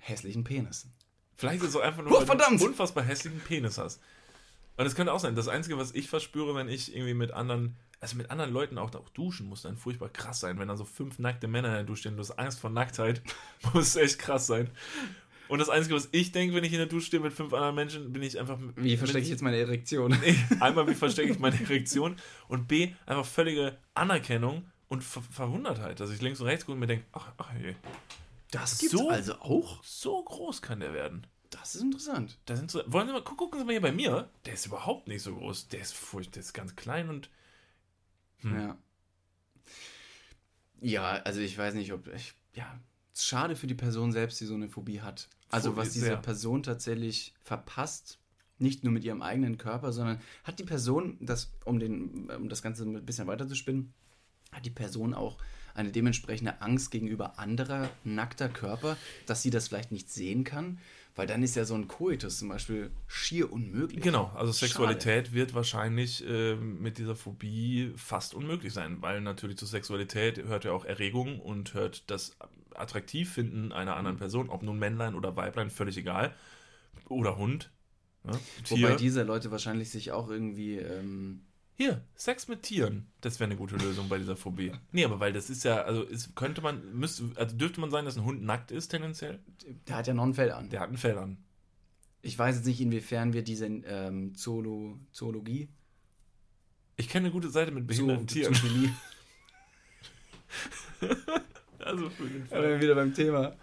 hässlichen 0.00 0.44
Penis. 0.44 0.88
Vielleicht 1.36 1.62
ist 1.62 1.70
es 1.70 1.76
auch 1.76 1.80
einfach 1.80 2.02
nur, 2.02 2.12
Oh, 2.20 2.28
weil 2.28 2.36
du 2.36 2.46
einen 2.46 2.60
unfassbar 2.60 3.04
hässlichen 3.04 3.40
Penis 3.40 3.78
hast. 3.78 4.00
Und 4.76 4.86
es 4.86 4.94
könnte 4.94 5.12
auch 5.12 5.20
sein, 5.20 5.34
das 5.34 5.48
Einzige, 5.48 5.78
was 5.78 5.92
ich 5.94 6.08
verspüre, 6.08 6.54
wenn 6.54 6.68
ich 6.68 6.94
irgendwie 6.94 7.14
mit 7.14 7.32
anderen, 7.32 7.76
also 8.00 8.16
mit 8.16 8.30
anderen 8.30 8.52
Leuten 8.52 8.78
auch, 8.78 8.94
auch 8.94 9.08
duschen 9.10 9.46
muss, 9.46 9.62
dann 9.62 9.76
furchtbar 9.76 10.08
krass 10.08 10.40
sein. 10.40 10.58
Wenn 10.58 10.68
da 10.68 10.76
so 10.76 10.84
fünf 10.84 11.18
nackte 11.18 11.48
Männer 11.48 11.68
in 11.68 11.74
der 11.74 11.84
Dusche 11.84 12.00
stehen, 12.00 12.16
du 12.16 12.20
hast 12.20 12.32
Angst 12.38 12.60
vor 12.60 12.70
Nacktheit, 12.70 13.22
muss 13.74 13.96
echt 13.96 14.18
krass 14.18 14.46
sein. 14.46 14.70
Und 15.48 15.58
das 15.58 15.68
Einzige, 15.68 15.96
was 15.96 16.08
ich 16.12 16.30
denke, 16.30 16.54
wenn 16.54 16.62
ich 16.62 16.72
in 16.72 16.78
der 16.78 16.86
Dusche 16.86 17.06
stehe 17.06 17.22
mit 17.22 17.32
fünf 17.32 17.52
anderen 17.52 17.74
Menschen, 17.74 18.12
bin 18.12 18.22
ich 18.22 18.38
einfach. 18.38 18.58
Wie 18.76 18.96
verstecke 18.96 19.24
ich 19.24 19.30
jetzt 19.30 19.42
meine 19.42 19.56
Erektion? 19.56 20.16
Einmal, 20.60 20.86
wie 20.86 20.94
verstecke 20.94 21.32
ich 21.32 21.38
meine 21.40 21.60
Erektion? 21.60 22.16
Und 22.48 22.68
B, 22.68 22.92
einfach 23.04 23.26
völlige 23.26 23.76
Anerkennung 23.94 24.64
und 24.88 25.02
Ver 25.02 25.22
Verwundertheit, 25.22 25.98
dass 26.00 26.10
ich 26.10 26.20
links 26.20 26.40
und 26.40 26.46
rechts 26.46 26.64
gucke 26.64 26.74
und 26.74 26.80
mir 26.80 26.86
denke, 26.86 27.04
ach, 27.12 27.32
ach 27.36 27.52
je, 27.60 27.74
Das 28.50 28.78
gibt's 28.78 28.96
also 28.98 29.34
auch? 29.40 29.82
so 29.84 30.22
groß 30.22 30.62
kann 30.62 30.80
der 30.80 30.92
werden. 30.92 31.26
Das 31.50 31.74
ist 31.74 31.82
interessant. 31.82 32.38
Da 32.46 32.56
sind 32.56 32.70
so, 32.70 32.80
wollen 32.86 33.06
Sie 33.08 33.12
mal, 33.12 33.22
gu- 33.22 33.34
gucken 33.34 33.58
Sie 33.58 33.64
mal 33.64 33.72
hier 33.72 33.80
bei 33.80 33.92
mir. 33.92 34.30
Der 34.44 34.54
ist 34.54 34.66
überhaupt 34.66 35.08
nicht 35.08 35.22
so 35.22 35.34
groß. 35.34 35.68
Der 35.68 35.80
ist 35.80 35.94
furcht, 35.94 36.34
der 36.36 36.40
ist 36.40 36.52
ganz 36.52 36.76
klein 36.76 37.08
und 37.08 37.30
Hm. 38.42 38.54
Ja. 38.58 38.78
Ja, 40.80 41.10
also 41.24 41.40
ich 41.40 41.56
weiß 41.58 41.74
nicht, 41.74 41.92
ob 41.92 42.06
ich, 42.08 42.34
ja, 42.54 42.80
es 43.12 43.20
ist 43.20 43.26
schade 43.26 43.54
für 43.56 43.66
die 43.66 43.74
Person 43.74 44.12
selbst, 44.12 44.40
die 44.40 44.46
so 44.46 44.54
eine 44.54 44.68
Phobie 44.68 45.00
hat. 45.02 45.28
Also 45.50 45.70
Phobie, 45.70 45.80
was 45.82 45.92
diese 45.92 46.06
sehr. 46.06 46.16
Person 46.16 46.62
tatsächlich 46.62 47.34
verpasst, 47.42 48.18
nicht 48.58 48.84
nur 48.84 48.92
mit 48.92 49.04
ihrem 49.04 49.20
eigenen 49.22 49.58
Körper, 49.58 49.92
sondern 49.92 50.20
hat 50.44 50.58
die 50.58 50.64
Person, 50.64 51.18
das, 51.20 51.52
um, 51.64 51.78
den, 51.78 52.30
um 52.30 52.48
das 52.48 52.62
Ganze 52.62 52.84
ein 52.84 53.04
bisschen 53.04 53.26
weiter 53.26 53.46
zu 53.48 53.54
spinnen, 53.54 53.92
hat 54.52 54.64
die 54.64 54.70
Person 54.70 55.12
auch 55.14 55.38
eine 55.74 55.90
dementsprechende 55.90 56.60
Angst 56.60 56.90
gegenüber 56.90 57.38
anderer 57.38 57.88
nackter 58.04 58.48
Körper, 58.48 58.96
dass 59.26 59.42
sie 59.42 59.50
das 59.50 59.68
vielleicht 59.68 59.92
nicht 59.92 60.10
sehen 60.10 60.44
kann, 60.44 60.78
weil 61.16 61.26
dann 61.26 61.42
ist 61.42 61.56
ja 61.56 61.64
so 61.64 61.74
ein 61.74 61.88
Koitus 61.88 62.38
zum 62.38 62.48
Beispiel 62.48 62.90
schier 63.06 63.52
unmöglich. 63.52 64.02
genau, 64.02 64.30
also 64.34 64.52
Schade. 64.52 64.68
Sexualität 64.68 65.32
wird 65.32 65.54
wahrscheinlich 65.54 66.24
ähm, 66.26 66.80
mit 66.80 66.98
dieser 66.98 67.16
Phobie 67.16 67.92
fast 67.96 68.34
unmöglich 68.34 68.72
sein, 68.72 69.02
weil 69.02 69.20
natürlich 69.20 69.56
zur 69.56 69.68
Sexualität 69.68 70.44
hört 70.44 70.64
ja 70.64 70.72
auch 70.72 70.84
Erregung 70.84 71.40
und 71.40 71.74
hört 71.74 72.10
das 72.10 72.36
Attraktivfinden 72.74 73.72
einer 73.72 73.96
anderen 73.96 74.16
Person, 74.16 74.48
ob 74.48 74.62
nun 74.62 74.78
Männlein 74.78 75.14
oder 75.14 75.36
Weiblein, 75.36 75.70
völlig 75.70 75.96
egal. 75.96 76.34
Oder 77.08 77.36
Hund. 77.36 77.70
Ne? 78.24 78.38
Wobei 78.68 78.94
diese 78.96 79.22
Leute 79.22 79.50
wahrscheinlich 79.50 79.90
sich 79.90 80.12
auch 80.12 80.28
irgendwie 80.28 80.76
ähm, 80.76 81.42
Hier, 81.80 82.02
Sex 82.14 82.46
mit 82.46 82.62
Tieren. 82.62 83.06
Das 83.22 83.40
wäre 83.40 83.48
eine 83.48 83.56
gute 83.56 83.74
Lösung 83.76 84.10
bei 84.10 84.18
dieser 84.18 84.36
Phobie. 84.36 84.70
Nee, 84.92 85.02
aber 85.06 85.18
weil 85.18 85.32
das 85.32 85.48
ist 85.48 85.64
ja, 85.64 85.80
also 85.80 86.02
ist, 86.02 86.36
könnte 86.36 86.60
man, 86.60 86.92
müsste, 86.92 87.24
also 87.36 87.56
dürfte 87.56 87.80
man 87.80 87.90
sagen, 87.90 88.04
dass 88.04 88.18
ein 88.18 88.24
Hund 88.26 88.42
nackt 88.42 88.70
ist 88.70 88.88
tendenziell? 88.88 89.38
Der 89.88 89.96
hat 89.96 90.06
ja 90.06 90.12
noch 90.12 90.24
ein 90.24 90.34
Fell 90.34 90.50
an. 90.52 90.68
Der 90.68 90.80
hat 90.80 90.90
ein 90.90 90.98
Fell 90.98 91.16
an. 91.16 91.38
Ich 92.20 92.38
weiß 92.38 92.56
jetzt 92.56 92.66
nicht, 92.66 92.82
inwiefern 92.82 93.32
wir 93.32 93.42
diese 93.42 93.64
ähm, 93.64 94.34
Zoolo, 94.34 94.98
Zoologie, 95.10 95.70
Ich 96.96 97.08
kenne 97.08 97.24
eine 97.28 97.32
gute 97.32 97.48
Seite 97.48 97.70
mit 97.72 97.86
behinderten 97.86 98.28
Zo- 98.28 98.34
Tieren. 98.34 98.54
Also 101.78 102.10
für 102.10 102.24
den 102.28 102.46
Aber 102.52 102.78
wieder 102.78 102.94
beim 102.94 103.14
Thema. 103.14 103.56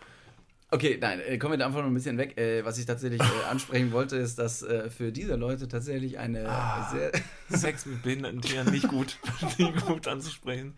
Okay, 0.70 0.98
nein, 1.00 1.22
äh, 1.22 1.38
kommen 1.38 1.54
wir 1.54 1.58
da 1.58 1.66
einfach 1.68 1.80
noch 1.80 1.88
ein 1.88 1.94
bisschen 1.94 2.18
weg. 2.18 2.38
Äh, 2.38 2.66
was 2.66 2.78
ich 2.78 2.86
tatsächlich 2.86 3.22
äh, 3.22 3.44
ansprechen 3.50 3.92
wollte, 3.92 4.18
ist, 4.18 4.38
dass 4.38 4.66
für 4.90 5.12
diese 5.12 5.36
Leute 5.36 5.68
tatsächlich 5.68 6.20
eine 6.20 6.48
Ah. 6.50 6.90
sehr. 6.92 7.12
Sex 7.50 7.86
mit 7.86 8.04
behinderten 8.04 8.42
Tieren 8.42 8.70
nicht 8.72 8.88
gut, 8.90 9.18
nicht 9.58 9.86
gut 9.86 10.08
anzusprechen. 10.08 10.76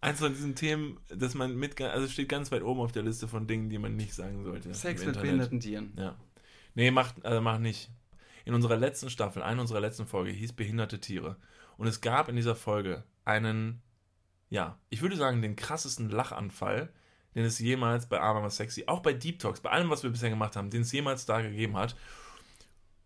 Eins 0.00 0.18
von 0.18 0.32
diesen 0.32 0.54
Themen, 0.54 0.98
das 1.14 1.34
man 1.34 1.54
mit, 1.56 1.80
also 1.80 2.08
steht 2.08 2.28
ganz 2.28 2.50
weit 2.50 2.62
oben 2.62 2.80
auf 2.80 2.90
der 2.90 3.02
Liste 3.04 3.28
von 3.28 3.46
Dingen, 3.46 3.68
die 3.68 3.78
man 3.78 3.94
nicht 3.94 4.14
sagen 4.14 4.42
sollte. 4.42 4.74
Sex 4.74 5.04
mit 5.04 5.20
behinderten 5.20 5.60
Tieren. 5.60 5.92
Ja. 5.96 6.16
Nee, 6.74 6.90
macht, 6.90 7.24
also 7.24 7.40
macht 7.40 7.60
nicht. 7.60 7.90
In 8.44 8.54
unserer 8.54 8.76
letzten 8.76 9.10
Staffel, 9.10 9.42
einer 9.42 9.60
unserer 9.60 9.78
letzten 9.80 10.06
Folge, 10.06 10.32
hieß 10.32 10.54
Behinderte 10.54 10.98
Tiere. 10.98 11.36
Und 11.76 11.86
es 11.86 12.00
gab 12.00 12.28
in 12.28 12.34
dieser 12.34 12.56
Folge 12.56 13.04
einen, 13.24 13.80
ja, 14.50 14.76
ich 14.88 15.02
würde 15.02 15.16
sagen, 15.16 15.40
den 15.42 15.54
krassesten 15.54 16.10
Lachanfall, 16.10 16.88
den 17.34 17.44
es 17.44 17.58
jemals 17.58 18.06
bei 18.06 18.20
Arm 18.20 18.48
Sexy, 18.50 18.84
auch 18.86 19.00
bei 19.00 19.12
Deep 19.12 19.38
Talks, 19.38 19.60
bei 19.60 19.70
allem, 19.70 19.90
was 19.90 20.02
wir 20.02 20.10
bisher 20.10 20.30
gemacht 20.30 20.56
haben, 20.56 20.70
den 20.70 20.82
es 20.82 20.92
jemals 20.92 21.26
da 21.26 21.40
gegeben 21.40 21.76
hat. 21.76 21.96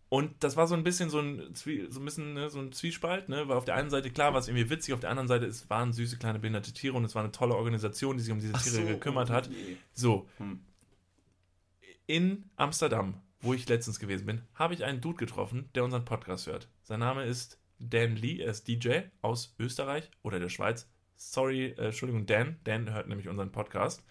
Und 0.09 0.41
das 0.41 0.55
war 0.55 0.67
so 0.67 0.75
ein 0.75 0.83
bisschen 0.83 1.09
so 1.09 1.19
ein, 1.19 1.53
Zwie 1.53 1.87
so 1.89 1.99
ein, 1.99 2.05
bisschen, 2.05 2.33
ne, 2.33 2.49
so 2.49 2.59
ein 2.59 2.71
Zwiespalt, 2.71 3.27
ne? 3.27 3.47
weil 3.49 3.57
auf 3.57 3.65
der 3.65 3.75
einen 3.75 3.89
Seite, 3.89 4.09
klar, 4.09 4.31
war 4.31 4.39
es 4.39 4.47
irgendwie 4.47 4.69
witzig, 4.69 4.93
auf 4.93 5.01
der 5.01 5.09
anderen 5.09 5.27
Seite, 5.27 5.45
es 5.45 5.69
waren 5.69 5.91
süße 5.91 6.17
kleine 6.17 6.39
behinderte 6.39 6.71
Tiere 6.71 6.95
und 6.95 7.03
es 7.03 7.13
war 7.13 7.23
eine 7.23 7.31
tolle 7.31 7.55
Organisation, 7.55 8.15
die 8.15 8.23
sich 8.23 8.31
um 8.31 8.39
diese 8.39 8.53
Tiere 8.53 8.85
gekümmert 8.85 9.29
hat. 9.29 9.47
okay. 9.47 9.77
So. 9.93 10.27
Hm. 10.37 10.61
In 12.05 12.49
Amsterdam, 12.55 13.21
wo 13.41 13.53
ich 13.53 13.67
letztens 13.67 13.99
gewesen 13.99 14.25
bin, 14.25 14.41
habe 14.55 14.73
ich 14.73 14.85
einen 14.85 15.01
Dude 15.01 15.17
getroffen, 15.17 15.69
der 15.75 15.83
unseren 15.83 16.05
Podcast 16.05 16.47
hört. 16.47 16.69
Sein 16.83 17.01
Name 17.01 17.25
ist 17.25 17.59
Dan 17.79 18.15
Lee, 18.15 18.39
er 18.39 18.51
ist 18.51 18.65
DJ 18.69 19.01
aus 19.21 19.55
Österreich 19.59 20.09
oder 20.23 20.39
der 20.39 20.47
Schweiz. 20.47 20.89
Sorry, 21.17 21.67
äh, 21.77 21.87
Entschuldigung, 21.87 22.25
Dan. 22.25 22.57
Dan 22.63 22.93
hört 22.93 23.07
nämlich 23.07 23.27
unseren 23.27 23.51
Podcast. 23.51 24.03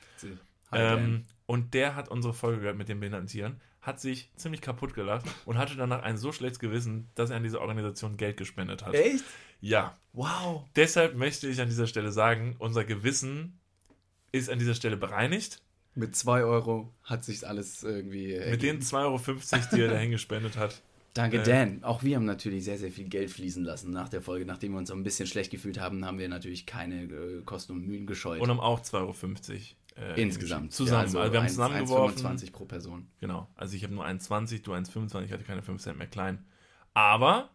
Hi. 0.71 0.81
Ähm, 0.81 1.25
und 1.47 1.75
der 1.75 1.95
hat 1.95 2.09
unsere 2.09 2.35
Folge 2.35 2.61
gehört 2.61 2.77
mit 2.77 2.89
den 2.89 2.99
behinderten 2.99 3.29
Tieren, 3.29 3.61
hat 3.81 4.01
sich 4.01 4.31
ziemlich 4.37 4.61
kaputt 4.61 4.95
gelacht 4.95 5.25
und 5.45 5.59
hatte 5.59 5.77
danach 5.77 6.03
ein 6.03 6.17
so 6.17 6.33
schlechtes 6.33 6.59
Gewissen, 6.59 7.09
dass 7.15 7.31
er 7.31 7.37
an 7.37 7.45
diese 7.45 7.61
Organisation 7.61 8.17
Geld 8.17 8.37
gespendet 8.37 8.85
hat. 8.85 8.95
Echt? 8.95 9.25
Ja. 9.61 9.97
Wow. 10.13 10.65
Deshalb 10.75 11.15
möchte 11.15 11.49
ich 11.49 11.61
an 11.61 11.69
dieser 11.69 11.87
Stelle 11.87 12.11
sagen, 12.11 12.57
unser 12.59 12.85
Gewissen 12.85 13.59
ist 14.33 14.51
an 14.51 14.59
dieser 14.59 14.75
Stelle 14.75 14.97
bereinigt. 14.97 15.63
Mit 15.95 16.15
2 16.15 16.45
Euro 16.45 16.93
hat 17.05 17.25
sich 17.25 17.47
alles 17.47 17.83
irgendwie. 17.83 18.39
Mit 18.51 18.63
den 18.63 18.77
ergeben. 18.77 18.83
2,50 18.83 19.03
Euro, 19.05 19.67
die 19.73 19.81
er 19.81 19.89
dahin 19.89 20.11
gespendet 20.11 20.57
hat. 20.57 20.83
Danke, 21.17 21.41
äh, 21.41 21.43
Dan. 21.43 21.83
Auch 21.83 22.03
wir 22.03 22.17
haben 22.17 22.25
natürlich 22.27 22.65
sehr, 22.65 22.79
sehr 22.79 22.91
viel 22.93 23.09
Geld 23.09 23.31
fließen 23.31 23.65
lassen 23.65 23.91
nach 23.91 24.09
der 24.09 24.21
Folge. 24.21 24.45
Nachdem 24.45 24.73
wir 24.73 24.79
uns 24.79 24.89
so 24.91 24.95
ein 24.95 25.03
bisschen 25.03 25.27
schlecht 25.27 25.51
gefühlt 25.51 25.81
haben, 25.81 26.05
haben 26.05 26.19
wir 26.19 26.29
natürlich 26.29 26.67
keine 26.67 27.05
äh, 27.05 27.43
Kosten 27.45 27.73
und 27.73 27.87
Mühen 27.87 28.07
gescheut. 28.07 28.41
Und 28.41 28.51
haben 28.51 28.61
auch 28.61 28.81
2,50 28.81 28.95
Euro. 29.01 29.15
Äh, 29.97 30.21
Insgesamt. 30.21 30.73
Zusammen. 30.75 31.13
Ja, 31.15 31.21
also 31.21 31.33
wir 31.33 31.39
haben 31.39 31.45
1 31.47 31.53
zusammengeworfen. 31.53 32.27
1,25 32.27 32.53
pro 32.53 32.67
Person. 32.67 33.07
Genau. 33.21 33.49
Also 33.57 33.77
ich 33.77 33.83
habe 33.83 33.95
nur 33.95 34.05
1,20, 34.07 34.63
du 34.63 34.75
1,25, 34.75 35.25
ich 35.25 35.33
hatte 35.33 35.45
keine 35.45 35.63
5 35.63 35.81
Cent 35.83 35.97
mehr 35.97 36.07
klein. 36.07 36.45
Aber 36.93 37.51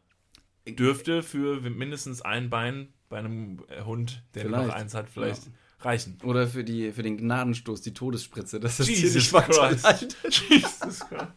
dürfte 0.67 1.21
für 1.21 1.62
mindestens 1.62 2.21
ein 2.21 2.50
Bein 2.50 2.88
bei 3.10 3.19
einem 3.19 3.63
äh, 3.69 3.84
Hund, 3.84 4.24
der 4.34 4.45
nur 4.45 4.52
noch 4.54 4.63
Vielleicht. 4.63 4.78
eins 4.78 4.93
hat, 4.95 5.10
vielleicht 5.10 5.45
Ja. 5.45 5.52
reichen. 5.82 6.17
Oder 6.24 6.47
für, 6.47 6.63
die, 6.63 6.91
für 6.91 7.04
den 7.04 7.17
Gnadenstoß, 7.17 7.82
die 7.82 7.93
Todesspritze. 7.93 8.60
Das 8.60 8.80
ist 8.80 8.88
Jesus 8.89 9.12
ziemlich 9.30 9.32
Christ. 9.32 9.34
weiterleitet. 9.34 10.15
Jesus 10.50 11.00
Christ. 11.02 11.32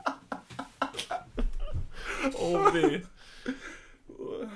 Oh 2.38 2.72
weh. 2.72 3.02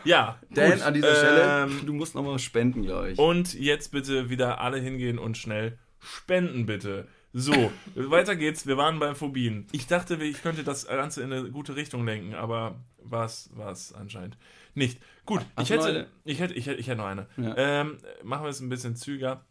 Ja, 0.05 0.39
Dan, 0.51 0.73
gut, 0.73 0.83
an 0.83 0.95
dieser 0.95 1.15
Stelle, 1.15 1.65
ähm, 1.65 1.87
du 1.87 1.93
musst 1.93 2.15
nochmal 2.15 2.39
spenden, 2.39 2.83
glaube 2.83 3.11
ich. 3.13 3.19
Und 3.19 3.55
jetzt 3.55 3.91
bitte 3.93 4.31
wieder 4.31 4.61
alle 4.61 4.79
hingehen 4.79 5.19
und 5.19 5.37
schnell 5.37 5.79
spenden, 6.01 6.67
bitte. 6.67 7.09
So, 7.33 7.53
weiter 7.95 8.37
geht's. 8.37 8.67
Wir 8.67 8.77
waren 8.77 8.99
bei 8.99 9.15
Phobien. 9.15 9.67
Ich 9.73 9.87
dachte, 9.87 10.17
ich 10.17 10.43
könnte 10.43 10.65
das 10.65 10.87
Ganze 10.87 11.23
in 11.23 11.33
eine 11.33 11.51
gute 11.51 11.77
Richtung 11.77 12.05
lenken, 12.05 12.35
aber 12.35 12.77
was 13.03 13.51
was 13.55 13.93
anscheinend 13.93 14.37
nicht. 14.75 15.01
Gut, 15.27 15.45
Hast 15.57 15.71
ich 15.71 15.77
hätte, 15.77 16.07
ich 16.25 16.41
hätte, 16.41 16.55
ich 16.55 16.67
hätte, 16.67 16.81
ich 16.81 16.87
hätte 16.87 16.99
noch 16.99 17.07
eine. 17.07 17.27
Ja. 17.37 17.55
Ähm, 17.57 17.99
machen 18.23 18.45
wir 18.45 18.51
es 18.51 18.61
ein 18.61 18.69
bisschen 18.69 18.97
zügiger. 18.97 19.45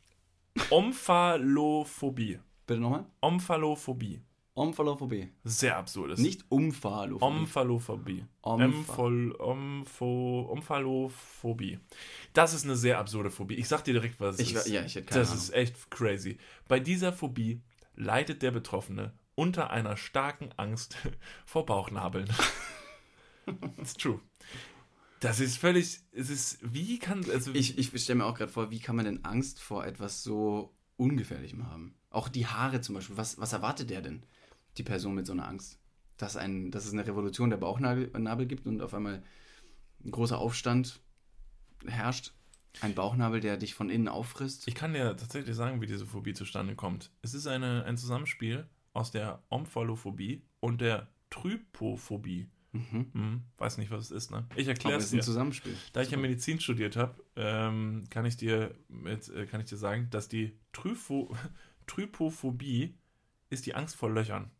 Omphalophobie. 0.70 2.39
Bitte 2.65 2.80
nochmal? 2.80 3.05
Omphalophobie. 3.22 4.22
Omphalophobie. 4.58 5.30
Sehr 5.43 5.78
absurdes. 5.78 6.20
Nicht 6.20 6.45
Umphalophobie. 6.49 7.24
Omphalophobie. 7.24 8.26
Omphal, 8.41 9.32
Omphalophobie. 9.39 11.80
Das 12.34 12.53
ist 12.53 12.66
eine 12.66 12.76
sehr 12.76 12.99
absurde 12.99 13.30
Phobie. 13.30 13.55
Ich 13.55 13.68
sag 13.68 13.84
dir 13.84 13.93
direkt, 13.93 14.20
was 14.20 14.36
es 14.36 14.41
Ich, 14.41 14.53
ist. 14.53 14.68
ja, 14.68 14.84
ich 14.84 14.95
hätte 14.95 15.08
keine 15.08 15.22
das 15.22 15.30
Ahnung. 15.32 15.43
ist 15.43 15.53
echt 15.53 15.91
crazy. 15.91 16.38
Bei 16.68 16.80
dieser 16.80 17.14
Phobie 17.14 17.62
leidet 17.95 18.41
der 18.41 18.51
Betroffene 18.51 19.14
unter 19.36 19.70
einer 19.70 19.97
starken 19.97 20.49
Angst 20.58 20.97
vor 21.45 21.66
Bauchnabeln. 21.66 22.28
It's 23.78 23.93
true. 23.93 24.20
Das 25.20 25.39
ist 25.39 25.58
völlig, 25.58 25.99
es 26.12 26.30
ist, 26.30 26.60
wie 26.62 26.99
kann, 26.99 27.26
also, 27.32 27.51
ich 27.53 27.78
ich 27.78 28.03
stelle 28.03 28.20
mir 28.20 28.26
auch 28.26 28.36
gerade 28.36 28.51
vor, 28.51 28.70
wie 28.72 28.80
kann 28.80 28.95
man 28.95 29.05
denn 29.05 29.26
Angst 29.26 29.60
vor 29.60 29.86
etwas 29.86 30.24
so 30.24 30.74
Ungefährlichem 30.97 31.68
haben. 31.72 31.95
Auch 32.10 32.30
die 32.30 32.47
Haare 32.47 32.82
zum 32.82 32.95
Beispiel. 32.95 33.18
Was, 33.18 33.39
was 33.39 33.53
erwartet 33.53 33.89
der 33.89 34.01
denn, 34.01 34.24
die 34.78 34.84
Person 34.84 35.15
mit 35.15 35.25
so 35.25 35.34
einer 35.34 35.47
Angst? 35.47 35.80
Dass, 36.17 36.36
ein, 36.36 36.71
dass 36.71 36.86
es 36.86 36.93
eine 36.93 37.05
Revolution 37.05 37.49
der 37.49 37.57
Bauchnabel 37.57 38.09
Nabel 38.17 38.47
gibt 38.47 38.65
und 38.65 38.82
auf 38.82 38.93
einmal 38.93 39.21
ein 40.03 40.11
großer 40.11 40.38
Aufstand 40.38 40.99
herrscht. 41.86 42.34
Ein 42.82 42.93
Bauchnabel, 42.93 43.39
der 43.39 43.57
dich 43.57 43.73
von 43.73 43.89
innen 43.89 44.07
auffrisst. 44.07 44.67
Ich 44.67 44.75
kann 44.75 44.93
dir 44.93 45.15
tatsächlich 45.17 45.55
sagen, 45.55 45.82
wie 45.82 45.88
diese 45.88 46.05
Phobie 46.05 46.34
zustande 46.34 46.75
kommt. 46.75 47.11
Es 47.21 47.34
ist 47.34 47.47
eine, 47.47 47.84
ein 47.86 47.97
Zusammenspiel 47.97 48.67
aus 48.93 49.11
der 49.11 49.43
Omphalophobie 49.49 50.43
und 50.59 50.82
der 50.82 51.07
Trypophobie. 51.30 52.49
Mhm. 52.73 53.07
Hm, 53.13 53.43
weiß 53.57 53.78
nicht, 53.78 53.91
was 53.91 54.05
es 54.05 54.11
ist, 54.11 54.32
ne? 54.32 54.45
Ich 54.55 54.67
erkläre 54.67 54.97
es 54.97 55.05
ist 55.05 55.13
ein 55.13 55.17
dir. 55.17 55.23
Zusammenspiel. 55.23 55.75
Da 55.93 56.01
ich 56.01 56.11
ja 56.11 56.17
Medizin 56.17 56.59
studiert 56.59 56.95
habe, 56.95 57.23
ähm, 57.36 58.03
kann, 58.09 58.25
ich 58.25 58.38
dir 58.38 58.75
mit, 58.88 59.30
äh, 59.30 59.45
kann 59.45 59.61
ich 59.61 59.67
dir 59.67 59.78
sagen, 59.78 60.09
dass 60.09 60.28
die 60.28 60.57
Trypho 60.73 61.36
Trypophobie 61.88 62.95
ist 63.49 63.65
die 63.65 63.73
Angst 63.73 63.95
vor 63.95 64.11
Löchern. 64.11 64.51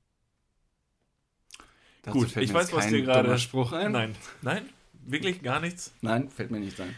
Dazu 2.08 2.20
Gut, 2.20 2.38
ich 2.38 2.54
weiß, 2.54 2.72
was 2.72 2.88
dir 2.88 3.02
gerade- 3.02 3.38
Spruch 3.38 3.74
ein. 3.74 3.92
Nein, 3.92 4.16
nein, 4.42 4.70
wirklich 5.06 5.44
gar 5.44 5.60
nichts. 5.60 5.94
Nein, 6.02 6.30
fällt 6.30 6.52
mir 6.52 6.60
nicht 6.62 6.80
ein. 6.80 6.96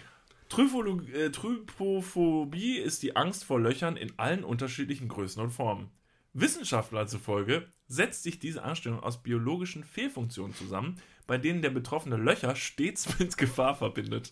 Äh, 1.13 1.29
Trypophobie 1.31 2.77
ist 2.77 3.01
die 3.01 3.15
Angst 3.15 3.43
vor 3.43 3.59
Löchern 3.59 3.97
in 3.97 4.13
allen 4.17 4.43
unterschiedlichen 4.43 5.07
Größen 5.07 5.41
und 5.41 5.49
Formen. 5.49 5.89
Wissenschaftler 6.33 7.07
zufolge 7.07 7.67
setzt 7.87 8.21
sich 8.21 8.37
diese 8.37 8.61
Anstellung 8.63 8.99
aus 8.99 9.23
biologischen 9.23 9.83
Fehlfunktionen 9.83 10.53
zusammen, 10.55 10.97
bei 11.25 11.39
denen 11.39 11.63
der 11.63 11.71
Betroffene 11.71 12.17
Löcher 12.17 12.55
stets 12.55 13.07
mit 13.19 13.35
Gefahr 13.35 13.73
verbindet. 13.75 14.31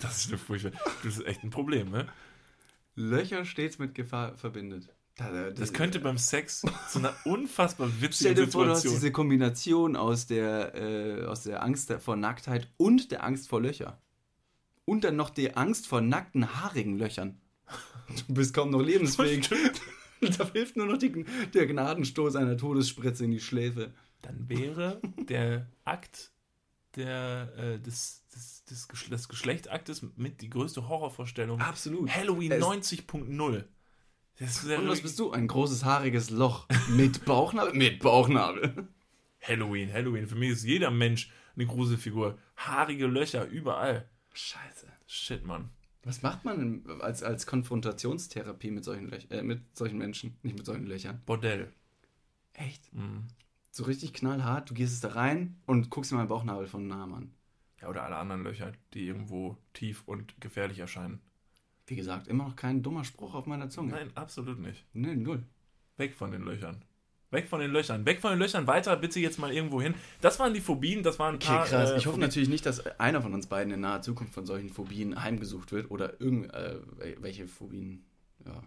Das 0.00 0.18
ist 0.18 0.28
eine 0.28 0.38
furchtbar. 0.38 0.72
Das 1.02 1.18
ist 1.18 1.26
echt 1.26 1.42
ein 1.42 1.50
Problem, 1.50 1.90
ne? 1.90 2.06
Löcher 2.94 3.44
stets 3.44 3.80
mit 3.80 3.96
Gefahr 3.96 4.36
verbindet. 4.36 4.88
Da- 5.18 5.50
Das 5.50 5.72
könnte 5.72 5.98
beim 6.00 6.16
Sex 6.16 6.64
zu 6.90 6.98
einer 7.00 7.14
unfassbar 7.26 7.88
Stell 7.88 8.02
witzigen 8.02 8.34
dir 8.36 8.48
vor, 8.48 8.64
du 8.64 8.70
hast 8.70 8.78
Situation. 8.82 9.00
diese 9.00 9.12
Kombination 9.12 9.96
aus 9.96 10.26
der, 10.26 10.74
äh, 10.74 11.24
aus 11.26 11.42
der 11.42 11.62
Angst 11.62 11.92
vor 12.00 12.16
Nacktheit 12.16 12.68
und 12.78 13.10
der 13.10 13.24
Angst 13.24 13.48
vor 13.48 13.60
Löcher. 13.60 14.00
Und 14.84 15.04
dann 15.04 15.16
noch 15.16 15.30
die 15.30 15.54
Angst 15.56 15.86
vor 15.86 16.00
nackten, 16.00 16.54
haarigen 16.62 16.96
Löchern. 16.98 17.40
Du 18.28 18.32
bist 18.34 18.54
kaum 18.54 18.70
noch 18.70 18.80
lebensfähig. 18.80 19.50
da 20.38 20.50
hilft 20.52 20.76
nur 20.76 20.86
noch 20.86 20.98
die, 20.98 21.24
der 21.52 21.66
Gnadenstoß 21.66 22.36
einer 22.36 22.56
Todesspritze 22.56 23.24
in 23.24 23.30
die 23.32 23.40
Schläfe. 23.40 23.92
Dann 24.22 24.48
wäre 24.48 25.00
der 25.28 25.66
Akt 25.84 26.30
der, 26.96 27.52
äh, 27.56 27.78
des, 27.80 28.24
des, 28.34 28.64
des, 28.64 28.88
des 29.08 29.28
Geschlechtsaktes 29.28 30.02
mit 30.16 30.40
die 30.40 30.50
größte 30.50 30.88
Horrorvorstellung. 30.88 31.60
Absolut. 31.60 32.08
Halloween 32.10 32.52
Es- 32.52 32.64
90.0 32.64 33.06
Das 33.26 33.48
wäre 33.52 33.64
Und 34.40 34.88
was 34.88 35.00
bist 35.00 35.18
du? 35.18 35.32
Ein 35.32 35.48
großes, 35.48 35.84
haariges 35.84 36.30
Loch. 36.30 36.68
Mit 36.88 37.24
Bauchnabel? 37.24 37.74
Mit 37.74 38.00
Bauchnabel. 38.00 38.88
Halloween, 39.40 39.92
Halloween. 39.92 40.26
Für 40.26 40.36
mich 40.36 40.50
ist 40.50 40.64
jeder 40.64 40.90
Mensch 40.90 41.30
eine 41.56 41.66
Gruselfigur. 41.66 42.38
Haarige 42.56 43.06
Löcher 43.06 43.46
überall. 43.46 44.08
Scheiße. 44.34 44.86
Shit, 45.06 45.44
Mann. 45.44 45.70
Was 46.04 46.22
macht 46.22 46.44
man 46.44 46.58
denn 46.84 47.00
als, 47.00 47.22
als 47.22 47.46
Konfrontationstherapie 47.46 48.70
mit 48.70 48.84
solchen, 48.84 49.08
Löch 49.08 49.26
äh, 49.30 49.42
mit 49.42 49.76
solchen 49.76 49.98
Menschen? 49.98 50.36
Nicht 50.42 50.56
mit 50.56 50.66
solchen 50.66 50.86
Löchern. 50.86 51.20
Bordell. 51.26 51.72
Echt? 52.52 52.94
Mhm. 52.94 53.26
So 53.70 53.84
richtig 53.84 54.12
knallhart, 54.12 54.70
du 54.70 54.74
gehst 54.74 54.92
es 54.92 55.00
da 55.00 55.10
rein 55.10 55.60
und 55.66 55.90
guckst 55.90 56.10
dir 56.10 56.16
mal 56.16 56.24
den 56.24 56.28
Bauchnabel 56.28 56.66
von 56.66 56.86
nahem 56.86 57.14
an. 57.14 57.34
Ja, 57.80 57.88
oder 57.88 58.04
alle 58.04 58.16
anderen 58.16 58.42
Löcher, 58.42 58.72
die 58.94 59.06
irgendwo 59.06 59.56
tief 59.72 60.02
und 60.06 60.40
gefährlich 60.40 60.78
erscheinen. 60.78 61.20
Wie 61.88 61.96
gesagt, 61.96 62.28
immer 62.28 62.44
noch 62.44 62.56
kein 62.56 62.82
dummer 62.82 63.04
Spruch 63.04 63.34
auf 63.34 63.46
meiner 63.46 63.68
Zunge. 63.70 63.92
Nein, 63.92 64.10
absolut 64.14 64.58
nicht. 64.60 64.84
Nee, 64.92 65.16
null. 65.16 65.42
Weg 65.96 66.14
von 66.14 66.30
den 66.30 66.42
Löchern. 66.42 66.84
Weg 67.30 67.48
von 67.48 67.60
den 67.60 67.70
Löchern. 67.72 68.06
Weg 68.06 68.20
von 68.20 68.30
den 68.30 68.38
Löchern. 68.38 68.66
Weiter 68.66 68.96
bitte 68.96 69.20
jetzt 69.20 69.38
mal 69.38 69.52
irgendwo 69.52 69.82
hin. 69.82 69.94
Das 70.20 70.38
waren 70.38 70.54
die 70.54 70.60
Phobien. 70.60 71.02
Das 71.02 71.18
waren 71.18 71.34
ein 71.34 71.36
Okay, 71.36 71.46
paar. 71.48 71.66
krass. 71.66 71.90
äh, 71.90 71.96
ich 71.96 72.06
hoffe 72.06 72.14
Phobien. 72.14 72.20
natürlich 72.20 72.48
nicht, 72.48 72.64
dass 72.64 72.86
einer 73.00 73.20
von 73.20 73.34
uns 73.34 73.46
beiden 73.48 73.72
in 73.72 73.80
naher 73.80 74.00
Zukunft 74.02 74.32
von 74.32 74.46
solchen 74.46 74.70
Phobien 74.70 75.22
heimgesucht 75.22 75.72
wird 75.72 75.90
oder 75.90 76.20
irgendwelche 76.20 77.46
Phobien 77.48 78.04
ja, 78.46 78.62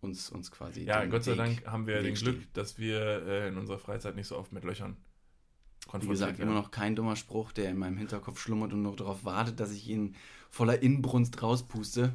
uns, 0.00 0.30
uns 0.30 0.50
quasi. 0.50 0.82
Ja, 0.84 1.04
Gott 1.06 1.24
sei 1.24 1.32
Weg- 1.32 1.38
Dank 1.38 1.66
haben 1.66 1.86
wir 1.86 1.98
im 1.98 2.04
den 2.04 2.14
Weg 2.14 2.20
Glück, 2.22 2.36
stehen. 2.36 2.48
dass 2.54 2.78
wir 2.78 3.00
äh, 3.26 3.48
in 3.48 3.56
unserer 3.58 3.78
Freizeit 3.78 4.16
nicht 4.16 4.26
so 4.26 4.36
oft 4.38 4.52
mit 4.52 4.64
Löchern 4.64 4.96
Wie 4.96 5.90
konfrontiert 5.90 6.10
gesagt, 6.10 6.38
werden. 6.38 6.50
immer 6.50 6.60
noch 6.60 6.70
kein 6.72 6.96
dummer 6.96 7.14
Spruch, 7.16 7.52
der 7.52 7.70
in 7.70 7.78
meinem 7.78 7.96
Hinterkopf 7.96 8.40
schlummert 8.40 8.72
und 8.72 8.82
nur 8.82 8.96
darauf 8.96 9.24
wartet, 9.24 9.60
dass 9.60 9.70
ich 9.72 9.88
ihn 9.88 10.14
voller 10.50 10.82
Inbrunst 10.82 11.40
rauspuste. 11.42 12.14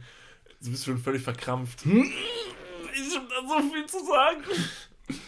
Du 0.62 0.72
bist 0.72 0.86
schon 0.86 0.98
völlig 0.98 1.22
verkrampft. 1.22 1.84
Hm? 1.86 2.12
Ich 2.94 3.16
hab 3.16 3.30
da 3.30 3.36
so 3.48 3.70
viel 3.72 3.86
zu 3.86 4.00
sagen. 4.06 4.44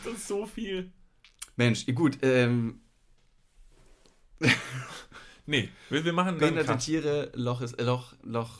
Das 0.04 0.14
ist 0.14 0.28
so 0.28 0.46
viel. 0.46 0.92
Mensch, 1.56 1.86
gut, 1.96 2.18
ähm, 2.22 2.82
Nee, 5.46 5.70
wir, 5.90 6.06
wir 6.06 6.14
machen 6.14 6.38
dann 6.40 6.54
behinderte. 6.56 6.78
Tiere, 6.78 7.32
Loch 7.34 7.62
ist, 7.62 7.74
äh, 7.80 7.84
Loch, 7.84 8.14
Loch, 8.24 8.60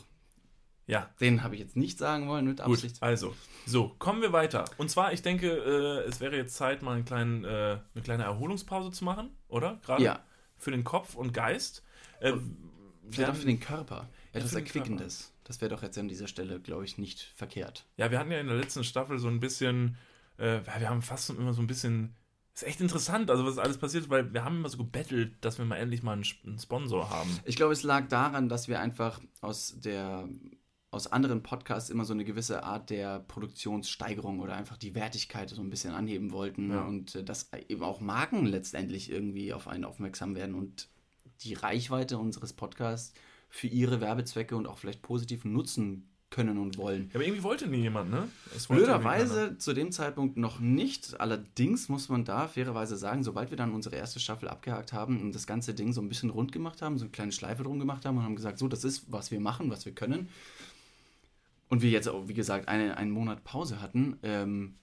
Ja, 0.86 1.10
den 1.20 1.42
habe 1.42 1.54
ich 1.54 1.60
jetzt 1.60 1.76
nicht 1.76 1.98
sagen 1.98 2.28
wollen 2.28 2.46
mit 2.46 2.58
gut. 2.62 2.74
Absicht. 2.76 3.02
Also, 3.02 3.34
so, 3.66 3.94
kommen 3.98 4.20
wir 4.20 4.32
weiter. 4.32 4.64
Und 4.78 4.90
zwar, 4.90 5.12
ich 5.12 5.22
denke, 5.22 5.48
äh, 5.48 6.08
es 6.08 6.20
wäre 6.20 6.36
jetzt 6.36 6.54
Zeit, 6.56 6.82
mal 6.82 6.94
einen 6.96 7.04
kleinen, 7.04 7.44
äh, 7.44 7.78
eine 7.94 8.02
kleine 8.02 8.24
Erholungspause 8.24 8.90
zu 8.90 9.04
machen, 9.04 9.30
oder? 9.48 9.80
Gerade 9.84 10.02
Ja. 10.02 10.24
für 10.58 10.70
den 10.70 10.84
Kopf 10.84 11.14
und 11.14 11.32
Geist. 11.32 11.82
Äh, 12.20 12.32
wir 12.32 12.40
Vielleicht 13.10 13.30
auch 13.30 13.36
für 13.36 13.46
den 13.46 13.60
Körper. 13.60 14.08
Etwas 14.32 14.54
Erquickendes. 14.54 15.31
Das 15.44 15.60
wäre 15.60 15.70
doch 15.70 15.82
jetzt 15.82 15.98
an 15.98 16.08
dieser 16.08 16.28
Stelle, 16.28 16.60
glaube 16.60 16.84
ich, 16.84 16.98
nicht 16.98 17.20
verkehrt. 17.34 17.86
Ja, 17.96 18.10
wir 18.10 18.18
hatten 18.18 18.30
ja 18.30 18.40
in 18.40 18.46
der 18.46 18.56
letzten 18.56 18.84
Staffel 18.84 19.18
so 19.18 19.28
ein 19.28 19.40
bisschen, 19.40 19.96
äh, 20.38 20.60
wir 20.78 20.88
haben 20.88 21.02
fast 21.02 21.30
immer 21.30 21.52
so 21.52 21.60
ein 21.62 21.66
bisschen, 21.66 22.14
ist 22.54 22.62
echt 22.64 22.80
interessant, 22.80 23.30
also 23.30 23.44
was 23.44 23.58
alles 23.58 23.78
passiert 23.78 24.04
ist, 24.04 24.10
weil 24.10 24.32
wir 24.32 24.44
haben 24.44 24.56
immer 24.58 24.68
so 24.68 24.78
gebettelt, 24.78 25.34
dass 25.40 25.58
wir 25.58 25.64
mal 25.64 25.76
endlich 25.76 26.02
mal 26.02 26.12
einen, 26.12 26.24
einen 26.44 26.58
Sponsor 26.58 27.10
haben. 27.10 27.30
Ich 27.44 27.56
glaube, 27.56 27.72
es 27.72 27.82
lag 27.82 28.08
daran, 28.08 28.48
dass 28.48 28.68
wir 28.68 28.80
einfach 28.80 29.20
aus 29.40 29.74
der 29.80 30.28
aus 30.90 31.06
anderen 31.06 31.42
Podcasts 31.42 31.88
immer 31.88 32.04
so 32.04 32.12
eine 32.12 32.22
gewisse 32.22 32.64
Art 32.64 32.90
der 32.90 33.20
Produktionssteigerung 33.20 34.40
oder 34.40 34.54
einfach 34.54 34.76
die 34.76 34.94
Wertigkeit 34.94 35.48
so 35.48 35.62
ein 35.62 35.70
bisschen 35.70 35.94
anheben 35.94 36.32
wollten 36.32 36.70
Ja. 36.70 36.82
und 36.84 37.14
äh, 37.14 37.24
dass 37.24 37.50
eben 37.68 37.82
auch 37.82 38.00
Marken 38.00 38.44
letztendlich 38.44 39.10
irgendwie 39.10 39.54
auf 39.54 39.68
einen 39.68 39.84
aufmerksam 39.86 40.34
werden 40.34 40.54
und 40.54 40.88
die 41.40 41.54
Reichweite 41.54 42.18
unseres 42.18 42.52
Podcasts 42.52 43.14
für 43.52 43.66
ihre 43.66 44.00
Werbezwecke 44.00 44.56
und 44.56 44.66
auch 44.66 44.78
vielleicht 44.78 45.02
positiv 45.02 45.44
nutzen 45.44 46.08
können 46.30 46.56
und 46.56 46.78
wollen. 46.78 47.10
Ja, 47.10 47.16
aber 47.16 47.24
irgendwie 47.26 47.42
wollte 47.42 47.66
nie 47.66 47.82
jemand, 47.82 48.10
ne? 48.10 48.26
Blöderweise 48.66 49.58
zu 49.58 49.74
dem 49.74 49.92
Zeitpunkt 49.92 50.38
noch 50.38 50.58
nicht. 50.58 51.20
Allerdings 51.20 51.90
muss 51.90 52.08
man 52.08 52.24
da 52.24 52.48
fairerweise 52.48 52.96
sagen, 52.96 53.22
sobald 53.22 53.50
wir 53.50 53.58
dann 53.58 53.74
unsere 53.74 53.94
erste 53.96 54.20
Staffel 54.20 54.48
abgehakt 54.48 54.94
haben 54.94 55.20
und 55.20 55.34
das 55.34 55.46
ganze 55.46 55.74
Ding 55.74 55.92
so 55.92 56.00
ein 56.00 56.08
bisschen 56.08 56.30
rund 56.30 56.50
gemacht 56.50 56.80
haben, 56.80 56.96
so 56.96 57.04
eine 57.04 57.12
kleine 57.12 57.32
Schleife 57.32 57.62
drum 57.62 57.78
gemacht 57.78 58.06
haben 58.06 58.16
und 58.16 58.24
haben 58.24 58.36
gesagt, 58.36 58.58
so, 58.58 58.68
das 58.68 58.84
ist, 58.84 59.12
was 59.12 59.30
wir 59.30 59.38
machen, 59.38 59.70
was 59.70 59.84
wir 59.84 59.92
können. 59.92 60.30
Und 61.68 61.82
wir 61.82 61.90
jetzt 61.90 62.08
auch, 62.08 62.28
wie 62.28 62.34
gesagt, 62.34 62.68
eine, 62.68 62.96
einen 62.96 63.10
Monat 63.10 63.44
Pause 63.44 63.82
hatten, 63.82 64.16
ähm, 64.22 64.76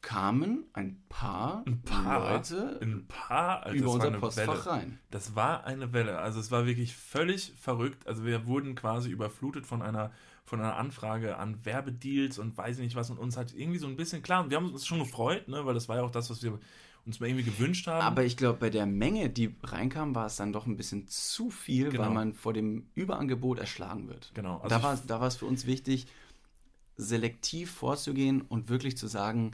kamen 0.00 0.64
ein 0.74 1.02
paar, 1.08 1.64
Ein 1.66 1.82
paar, 1.82 2.30
Leute 2.32 2.78
ein 2.80 3.06
paar, 3.08 3.64
also 3.64 3.76
über 3.78 3.90
unser 3.92 4.10
Postfach 4.12 4.66
Welle. 4.66 4.66
rein. 4.66 4.98
Das 5.10 5.34
war 5.34 5.64
eine 5.64 5.92
Welle. 5.92 6.18
Also 6.18 6.38
es 6.40 6.50
war 6.50 6.66
wirklich 6.66 6.94
völlig 6.96 7.52
verrückt. 7.60 8.06
Also 8.06 8.24
wir 8.24 8.46
wurden 8.46 8.74
quasi 8.74 9.10
überflutet 9.10 9.66
von 9.66 9.82
einer, 9.82 10.12
von 10.44 10.60
einer 10.60 10.76
Anfrage 10.76 11.36
an 11.36 11.64
Werbedeals 11.64 12.38
und 12.38 12.56
weiß 12.56 12.78
ich 12.78 12.84
nicht 12.84 12.96
was 12.96 13.10
und 13.10 13.18
uns 13.18 13.36
hat 13.36 13.52
irgendwie 13.54 13.78
so 13.78 13.86
ein 13.88 13.96
bisschen 13.96 14.22
klar. 14.22 14.48
Wir 14.50 14.56
haben 14.56 14.72
uns 14.72 14.86
schon 14.86 15.00
gefreut, 15.00 15.48
ne, 15.48 15.66
weil 15.66 15.74
das 15.74 15.88
war 15.88 15.96
ja 15.96 16.02
auch 16.02 16.10
das, 16.12 16.30
was 16.30 16.42
wir 16.42 16.58
uns 17.04 17.20
mal 17.20 17.26
irgendwie 17.26 17.44
gewünscht 17.44 17.86
haben. 17.88 18.02
Aber 18.02 18.22
ich 18.24 18.36
glaube, 18.36 18.58
bei 18.58 18.70
der 18.70 18.86
Menge, 18.86 19.30
die 19.30 19.56
reinkam, 19.62 20.14
war 20.14 20.26
es 20.26 20.36
dann 20.36 20.52
doch 20.52 20.66
ein 20.66 20.76
bisschen 20.76 21.08
zu 21.08 21.50
viel, 21.50 21.90
Genau. 21.90 22.04
weil 22.04 22.10
man 22.10 22.34
vor 22.34 22.52
dem 22.52 22.86
Überangebot 22.94 23.58
erschlagen 23.58 24.08
wird. 24.08 24.30
Genau, 24.34 24.58
also 24.58 25.02
da 25.06 25.20
war 25.20 25.26
es 25.26 25.36
für 25.36 25.46
uns 25.46 25.66
wichtig, 25.66 26.06
selektiv 26.96 27.70
vorzugehen 27.70 28.42
und 28.42 28.68
wirklich 28.68 28.96
zu 28.96 29.06
sagen, 29.06 29.52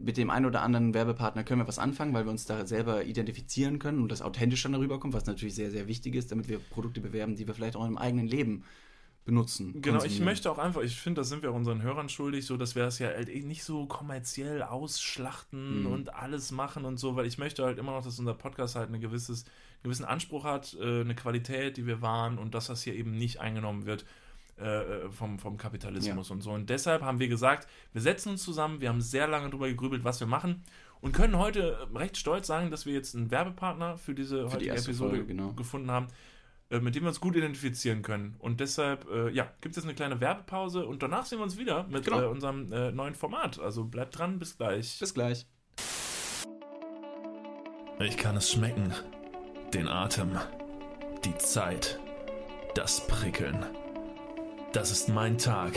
mit 0.00 0.16
dem 0.16 0.30
einen 0.30 0.46
oder 0.46 0.62
anderen 0.62 0.94
Werbepartner 0.94 1.44
können 1.44 1.60
wir 1.60 1.68
was 1.68 1.78
anfangen, 1.78 2.14
weil 2.14 2.24
wir 2.24 2.30
uns 2.30 2.44
da 2.46 2.66
selber 2.66 3.04
identifizieren 3.04 3.78
können 3.78 4.02
und 4.02 4.10
das 4.12 4.22
authentisch 4.22 4.62
dann 4.62 4.72
darüber 4.72 4.98
kommt, 5.00 5.14
was 5.14 5.26
natürlich 5.26 5.54
sehr, 5.54 5.70
sehr 5.70 5.86
wichtig 5.88 6.14
ist, 6.14 6.30
damit 6.32 6.48
wir 6.48 6.58
Produkte 6.58 7.00
bewerben, 7.00 7.36
die 7.36 7.46
wir 7.46 7.54
vielleicht 7.54 7.76
auch 7.76 7.86
im 7.86 7.98
eigenen 7.98 8.26
Leben 8.26 8.64
benutzen. 9.24 9.82
Genau, 9.82 10.02
ich 10.04 10.20
möchte 10.20 10.50
auch 10.50 10.56
einfach, 10.58 10.80
ich 10.80 10.98
finde, 10.98 11.20
das 11.20 11.28
sind 11.28 11.42
wir 11.42 11.50
auch 11.50 11.54
unseren 11.54 11.82
Hörern 11.82 12.08
schuldig, 12.08 12.46
so 12.46 12.56
dass 12.56 12.74
wir 12.74 12.84
das 12.84 12.98
ja 12.98 13.08
halt 13.08 13.28
nicht 13.44 13.62
so 13.62 13.84
kommerziell 13.86 14.62
ausschlachten 14.62 15.80
Mhm. 15.80 15.86
und 15.86 16.14
alles 16.14 16.50
machen 16.50 16.84
und 16.86 16.98
so, 16.98 17.14
weil 17.14 17.26
ich 17.26 17.36
möchte 17.36 17.62
halt 17.64 17.78
immer 17.78 17.92
noch, 17.92 18.02
dass 18.02 18.18
unser 18.18 18.34
Podcast 18.34 18.74
halt 18.74 18.88
einen 18.88 19.00
gewisses, 19.02 19.44
gewissen 19.82 20.06
Anspruch 20.06 20.44
hat, 20.44 20.76
äh, 20.80 21.02
eine 21.02 21.14
Qualität, 21.14 21.76
die 21.76 21.86
wir 21.86 22.00
wahren 22.00 22.38
und 22.38 22.54
dass 22.54 22.68
das 22.68 22.82
hier 22.82 22.94
eben 22.94 23.12
nicht 23.12 23.38
eingenommen 23.40 23.84
wird 23.84 24.06
äh, 24.58 25.10
vom, 25.10 25.38
vom 25.38 25.56
Kapitalismus 25.56 26.30
und 26.30 26.40
so. 26.42 26.50
Und 26.52 26.68
deshalb 26.70 27.02
haben 27.02 27.18
wir 27.20 27.28
gesagt, 27.28 27.68
wir 27.92 28.00
setzen 28.02 28.30
uns 28.30 28.42
zusammen, 28.44 28.80
wir 28.80 28.88
haben 28.88 29.00
sehr 29.00 29.26
lange 29.28 29.48
darüber 29.48 29.68
gegrübelt, 29.68 30.04
was 30.04 30.20
wir 30.20 30.26
machen 30.26 30.62
und 31.00 31.12
können 31.12 31.38
heute 31.38 31.88
recht 31.94 32.16
stolz 32.16 32.46
sagen, 32.46 32.70
dass 32.70 32.84
wir 32.86 32.92
jetzt 32.94 33.14
einen 33.14 33.30
Werbepartner 33.30 33.96
für 33.98 34.14
diese 34.14 34.42
Für 34.42 34.46
die 34.48 34.54
heutige 34.54 34.70
erste 34.72 34.90
Episode 34.90 35.10
Folge, 35.10 35.26
genau. 35.26 35.52
gefunden 35.52 35.90
haben. 35.90 36.08
äh, 36.70 36.80
mit 36.80 36.94
dem 36.94 37.04
wir 37.04 37.08
uns 37.08 37.20
gut 37.20 37.34
identifizieren 37.34 38.02
können. 38.02 38.34
Und 38.40 38.60
deshalb, 38.60 39.08
äh, 39.10 39.30
ja, 39.30 39.44
gibt 39.62 39.72
es 39.74 39.76
jetzt 39.76 39.84
eine 39.86 39.94
kleine 39.94 40.20
Werbepause 40.20 40.84
und 40.86 41.02
danach 41.02 41.24
sehen 41.24 41.38
wir 41.38 41.44
uns 41.44 41.56
wieder 41.56 41.84
mit 41.84 42.04
Genau. 42.04 42.20
äh, 42.20 42.26
unserem 42.26 42.70
äh, 42.72 42.92
neuen 42.92 43.14
Format. 43.14 43.58
Also 43.58 43.84
bleibt 43.84 44.18
dran, 44.18 44.38
bis 44.38 44.58
gleich. 44.58 44.98
Bis 44.98 45.14
gleich. 45.14 45.46
Ich 48.00 48.16
kann 48.18 48.36
es 48.36 48.50
schmecken. 48.50 48.92
Den 49.72 49.88
Atem. 49.88 50.36
Die 51.24 51.36
Zeit. 51.38 51.98
Das 52.74 53.06
Prickeln. 53.06 53.64
Das 54.72 54.90
ist 54.90 55.08
mein 55.08 55.38
Tag. 55.38 55.72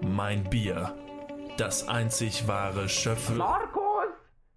Mein 0.00 0.44
Bier. 0.44 0.94
Das 1.58 1.88
einzig 1.88 2.48
wahre 2.48 2.88
Schöffel. 2.88 3.36
Markus! 3.36 3.82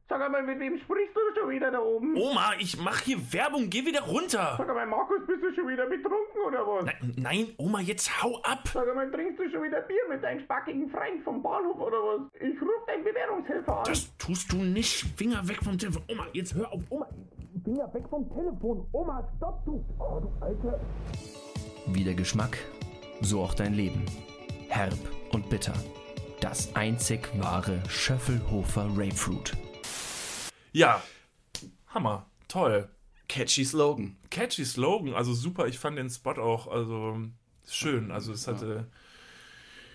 Sag 0.10 0.22
einmal, 0.22 0.42
mit 0.44 0.58
wem 0.60 0.78
sprichst 0.80 1.14
du 1.14 1.40
schon 1.40 1.50
wieder 1.50 1.70
da 1.70 1.80
oben? 1.80 2.16
Oma, 2.16 2.54
ich 2.60 2.80
mach 2.80 3.02
hier 3.02 3.18
Werbung. 3.34 3.70
Geh 3.70 3.86
wieder 3.86 4.02
runter. 4.04 4.56
Sag 4.58 4.70
einmal, 4.70 4.88
Markus, 4.88 5.20
bist 5.28 5.44
du 5.44 5.54
schon 5.54 5.68
wieder 5.68 5.86
betrunken 5.86 6.42
oder 6.48 6.66
was? 6.66 6.86
Nein, 6.86 7.14
nein, 7.18 7.48
Oma, 7.58 7.82
jetzt 7.82 8.24
hau 8.24 8.38
ab. 8.42 8.70
Sag 8.74 8.88
einmal, 8.88 9.12
trinkst 9.12 9.38
du 9.38 9.52
schon 9.52 9.64
wieder 9.64 9.82
Bier 9.82 10.00
mit 10.10 10.24
deinem 10.24 10.40
spackigen 10.46 10.90
Freund 10.90 11.22
vom 11.26 11.44
Bahnhof 11.44 11.78
oder 11.78 11.98
was? 11.98 12.22
Ich 12.40 12.62
ruf 12.62 12.86
deinen 12.88 13.04
Bewährungshelfer 13.04 13.80
an. 13.80 13.84
Das 13.86 14.18
tust 14.18 14.52
du 14.54 14.58
nicht. 14.58 15.06
Finger 15.18 15.46
weg 15.46 15.58
vom 15.62 15.78
Telefon. 15.78 16.04
Oma, 16.10 16.26
jetzt 16.32 16.54
hör 16.56 16.72
auf. 16.72 16.82
Oma. 16.90 17.08
Finger 17.66 17.94
weg 17.94 18.04
vom 18.10 18.34
Telefon. 18.34 18.88
Oma, 18.94 19.30
stopp 19.36 19.66
du. 19.66 19.84
Oh, 20.00 20.22
du 20.22 20.32
Alter. 20.40 20.80
Wie 21.88 22.04
der 22.06 22.14
Geschmack, 22.16 22.58
so 23.22 23.42
auch 23.42 23.54
dein 23.54 23.74
Leben. 23.74 24.06
Herb 24.70 24.98
und 25.32 25.50
bitter. 25.50 25.74
Das 26.42 26.76
einzig 26.76 27.30
wahre 27.40 27.82
Schöffelhofer 27.90 28.90
Grapefruit. 28.96 29.54
Ja, 30.72 31.02
Hammer. 31.88 32.26
Toll. 32.48 32.90
Catchy 33.28 33.66
Slogan. 33.66 34.16
Catchy 34.30 34.64
Slogan. 34.66 35.14
Also 35.14 35.34
super. 35.34 35.68
Ich 35.68 35.80
fand 35.80 35.98
den 35.98 36.10
Spot 36.10 36.32
auch 36.40 36.68
also 36.68 37.20
schön. 37.68 38.12
Also 38.12 38.32
es 38.34 38.48
hatte 38.48 38.88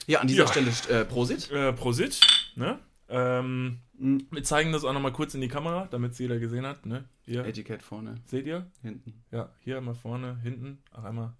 Ja, 0.06 0.20
an 0.20 0.26
dieser 0.26 0.44
Ja. 0.44 0.48
Stelle 0.48 0.70
äh, 0.88 1.04
Prosit. 1.04 1.50
äh, 1.50 1.72
Prosit. 1.72 2.20
Ne? 2.56 2.78
Ähm, 3.08 3.78
Mhm. 3.98 4.26
wir 4.32 4.42
zeigen 4.42 4.72
das 4.72 4.84
auch 4.84 4.92
nochmal 4.92 5.12
kurz 5.12 5.34
in 5.34 5.40
die 5.40 5.48
Kamera, 5.48 5.86
damit 5.90 6.12
es 6.12 6.18
jeder 6.18 6.38
gesehen 6.40 6.66
hat. 6.66 6.84
Ne? 6.86 7.04
Hier. 7.24 7.44
Etikett 7.44 7.82
vorne, 7.82 8.16
Seht 8.26 8.46
ihr? 8.46 8.66
hinten. 8.82 9.22
Ja, 9.30 9.50
hier 9.60 9.76
einmal 9.76 9.94
vorne, 9.94 10.40
hinten. 10.42 10.82
Auch 10.92 11.04
einmal. 11.04 11.34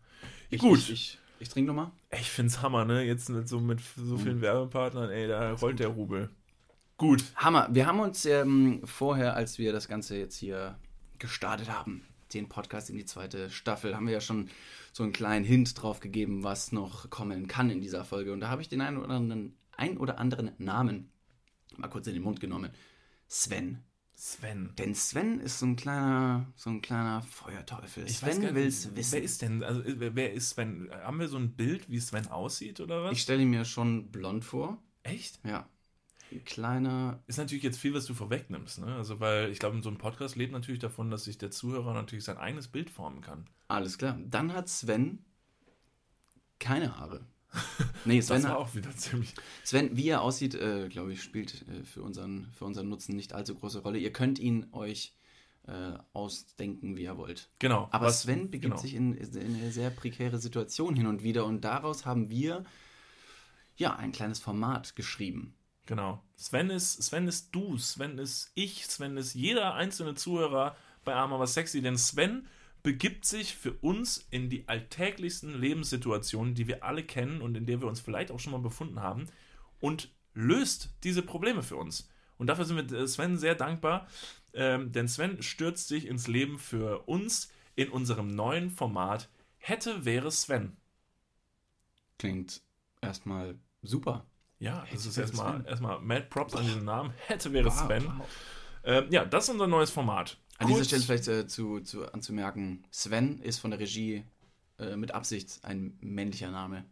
Ich, 0.49 0.61
Gut. 0.61 0.79
Ich, 0.79 0.91
ich, 0.93 1.19
ich 1.43 1.49
trinke 1.49 1.69
nochmal. 1.69 1.91
Ich 2.19 2.31
find's 2.31 2.63
Hammer, 2.63 2.85
ne? 2.85 3.03
Jetzt 3.03 3.29
mit 3.29 3.49
so, 3.49 3.61
mit 3.61 3.81
so 3.97 4.17
vielen 4.17 4.39
Mhm. 4.39 4.43
Werbepartnern, 4.43 5.11
ey, 5.11 5.27
da 5.29 5.53
rollt 5.55 5.79
der 5.81 5.89
Rubel. 5.89 6.31
Gut. 6.97 7.25
Hammer. 7.37 7.69
Wir 7.73 7.87
haben 7.87 8.01
uns 8.01 8.25
ähm, 8.27 8.81
vorher, 8.85 9.35
als 9.35 9.59
wir 9.59 9.73
das 9.73 9.89
Ganze 9.89 10.17
jetzt 10.17 10.37
hier 10.37 10.79
gestartet 11.19 11.71
haben, 11.71 12.03
den 12.33 12.49
Podcast 12.49 12.91
in 12.91 12.97
die 12.97 13.05
zweite 13.05 13.51
Staffel, 13.51 13.95
haben 13.97 14.07
wir 14.07 14.15
ja 14.15 14.21
schon 14.21 14.49
so 14.93 15.03
einen 15.03 15.13
kleinen 15.13 15.45
Hint 15.45 15.81
drauf 15.83 16.01
gegeben, 16.01 16.45
was 16.45 16.73
noch 16.73 17.11
kommen 17.11 17.49
kann 17.49 17.71
in 17.71 17.81
dieser 17.81 18.05
Folge. 18.05 18.33
Und 18.33 18.41
da 18.41 18.49
habe 18.49 18.63
ich 18.63 18.69
den 18.69 18.81
einen 18.81 18.99
oder 18.99 19.11
anderen, 19.11 19.57
ein 19.77 19.99
oder 19.99 20.19
anderen 20.19 20.53
Namen 20.59 21.11
mal 21.77 21.89
kurz 21.89 22.07
in 22.07 22.15
den 22.15 22.23
Mund 22.23 22.41
genommen. 22.41 22.71
Sven. 23.29 23.79
Sven. 24.25 24.73
Denn 24.79 24.95
Sven 24.95 25.41
ist 25.41 25.59
so 25.59 25.67
ein 25.67 25.75
kleiner, 25.75 26.47
so 26.55 26.71
ein 26.71 26.81
kleiner 26.81 27.23
Feuerteufel. 27.23 28.05
Ich 28.07 28.19
Sven 28.19 28.55
will 28.55 28.69
es 28.69 28.95
wissen. 28.95 29.13
Wer 29.15 29.23
ist 29.25 29.43
denn, 29.43 29.65
also 29.65 29.83
wer 29.85 30.15
wer 30.15 30.33
ist 30.33 30.51
Sven? 30.51 30.89
Haben 30.93 31.19
wir 31.19 31.27
so 31.27 31.39
ein 31.39 31.57
Bild, 31.57 31.91
wie 31.91 31.99
Sven 31.99 32.29
aussieht 32.29 32.79
oder 32.79 33.03
was? 33.03 33.13
Ich 33.15 33.23
stelle 33.23 33.43
ihn 33.43 33.51
mir 33.51 33.65
schon 33.65 34.13
blond 34.13 34.45
vor. 34.45 34.81
Echt? 35.03 35.41
Ja. 35.45 35.69
Ein 36.31 36.45
kleiner. 36.45 37.21
Ist 37.27 37.39
natürlich 37.39 37.65
jetzt 37.65 37.79
viel, 37.79 37.95
was 37.95 38.07
du 38.07 38.15
vorwegnimmst, 38.15 38.79
ne? 38.79 38.95
Also, 38.95 39.19
weil 39.19 39.51
ich 39.51 39.59
glaube, 39.59 39.83
so 39.83 39.91
ein 39.91 39.99
Podcast 39.99 40.37
lebt 40.37 40.53
natürlich 40.53 40.81
davon, 40.81 41.11
dass 41.11 41.25
sich 41.25 41.39
der 41.39 41.51
Zuhörer 41.51 41.93
natürlich 41.93 42.25
sein 42.25 42.39
eigenes 42.39 42.69
Bild 42.69 42.91
formen 42.91 43.23
kann. 43.23 43.51
Alles 43.67 43.99
klar. 43.99 44.17
Dann 44.25 44.53
hat 44.55 44.69
Sven 44.69 45.25
keine 46.61 46.97
Haare. 46.97 47.27
Nee, 48.05 48.21
Sven, 48.21 48.43
Das 48.43 48.51
war 48.51 48.59
auch 48.59 48.75
wieder 48.75 48.91
ziemlich. 48.97 49.35
Sven 49.65 49.97
wie 49.97 50.09
er 50.09 50.23
aussieht, 50.23 50.55
äh, 50.55 50.89
glaube 50.89 51.13
ich, 51.13 51.23
spielt 51.23 51.65
äh, 51.69 51.85
für, 51.85 52.03
unseren, 52.03 52.51
für 52.57 52.65
unseren 52.65 52.89
Nutzen 52.89 53.15
nicht 53.15 53.33
allzu 53.33 53.55
große 53.55 53.81
Rolle. 53.81 53.99
Ihr 53.99 54.13
könnt 54.13 54.39
ihn 54.39 54.67
euch 54.73 55.15
äh, 55.69 55.93
ausdenken, 56.13 56.97
wie 56.97 57.03
ihr 57.03 57.17
wollt. 57.17 57.49
Genau. 57.61 57.89
Aber 57.93 58.07
was- 58.07 58.23
Sven 58.23 58.51
begibt 58.51 58.73
genau. 58.73 58.77
sich 58.83 58.95
in, 58.95 59.15
in 59.15 59.55
eine 59.57 59.71
sehr 59.71 59.91
prekäre 59.91 60.39
Situation 60.39 60.97
hin 60.97 61.07
und 61.07 61.23
wieder 61.23 61.45
und 61.47 61.61
daraus 61.63 62.05
haben 62.05 62.31
wir 62.31 62.65
ja 63.77 63.95
ein 63.97 64.13
kleines 64.13 64.41
Format 64.41 64.97
geschrieben. 64.97 65.55
Genau. 65.87 66.23
Sven 66.37 66.71
ist, 66.71 67.03
Sven 67.03 67.29
ist 67.29 67.51
du, 67.55 67.77
Sven 67.79 68.19
ist 68.19 68.51
ich, 68.55 68.87
Sven 68.87 69.17
ist 69.17 69.35
jeder 69.35 69.75
einzelne 69.75 70.15
Zuhörer 70.15 70.77
bei 71.05 71.15
Arm 71.15 71.33
aber 71.33 71.47
sexy, 71.47 71.83
denn 71.83 71.97
Sven 71.97 72.47
begibt 72.83 73.25
sich 73.25 73.57
für 73.57 73.73
uns 73.75 74.27
in 74.31 74.51
die 74.51 74.69
alltäglichsten 74.69 75.59
Lebenssituationen, 75.61 76.55
die 76.55 76.67
wir 76.67 76.85
alle 76.85 77.05
kennen 77.05 77.41
und 77.41 77.57
in 77.57 77.67
der 77.67 77.81
wir 77.81 77.89
uns 77.89 78.01
vielleicht 78.01 78.31
auch 78.31 78.41
schon 78.41 78.53
mal 78.53 78.59
befunden 78.59 79.01
haben 79.01 79.27
und 79.81 80.11
löst 80.35 80.91
diese 81.05 81.23
Probleme 81.23 81.63
für 81.63 81.77
uns. 81.77 82.09
Und 82.39 82.49
dafür 82.49 82.65
sind 82.65 82.91
wir 82.91 83.07
Sven 83.07 83.39
sehr 83.39 83.55
dankbar, 83.55 84.09
ähm, 84.55 84.91
denn 84.91 85.07
Sven 85.07 85.43
stürzt 85.43 85.89
sich 85.89 86.07
ins 86.07 86.27
Leben 86.27 86.59
für 86.59 87.07
uns 87.07 87.53
in 87.77 87.89
unserem 87.89 88.35
neuen 88.35 88.71
Format 88.71 89.29
Hätte 89.65 90.05
wäre 90.05 90.31
Sven. 90.33 90.77
Klingt 92.19 92.63
erstmal 93.01 93.55
super. 93.83 94.27
Ja, 94.59 94.85
das 94.91 95.07
ist 95.07 95.17
erstmal, 95.17 95.59
Sven. 95.59 95.67
erstmal 95.67 96.01
Mad 96.01 96.27
Props 96.31 96.55
an 96.57 96.65
diesen 96.65 96.85
Namen. 96.85 97.15
Hätte 97.29 97.53
wäre 97.53 97.67
Wow, 97.67 97.87
Sven. 97.87 98.05
wow. 98.05 98.27
Ähm, 98.85 99.07
ja, 99.11 99.25
das 99.25 99.45
ist 99.45 99.51
unser 99.51 99.69
neues 99.69 99.91
Format. 99.91 100.37
An 100.63 100.69
dieser 100.69 100.85
Stelle 100.85 101.03
vielleicht 101.03 101.29
äh, 101.29 101.47
zu, 101.47 101.81
zu, 101.81 102.13
anzumerken, 102.13 102.85
Sven 102.91 103.39
ist 103.41 103.59
von 103.59 103.71
der 103.71 103.81
Regie 103.81 104.25
äh, 104.79 104.97
mit 104.97 105.13
Absicht 105.13 105.61
ein 105.63 105.97
männlicher 106.01 106.51
Name. 106.51 106.85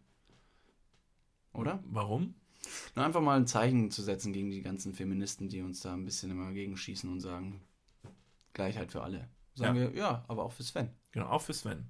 Oder? 1.53 1.83
Warum? 1.85 2.35
Nur 2.95 3.05
einfach 3.05 3.21
mal 3.21 3.37
ein 3.37 3.47
Zeichen 3.47 3.91
zu 3.91 4.01
setzen 4.01 4.33
gegen 4.33 4.51
die 4.51 4.61
ganzen 4.61 4.93
Feministen, 4.93 5.49
die 5.49 5.61
uns 5.61 5.81
da 5.81 5.93
ein 5.93 6.05
bisschen 6.05 6.31
immer 6.31 6.51
gegenschießen 6.53 7.09
und 7.11 7.19
sagen, 7.19 7.61
Gleichheit 8.53 8.91
für 8.91 9.01
alle. 9.01 9.27
Sagen 9.55 9.77
Ja. 9.77 9.91
wir, 9.91 9.97
ja, 9.97 10.25
aber 10.27 10.43
auch 10.45 10.51
für 10.51 10.63
Sven. 10.63 10.89
Genau, 11.11 11.27
auch 11.27 11.41
für 11.41 11.53
Sven. 11.53 11.89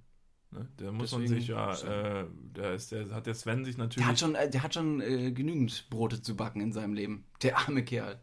Ne? 0.51 0.67
Der 0.79 0.91
muss 0.91 1.11
man 1.11 1.21
Deswegen 1.21 1.39
sich 1.41 1.49
ja, 1.49 1.73
äh, 2.21 2.27
der, 2.31 2.73
ist, 2.73 2.91
der 2.91 3.09
hat 3.11 3.25
der 3.25 3.35
Sven 3.35 3.63
sich 3.65 3.75
Der 3.75 3.85
natürlich. 3.85 4.07
hat 4.07 4.19
schon, 4.19 4.35
äh, 4.35 4.49
der 4.49 4.63
hat 4.63 4.73
schon 4.73 5.01
äh, 5.01 5.31
genügend 5.31 5.89
Brote 5.89 6.21
zu 6.21 6.35
backen 6.35 6.61
in 6.61 6.71
seinem 6.73 6.93
Leben. 6.93 7.25
Der 7.41 7.57
arme 7.57 7.83
Kerl. 7.83 8.19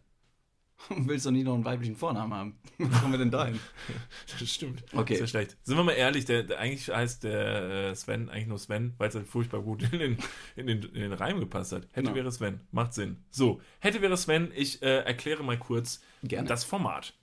Willst 0.91 1.27
du 1.27 1.31
nicht 1.31 1.45
noch 1.45 1.55
einen 1.55 1.65
weiblichen 1.65 1.97
Vornamen 1.97 2.35
haben? 2.35 2.59
Wie 2.79 2.89
kommen 2.89 3.13
wir 3.13 3.19
denn 3.19 3.31
dahin? 3.31 3.59
das 4.39 4.51
stimmt. 4.51 4.85
Okay. 4.93 5.15
Ist 5.15 5.21
ja 5.21 5.27
schlecht. 5.27 5.57
Sind 5.63 5.77
wir 5.77 5.85
mal 5.85 5.93
ehrlich, 5.93 6.25
der, 6.25 6.45
der 6.45 6.59
eigentlich 6.59 6.89
heißt 6.89 7.25
der 7.25 7.91
äh, 7.91 7.95
Sven 7.95 8.29
eigentlich 8.29 8.47
nur 8.47 8.59
Sven, 8.59 8.95
weil 8.99 9.09
es 9.09 9.15
halt 9.15 9.27
furchtbar 9.27 9.61
gut 9.63 9.83
in 9.93 9.99
den, 9.99 10.19
in, 10.57 10.67
den, 10.67 10.83
in 10.83 11.01
den 11.01 11.13
Reim 11.13 11.41
gepasst 11.41 11.73
hat. 11.73 11.83
Hätte 11.93 12.03
Genau. 12.09 12.15
wäre 12.15 12.33
Sven. 12.33 12.61
Macht 12.71 12.95
Sinn. 12.95 13.25
So, 13.31 13.61
hätte 13.81 14.01
wäre 14.03 14.17
Sven. 14.17 14.53
Ich 14.55 14.83
äh, 14.83 15.01
erkläre 15.01 15.43
mal 15.43 15.59
kurz 15.59 16.01
Gerne. 16.23 16.49
das 16.49 16.65
Format. 16.65 17.15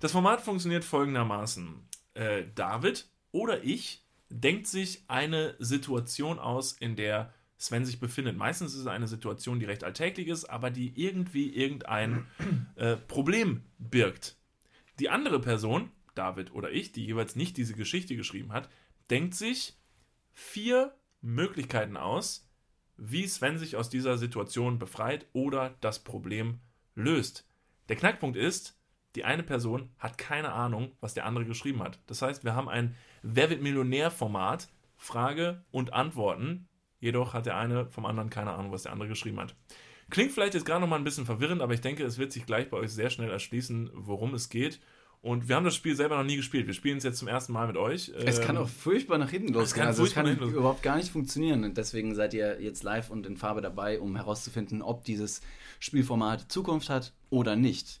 Das 0.00 0.12
Format 0.12 0.40
funktioniert 0.40 0.84
folgendermaßen. 0.84 1.88
Äh, 2.14 2.44
David 2.54 3.08
oder 3.32 3.62
ich 3.64 4.04
denkt 4.28 4.66
sich 4.66 5.04
eine 5.08 5.54
Situation 5.58 6.38
aus, 6.38 6.72
in 6.72 6.96
der 6.96 7.32
Sven 7.58 7.84
sich 7.84 8.00
befindet. 8.00 8.36
Meistens 8.36 8.74
ist 8.74 8.80
es 8.80 8.86
eine 8.86 9.08
Situation, 9.08 9.60
die 9.60 9.66
recht 9.66 9.84
alltäglich 9.84 10.28
ist, 10.28 10.44
aber 10.44 10.70
die 10.70 10.92
irgendwie 11.00 11.54
irgendein 11.54 12.26
äh, 12.76 12.96
Problem 12.96 13.62
birgt. 13.78 14.36
Die 14.98 15.08
andere 15.08 15.40
Person, 15.40 15.90
David 16.14 16.52
oder 16.52 16.70
ich, 16.70 16.92
die 16.92 17.04
jeweils 17.04 17.36
nicht 17.36 17.56
diese 17.56 17.74
Geschichte 17.74 18.16
geschrieben 18.16 18.52
hat, 18.52 18.68
denkt 19.10 19.34
sich 19.34 19.76
vier 20.32 20.94
Möglichkeiten 21.20 21.96
aus, 21.96 22.48
wie 22.96 23.26
Sven 23.26 23.58
sich 23.58 23.76
aus 23.76 23.90
dieser 23.90 24.16
Situation 24.18 24.78
befreit 24.78 25.26
oder 25.32 25.74
das 25.80 26.02
Problem 26.02 26.60
löst. 26.94 27.46
Der 27.88 27.96
Knackpunkt 27.96 28.36
ist, 28.36 28.78
die 29.14 29.24
eine 29.24 29.42
Person 29.42 29.90
hat 29.98 30.18
keine 30.18 30.52
Ahnung, 30.52 30.92
was 31.00 31.14
der 31.14 31.24
andere 31.24 31.46
geschrieben 31.46 31.82
hat. 31.82 31.98
Das 32.06 32.22
heißt, 32.22 32.44
wir 32.44 32.54
haben 32.54 32.68
ein 32.68 32.94
Wer 33.22 33.50
wird 33.50 33.62
Millionär-Format, 33.62 34.68
Frage 34.96 35.64
und 35.70 35.92
Antworten. 35.92 36.68
Jedoch 37.06 37.34
hat 37.34 37.46
der 37.46 37.56
eine 37.56 37.86
vom 37.86 38.04
anderen 38.04 38.30
keine 38.30 38.50
Ahnung, 38.50 38.72
was 38.72 38.82
der 38.82 38.90
andere 38.90 39.08
geschrieben 39.08 39.38
hat. 39.38 39.54
Klingt 40.10 40.32
vielleicht 40.32 40.54
jetzt 40.54 40.66
gerade 40.66 40.80
noch 40.80 40.88
mal 40.88 40.96
ein 40.96 41.04
bisschen 41.04 41.24
verwirrend, 41.24 41.62
aber 41.62 41.72
ich 41.72 41.80
denke, 41.80 42.04
es 42.04 42.18
wird 42.18 42.32
sich 42.32 42.46
gleich 42.46 42.68
bei 42.68 42.76
euch 42.78 42.90
sehr 42.90 43.10
schnell 43.10 43.30
erschließen, 43.30 43.90
worum 43.94 44.34
es 44.34 44.48
geht. 44.48 44.80
Und 45.22 45.48
wir 45.48 45.54
haben 45.54 45.64
das 45.64 45.76
Spiel 45.76 45.94
selber 45.94 46.16
noch 46.16 46.24
nie 46.24 46.36
gespielt. 46.36 46.66
Wir 46.66 46.74
spielen 46.74 46.98
es 46.98 47.04
jetzt 47.04 47.18
zum 47.18 47.28
ersten 47.28 47.52
Mal 47.52 47.68
mit 47.68 47.76
euch. 47.76 48.12
Es 48.24 48.40
kann 48.40 48.56
Ähm, 48.56 48.62
auch 48.62 48.68
furchtbar 48.68 49.18
nach 49.18 49.30
hinten 49.30 49.52
losgehen. 49.52 49.82
kann 49.82 49.88
also 49.88 50.04
es 50.04 50.14
kann 50.14 50.36
überhaupt 50.36 50.82
gar 50.82 50.96
nicht 50.96 51.10
funktionieren. 51.10 51.62
Und 51.62 51.76
deswegen 51.78 52.14
seid 52.16 52.34
ihr 52.34 52.60
jetzt 52.60 52.82
live 52.82 53.08
und 53.10 53.24
in 53.24 53.36
Farbe 53.36 53.60
dabei, 53.60 54.00
um 54.00 54.16
herauszufinden, 54.16 54.82
ob 54.82 55.04
dieses 55.04 55.42
Spielformat 55.78 56.50
Zukunft 56.50 56.90
hat 56.90 57.12
oder 57.30 57.54
nicht. 57.54 58.00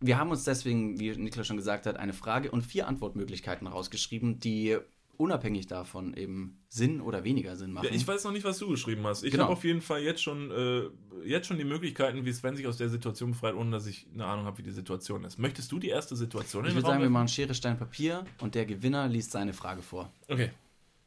Wir 0.00 0.18
haben 0.18 0.30
uns 0.30 0.44
deswegen, 0.44 0.98
wie 0.98 1.16
Niklas 1.16 1.46
schon 1.46 1.56
gesagt 1.56 1.86
hat, 1.86 1.96
eine 1.96 2.12
Frage 2.12 2.50
und 2.50 2.62
vier 2.62 2.88
Antwortmöglichkeiten 2.88 3.66
rausgeschrieben, 3.66 4.38
die 4.40 4.78
unabhängig 5.18 5.66
davon 5.66 6.14
eben 6.14 6.64
Sinn 6.68 7.00
oder 7.00 7.24
weniger 7.24 7.56
Sinn 7.56 7.72
machen. 7.72 7.86
Ja, 7.86 7.92
ich 7.94 8.06
weiß 8.06 8.24
noch 8.24 8.32
nicht, 8.32 8.44
was 8.44 8.58
du 8.58 8.68
geschrieben 8.68 9.04
hast. 9.06 9.22
Ich 9.22 9.30
Genau. 9.32 9.44
habe 9.44 9.52
auf 9.54 9.64
jeden 9.64 9.80
Fall 9.80 10.02
jetzt 10.02 10.22
schon, 10.22 10.50
äh, 10.50 10.82
jetzt 11.26 11.46
schon 11.46 11.58
die 11.58 11.64
Möglichkeiten, 11.64 12.24
wie 12.24 12.32
Sven 12.32 12.56
sich 12.56 12.66
aus 12.66 12.76
der 12.76 12.88
Situation 12.88 13.30
befreit, 13.32 13.54
ohne 13.54 13.70
dass 13.70 13.86
ich 13.86 14.06
eine 14.12 14.24
Ahnung 14.26 14.44
habe, 14.46 14.58
wie 14.58 14.62
die 14.62 14.70
Situation 14.72 15.24
ist. 15.24 15.38
Möchtest 15.38 15.70
du 15.72 15.78
die 15.78 15.88
erste 15.88 16.16
Situation 16.16 16.64
Ich 16.66 16.74
würde 16.74 16.82
Raum 16.86 16.92
sagen, 16.92 17.02
wir 17.02 17.10
machen 17.10 17.28
Schere, 17.28 17.54
Stein, 17.54 17.78
Papier 17.78 18.24
und 18.40 18.54
der 18.54 18.66
Gewinner 18.66 19.08
liest 19.08 19.30
seine 19.32 19.52
Frage 19.52 19.82
vor. 19.82 20.12
Okay. 20.28 20.50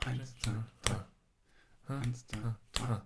Eins, 0.05 0.35
zwei, 0.39 0.51
drei. 0.83 1.95
Eins, 1.95 2.25
zwei, 2.27 2.55
drei. 2.73 3.01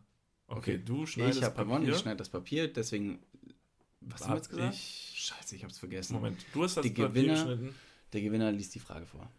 Okay, 0.47 0.77
du 0.83 1.05
schneidest 1.05 1.39
Ich 1.39 1.45
habe 1.45 1.55
gewonnen, 1.55 1.79
Papier. 1.83 1.93
ich 1.95 1.99
schneide 2.01 2.17
das 2.17 2.29
Papier, 2.29 2.67
deswegen. 2.71 3.19
Was 4.01 4.21
haben 4.21 4.29
wir 4.29 4.31
Hab 4.31 4.37
jetzt 4.37 4.49
gesagt? 4.49 4.73
ich- 4.73 5.11
Scheiße, 5.15 5.55
ich 5.55 5.63
hab's 5.63 5.77
vergessen. 5.77 6.13
Moment, 6.15 6.43
du 6.53 6.63
hast 6.63 6.75
das 6.75 6.83
Die 6.83 6.89
Papier 6.89 7.07
Gewinner- 7.09 7.33
geschnitten. 7.33 7.75
Der 8.13 8.21
Gewinner 8.21 8.51
liest 8.51 8.73
die 8.75 8.79
Frage 8.79 9.05
vor. 9.05 9.29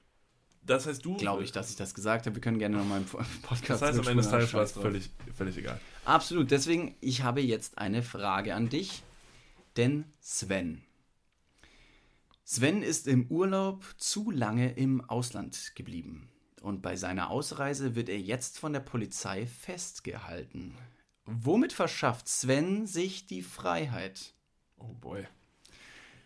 Das 0.64 0.86
heißt, 0.86 1.04
du. 1.04 1.16
Glaube 1.16 1.42
ich, 1.42 1.52
dass 1.52 1.70
ich 1.70 1.76
das 1.76 1.94
gesagt 1.94 2.26
habe. 2.26 2.36
Wir 2.36 2.40
können 2.40 2.58
gerne 2.58 2.76
nochmal 2.76 3.00
im 3.00 3.06
Podcast 3.42 3.82
Das 3.82 3.82
heißt, 3.82 3.98
am 3.98 4.06
Ende 4.06 4.22
des 4.22 4.30
Tages 4.30 4.54
war 4.54 4.62
es 4.62 4.72
völlig, 4.72 5.10
völlig 5.34 5.56
egal. 5.56 5.80
Absolut. 6.04 6.50
Deswegen, 6.50 6.94
ich 7.00 7.22
habe 7.22 7.40
jetzt 7.40 7.78
eine 7.78 8.02
Frage 8.02 8.54
an 8.54 8.68
dich. 8.68 9.02
Denn 9.76 10.04
Sven. 10.20 10.82
Sven 12.44 12.82
ist 12.82 13.08
im 13.08 13.26
Urlaub 13.28 13.84
zu 13.96 14.30
lange 14.30 14.72
im 14.72 15.00
Ausland 15.00 15.72
geblieben. 15.74 16.28
Und 16.60 16.82
bei 16.82 16.96
seiner 16.96 17.30
Ausreise 17.30 17.94
wird 17.94 18.08
er 18.08 18.20
jetzt 18.20 18.58
von 18.58 18.72
der 18.72 18.80
Polizei 18.80 19.46
festgehalten. 19.46 20.74
Womit 21.24 21.72
verschafft 21.72 22.28
Sven 22.28 22.86
sich 22.86 23.26
die 23.26 23.42
Freiheit? 23.42 24.34
Oh 24.76 24.92
boy. 24.92 25.26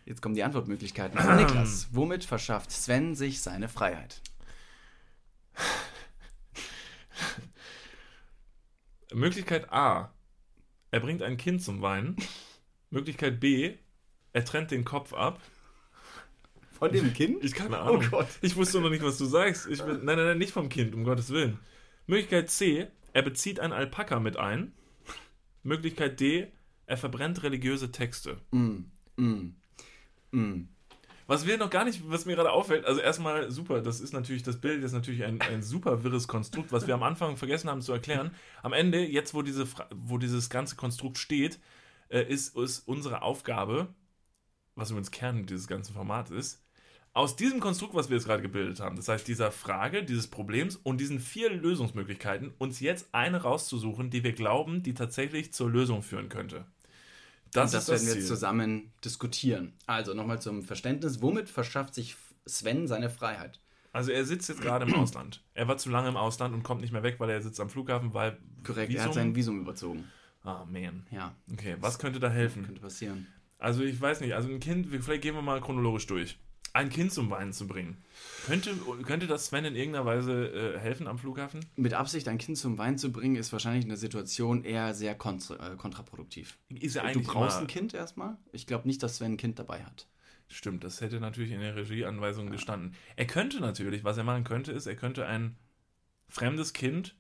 Jetzt 0.07 0.23
kommen 0.23 0.37
die 0.37 0.45
Antwortmöglichkeiten 0.45 1.19
von 1.19 1.37
Niklas. 1.37 1.89
Womit 1.91 2.25
verschafft 2.25 2.71
Sven 2.71 3.17
sich 3.17 3.43
seine 3.43 3.69
Freiheit? 3.69 4.23
Möglichkeit 9.13 9.73
A. 9.73 10.15
Er 10.93 11.01
bringt 11.01 11.23
ein 11.23 11.37
Kind 11.37 11.61
zum 11.61 11.83
Weinen. 11.83 12.15
Möglichkeit 12.91 13.41
B. 13.41 13.75
Er 14.33 14.45
trennt 14.45 14.71
den 14.71 14.85
Kopf 14.85 15.13
ab. 15.13 15.41
Von 16.79 16.93
dem 16.93 17.13
Kind? 17.13 17.43
Ich 17.43 17.55
keine 17.55 17.79
Ahnung. 17.79 18.05
Oh 18.07 18.11
Gott. 18.11 18.29
Ich 18.43 18.55
wusste 18.55 18.81
noch 18.81 18.91
nicht, 18.91 19.03
was 19.03 19.19
du 19.19 19.25
sagst. 19.25 19.67
Ich 19.67 19.83
bin, 19.83 20.05
nein, 20.05 20.17
nein, 20.17 20.27
nein, 20.27 20.39
nicht 20.39 20.53
vom 20.53 20.69
Kind, 20.69 20.95
um 20.95 21.03
Gottes 21.03 21.31
Willen. 21.31 21.59
Möglichkeit 22.07 22.49
C. 22.49 22.87
Er 23.13 23.23
bezieht 23.23 23.59
ein 23.59 23.73
Alpaka 23.73 24.21
mit 24.21 24.37
ein. 24.37 24.73
Möglichkeit 25.65 26.21
D. 26.21 26.53
Er 26.85 26.97
verbrennt 26.97 27.43
religiöse 27.43 27.91
Texte. 27.91 28.41
Mm, 28.53 28.83
mm, 29.17 29.57
mm. 30.37 30.69
Was 31.29 31.45
wir 31.45 31.59
noch 31.59 31.71
gar 31.71 31.85
nicht, 31.85 32.09
was 32.09 32.25
mir 32.25 32.37
gerade 32.37 32.53
auffällt, 32.53 32.85
also 32.85 33.01
erstmal 33.01 33.51
super, 33.51 33.81
das 33.81 34.01
ist 34.01 34.13
natürlich, 34.13 34.45
das 34.45 34.61
Bild 34.61 34.85
ist 34.85 34.93
natürlich 34.93 35.25
ein, 35.25 35.41
ein 35.41 35.61
super 35.61 36.05
wirres 36.05 36.29
Konstrukt, 36.29 36.71
was 36.71 36.87
wir 36.87 36.95
am 36.95 37.03
Anfang 37.03 37.37
vergessen 37.37 37.69
haben 37.69 37.81
zu 37.81 37.93
erklären. 37.93 38.31
Am 38.63 38.73
Ende, 38.73 39.05
jetzt 39.05 39.35
wo, 39.35 39.43
diese, 39.43 39.67
wo 39.93 40.19
dieses 40.19 40.51
ganze 40.51 40.77
Konstrukt 40.77 41.19
steht, 41.19 41.59
äh, 42.11 42.23
ist, 42.23 42.57
ist 42.57 42.79
unsere 42.87 43.23
Aufgabe, 43.23 43.89
was 44.77 44.91
übrigens 44.91 45.11
Kern 45.11 45.47
dieses 45.47 45.67
ganzen 45.67 45.95
Formats 45.95 46.31
ist, 46.31 46.65
aus 47.13 47.35
diesem 47.35 47.59
Konstrukt, 47.61 47.95
was 47.95 48.09
wir 48.09 48.17
jetzt 48.17 48.27
gerade 48.27 48.43
gebildet 48.43 48.79
haben, 48.79 48.95
das 48.95 49.09
heißt 49.09 49.27
dieser 49.27 49.51
Frage, 49.51 50.05
dieses 50.05 50.29
Problems 50.29 50.77
und 50.77 51.01
diesen 51.01 51.19
vier 51.19 51.51
Lösungsmöglichkeiten, 51.51 52.53
uns 52.59 52.79
jetzt 52.79 53.09
eine 53.13 53.43
rauszusuchen, 53.43 54.11
die 54.11 54.23
wir 54.23 54.33
glauben, 54.33 54.83
die 54.83 54.95
tatsächlich 54.95 55.53
zur 55.53 55.71
Lösung 55.71 56.03
führen 56.03 56.29
könnte. 56.29 56.67
Das, 57.57 57.73
Das, 57.73 57.83
ist 57.83 57.89
das 57.89 58.07
werden 58.07 58.21
wir 58.21 58.27
zusammen 58.27 58.93
diskutieren. 59.05 59.73
Also 59.87 60.15
nochmal 60.15 60.41
zum 60.41 60.63
Verständnis. 60.63 61.21
Womit 61.23 61.49
verschafft 61.49 61.95
sich 61.95 62.17
Sven 62.47 62.87
seine 62.87 63.11
Freiheit? 63.11 63.61
Also 63.93 64.13
er 64.13 64.25
sitzt 64.25 64.49
jetzt 64.49 64.61
gerade 64.61 64.85
im 64.87 64.95
Ausland. 65.01 65.43
Er 65.55 65.69
war 65.69 65.79
zu 65.79 65.89
lange 65.91 66.09
im 66.09 66.17
Ausland 66.17 66.55
und 66.55 66.63
kommt 66.63 66.81
nicht 66.83 66.93
mehr 66.93 67.03
weg, 67.03 67.17
weil 67.19 67.31
er 67.31 67.41
sitzt 67.41 67.59
am 67.61 67.71
Flughafen, 67.71 68.13
weil 68.15 68.37
Korrekt, 68.63 68.93
er 68.95 69.03
hat 69.05 69.11
Visum- 69.11 69.15
sein 69.15 69.35
Visum 69.35 69.61
überzogen. 69.61 70.05
Ah, 70.43 70.65
man. 70.71 71.07
Ja, 71.11 71.35
Okay, 71.53 71.77
was 71.81 71.99
könnte 71.99 72.21
da 72.21 72.29
helfen? 72.31 72.65
könnte 72.67 72.81
passieren. 72.81 73.27
Also 73.59 73.83
ich 73.83 73.99
weiß 74.01 74.21
nicht, 74.21 74.35
also 74.35 74.49
ein 74.51 74.61
Kind, 74.61 74.87
vielleicht 75.03 75.23
gehen 75.23 75.35
wir 75.35 75.43
mal 75.43 75.61
chronologisch 75.61 76.07
durch. 76.07 76.39
Ein 76.77 76.91
Kind 76.91 77.11
zum 77.11 77.31
Weinen 77.31 77.55
zu 77.55 77.67
bringen. 77.67 77.97
Könnte, 78.45 78.77
könnte 79.03 79.27
das 79.27 79.47
Sven 79.47 79.65
in 79.65 79.75
irgendeiner 79.77 80.05
Weise 80.05 80.75
äh, 80.75 80.79
helfen 80.79 81.07
am 81.07 81.19
Flughafen? 81.19 81.65
Mit 81.75 81.95
Absicht 81.95 82.29
ein 82.29 82.37
Kind 82.37 82.59
zum 82.59 82.77
Wein 82.77 82.99
zu 82.99 83.11
bringen, 83.11 83.37
ist 83.37 83.51
wahrscheinlich 83.51 83.85
in 83.85 83.89
der 83.89 83.97
Situation 83.97 84.63
eher 84.63 84.93
sehr 84.93 85.15
kontra 85.15 85.73
äh, 85.73 85.77
kontraproduktiv. 85.77 86.59
Ist 86.69 86.97
ja 86.97 87.03
Du 87.03 87.09
eigentlich 87.09 87.27
brauchst 87.27 87.57
immer, 87.57 87.63
ein 87.63 87.67
Kind 87.67 87.95
erstmal. 87.95 88.37
Ich 88.53 88.67
glaube 88.67 88.87
nicht, 88.87 89.03
dass 89.03 89.17
Sven 89.17 89.33
ein 89.33 89.37
Kind 89.39 89.59
dabei 89.59 89.85
hat. 89.85 90.07
Stimmt, 90.49 90.85
das 90.85 91.01
hätte 91.01 91.19
natürlich 91.19 91.51
in 91.51 91.61
der 91.61 91.77
Regieanweisung 91.77 92.51
gestanden. 92.51 92.95
Er 93.17 93.27
könnte 93.27 93.61
natürlich, 93.61 94.05
was 94.05 94.19
er 94.19 94.25
machen 94.25 94.45
könnte, 94.45 94.73
ist, 94.73 94.87
er 94.87 94.97
könnte 94.97 95.25
ein 95.25 95.57
fremdes 96.29 96.75
Kind. 96.75 97.17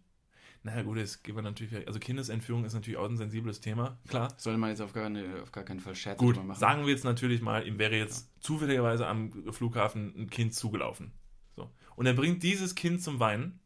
Naja, 0.66 0.82
gut, 0.82 0.98
gehen 1.22 1.36
wir 1.36 1.42
natürlich. 1.42 1.86
Also, 1.86 2.00
Kindesentführung 2.00 2.64
ist 2.64 2.74
natürlich 2.74 2.98
auch 2.98 3.08
ein 3.08 3.16
sensibles 3.16 3.60
Thema, 3.60 3.98
klar. 4.08 4.34
Sollte 4.36 4.58
man 4.58 4.70
jetzt 4.70 4.80
auf 4.80 4.92
gar, 4.92 5.04
keine, 5.04 5.40
auf 5.40 5.52
gar 5.52 5.62
keinen 5.62 5.78
Fall 5.78 5.94
Scherz 5.94 6.18
Gut, 6.18 6.44
machen. 6.44 6.58
sagen 6.58 6.86
wir 6.86 6.92
jetzt 6.92 7.04
natürlich 7.04 7.40
mal, 7.40 7.64
ihm 7.64 7.78
wäre 7.78 7.94
jetzt 7.94 8.28
zufälligerweise 8.42 9.06
am 9.06 9.30
Flughafen 9.52 10.12
ein 10.16 10.28
Kind 10.28 10.54
zugelaufen. 10.54 11.12
So. 11.54 11.70
Und 11.94 12.06
er 12.06 12.14
bringt 12.14 12.42
dieses 12.42 12.74
Kind 12.74 13.00
zum 13.00 13.20
Weinen, 13.20 13.60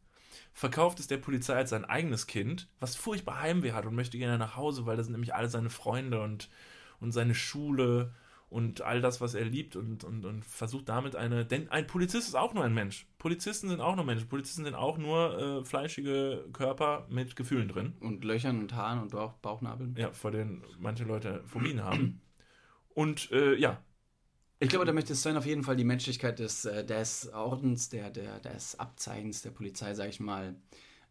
verkauft 0.53 1.01
es 1.01 1.07
der 1.07 1.17
Polizei 1.17 1.55
als 1.55 1.71
sein 1.71 1.87
eigenes 1.87 2.27
Kind, 2.27 2.69
was 2.81 2.97
furchtbar 2.97 3.41
Heimweh 3.41 3.73
hat 3.73 3.87
und 3.87 3.95
möchte 3.95 4.19
gerne 4.19 4.37
nach 4.37 4.57
Hause, 4.57 4.85
weil 4.85 4.99
das 4.99 5.07
sind 5.07 5.15
nämlich 5.15 5.35
alle 5.35 5.49
seine 5.49 5.71
Freunde 5.71 6.21
und, 6.21 6.51
und 7.01 7.13
seine 7.13 7.35
Schule 7.35 8.13
und 8.51 8.83
all 8.83 9.01
das, 9.01 9.21
was 9.21 9.35
er 9.35 9.45
liebt 9.45 9.77
und, 9.77 10.05
und, 10.05 10.25
und 10.25 10.45
versucht 10.45 10.89
damit 10.89 11.17
eine. 11.17 11.47
Denn 11.47 11.69
ein 11.71 11.87
Polizist 11.87 12.29
ist 12.29 12.35
auch 12.35 12.53
nur 12.53 12.65
ein 12.65 12.75
Mensch. 12.75 13.07
Polizisten 13.19 13.69
sind 13.69 13.81
auch 13.81 13.97
nur 13.97 14.05
Menschen. 14.05 14.29
Polizisten 14.29 14.65
sind 14.65 14.75
auch 14.75 14.99
nur 14.99 15.39
äh, 15.61 15.65
fleischige 15.65 16.45
Körper 16.53 17.07
mit 17.09 17.37
Gefühlen 17.37 17.69
drin. 17.69 17.95
Und 18.01 18.25
Löchern 18.25 18.59
und 18.59 18.75
Haaren 18.75 19.01
und 19.01 19.13
Bauch, 19.13 19.35
Bauchnabeln. 19.35 19.95
Ja, 19.97 20.13
vor 20.13 20.33
denen 20.33 20.63
manche 20.79 21.05
Leute 21.05 21.43
Phobien 21.47 21.83
haben. 21.83 22.21
Und 22.93 23.31
äh, 23.31 23.55
ja, 23.55 23.81
Ich 24.59 24.69
glaube, 24.69 24.85
da 24.85 24.93
möchte 24.93 25.15
Sven 25.15 25.37
auf 25.37 25.47
jeden 25.47 25.63
Fall 25.63 25.77
die 25.77 25.85
Menschlichkeit 25.85 26.41
des, 26.41 26.65
äh, 26.65 26.85
des 26.85 27.33
Ordens, 27.33 27.89
der, 27.89 28.11
der, 28.11 28.41
des 28.41 28.79
Abzeichens 28.81 29.43
der 29.43 29.51
Polizei, 29.53 29.95
sag 29.95 30.09
ich 30.09 30.19
mal, 30.19 30.57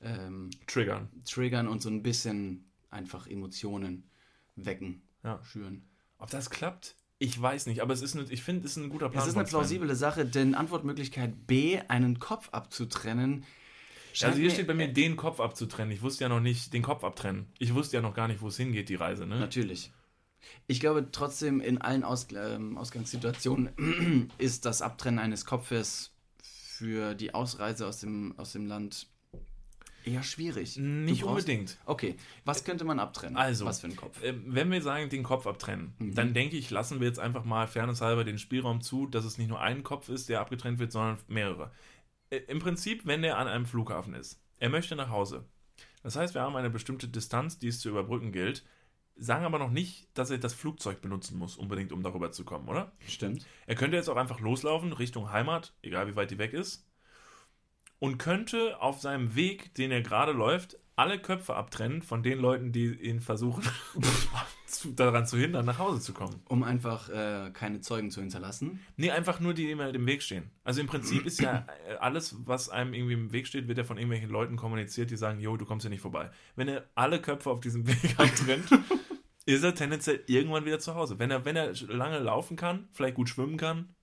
ähm, 0.01 0.49
triggern. 0.67 1.09
triggern 1.25 1.67
und 1.69 1.81
so 1.81 1.89
ein 1.89 2.03
bisschen 2.03 2.69
einfach 2.89 3.27
Emotionen 3.27 4.09
wecken, 4.57 5.01
Ja. 5.23 5.41
schüren. 5.43 5.87
Ob 6.17 6.29
das 6.29 6.49
klappt? 6.49 6.95
Ich 7.21 7.39
weiß 7.39 7.65
nicht, 7.65 7.81
aber 7.81 7.93
es 7.93 8.01
ist 8.01 8.15
eine, 8.15 8.25
ich 8.31 8.41
finde, 8.41 8.65
es 8.65 8.71
ist 8.71 8.77
ein 8.77 8.89
guter 8.89 9.09
Plan. 9.09 9.21
Es 9.21 9.27
ist 9.27 9.35
eine 9.35 9.45
plausible 9.45 9.93
Sache, 9.93 10.25
denn 10.25 10.55
Antwortmöglichkeit 10.55 11.47
B, 11.47 11.79
einen 11.89 12.17
Kopf 12.19 12.47
abzutrennen, 12.53 13.45
Also 14.21 14.39
hier 14.39 14.49
steht 14.49 14.67
bei 14.67 14.73
mir, 14.73 14.87
den 14.87 15.17
Kopf 15.17 15.41
abzutrennen. 15.41 15.93
Ich 15.93 16.01
wusste 16.01 16.23
ja 16.23 16.29
noch 16.29 16.39
nicht, 16.39 16.73
den 16.73 16.81
Kopf 16.81 17.03
abtrennen. 17.03 17.47
Ich 17.59 17.73
wusste 17.73 17.97
ja 17.97 18.01
noch 18.01 18.13
gar 18.13 18.29
nicht, 18.29 18.41
wo 18.41 18.47
es 18.47 18.55
hingeht, 18.55 18.87
die 18.87 18.95
Reise, 18.95 19.27
ne? 19.27 19.37
Natürlich. 19.37 19.91
Ich 20.67 20.79
glaube 20.79 21.09
trotzdem, 21.11 21.59
in 21.59 21.79
allen 21.79 22.05
Aus, 22.05 22.27
ähm, 22.33 22.77
Ausgangssituationen 22.77 24.31
ist 24.37 24.65
das 24.65 24.81
Abtrennen 24.81 25.19
eines 25.19 25.43
Kopfes 25.45 26.11
für 26.41 27.15
die 27.15 27.33
Ausreise 27.33 27.85
aus 27.85 27.99
dem, 27.99 28.33
aus 28.37 28.53
dem 28.53 28.65
Land 28.65 29.07
eher 30.05 30.23
schwierig. 30.23 30.77
Nicht 30.77 31.23
unbedingt. 31.23 31.77
Okay, 31.85 32.15
was 32.45 32.63
könnte 32.63 32.85
man 32.85 32.99
abtrennen? 32.99 33.37
Also, 33.37 33.65
was 33.65 33.81
für 33.81 33.87
ein 33.87 33.95
Kopf? 33.95 34.21
Ähm, 34.23 34.43
wenn 34.47 34.71
wir 34.71 34.81
sagen, 34.81 35.09
den 35.09 35.23
Kopf 35.23 35.47
abtrennen, 35.47 35.93
Mhm. 35.99 36.15
dann 36.15 36.33
denke 36.33 36.57
ich, 36.57 36.69
lassen 36.69 36.99
wir 36.99 37.07
jetzt 37.07 37.19
einfach 37.19 37.43
mal 37.43 37.67
fairnesshalber 37.67 38.23
den 38.23 38.37
Spielraum 38.37 38.81
zu, 38.81 39.07
dass 39.07 39.25
es 39.25 39.37
nicht 39.37 39.49
nur 39.49 39.59
ein 39.61 39.83
Kopf 39.83 40.09
ist, 40.09 40.29
der 40.29 40.39
abgetrennt 40.41 40.79
wird, 40.79 40.91
sondern 40.91 41.17
mehrere. 41.27 41.71
Äh, 42.29 42.37
Im 42.47 42.59
Prinzip, 42.59 43.05
wenn 43.05 43.21
der 43.21 43.37
an 43.37 43.47
einem 43.47 43.65
Flughafen 43.65 44.13
ist, 44.13 44.41
er 44.57 44.69
möchte 44.69 44.95
nach 44.95 45.09
Hause. 45.09 45.45
Das 46.03 46.15
heißt, 46.15 46.33
wir 46.33 46.41
haben 46.41 46.55
eine 46.55 46.69
bestimmte 46.69 47.07
Distanz, 47.07 47.57
die 47.59 47.67
es 47.67 47.79
zu 47.79 47.89
überbrücken 47.89 48.31
gilt, 48.31 48.63
sagen 49.21 49.43
aber 49.43 49.59
noch 49.59 49.69
nicht, 49.71 50.07
dass 50.13 50.29
er 50.29 50.37
das 50.37 50.53
Flugzeug 50.53 51.01
benutzen 51.01 51.37
muss, 51.37 51.57
unbedingt, 51.57 51.91
um 51.91 52.01
darüber 52.03 52.31
zu 52.31 52.45
kommen, 52.45 52.69
oder? 52.69 52.93
Stimmt. 53.05 53.45
Er 53.67 53.75
könnte 53.75 53.97
jetzt 53.97 54.09
auch 54.09 54.15
einfach 54.15 54.39
loslaufen 54.39 54.93
Richtung 54.93 55.31
Heimat, 55.31 55.73
egal 55.81 56.07
wie 56.07 56.15
weit 56.15 56.31
die 56.31 56.37
weg 56.37 56.53
ist, 56.53 56.85
und 57.99 58.17
könnte 58.17 58.81
auf 58.81 58.99
seinem 59.01 59.35
Weg, 59.35 59.75
den 59.75 59.91
er 59.91 60.01
gerade 60.01 60.31
läuft, 60.31 60.77
alle 60.99 61.17
Köpfe 61.17 61.55
abtrennen 61.55 62.01
von 62.01 62.23
den 62.23 62.39
Leuten, 62.39 62.73
die 62.73 62.87
ihn 62.87 63.21
versuchen, 63.21 63.63
daran 64.97 65.25
zu 65.25 65.37
hindern, 65.37 65.65
nach 65.65 65.79
Hause 65.79 66.01
zu 66.01 66.13
kommen. 66.13 66.41
Um 66.49 66.61
einfach 66.61 67.07
äh, 67.09 67.51
keine 67.53 67.79
Zeugen 67.79 68.11
zu 68.11 68.19
hinterlassen. 68.19 68.81
Nee, 68.97 69.11
einfach 69.11 69.39
nur 69.39 69.53
die, 69.53 69.63
die 69.63 69.71
ihm 69.71 69.79
halt 69.79 69.95
im 69.95 70.05
Weg 70.05 70.21
stehen. 70.21 70.51
Also 70.65 70.81
im 70.81 70.87
Prinzip 70.87 71.25
ist 71.25 71.39
ja 71.39 71.65
äh, 71.87 71.95
alles, 71.95 72.35
was 72.45 72.67
einem 72.67 72.93
irgendwie 72.93 73.13
im 73.13 73.31
Weg 73.31 73.47
steht, 73.47 73.69
wird 73.69 73.77
ja 73.77 73.85
von 73.85 73.97
irgendwelchen 73.97 74.29
Leuten 74.29 74.57
kommuniziert, 74.57 75.09
die 75.09 75.15
sagen, 75.15 75.39
jo, 75.39 75.55
du 75.55 75.65
kommst 75.65 75.83
hier 75.83 75.89
nicht 75.89 76.01
vorbei. 76.01 76.31
Wenn 76.57 76.67
er 76.67 76.83
alle 76.95 77.21
Köpfe 77.21 77.49
auf 77.49 77.61
diesem 77.61 77.87
Weg 77.87 78.19
abtrennt, 78.19 78.69
ist 79.45 79.63
er 79.63 79.73
tendenziell 79.73 80.21
irgendwann 80.27 80.65
wieder 80.65 80.79
zu 80.79 80.95
Hause. 80.95 81.17
Wenn 81.17 81.31
er, 81.31 81.45
wenn 81.45 81.55
er 81.55 81.71
lange 81.87 82.19
laufen 82.19 82.57
kann, 82.57 82.89
vielleicht 82.91 83.15
gut 83.15 83.29
schwimmen 83.29 83.55
kann, 83.55 83.95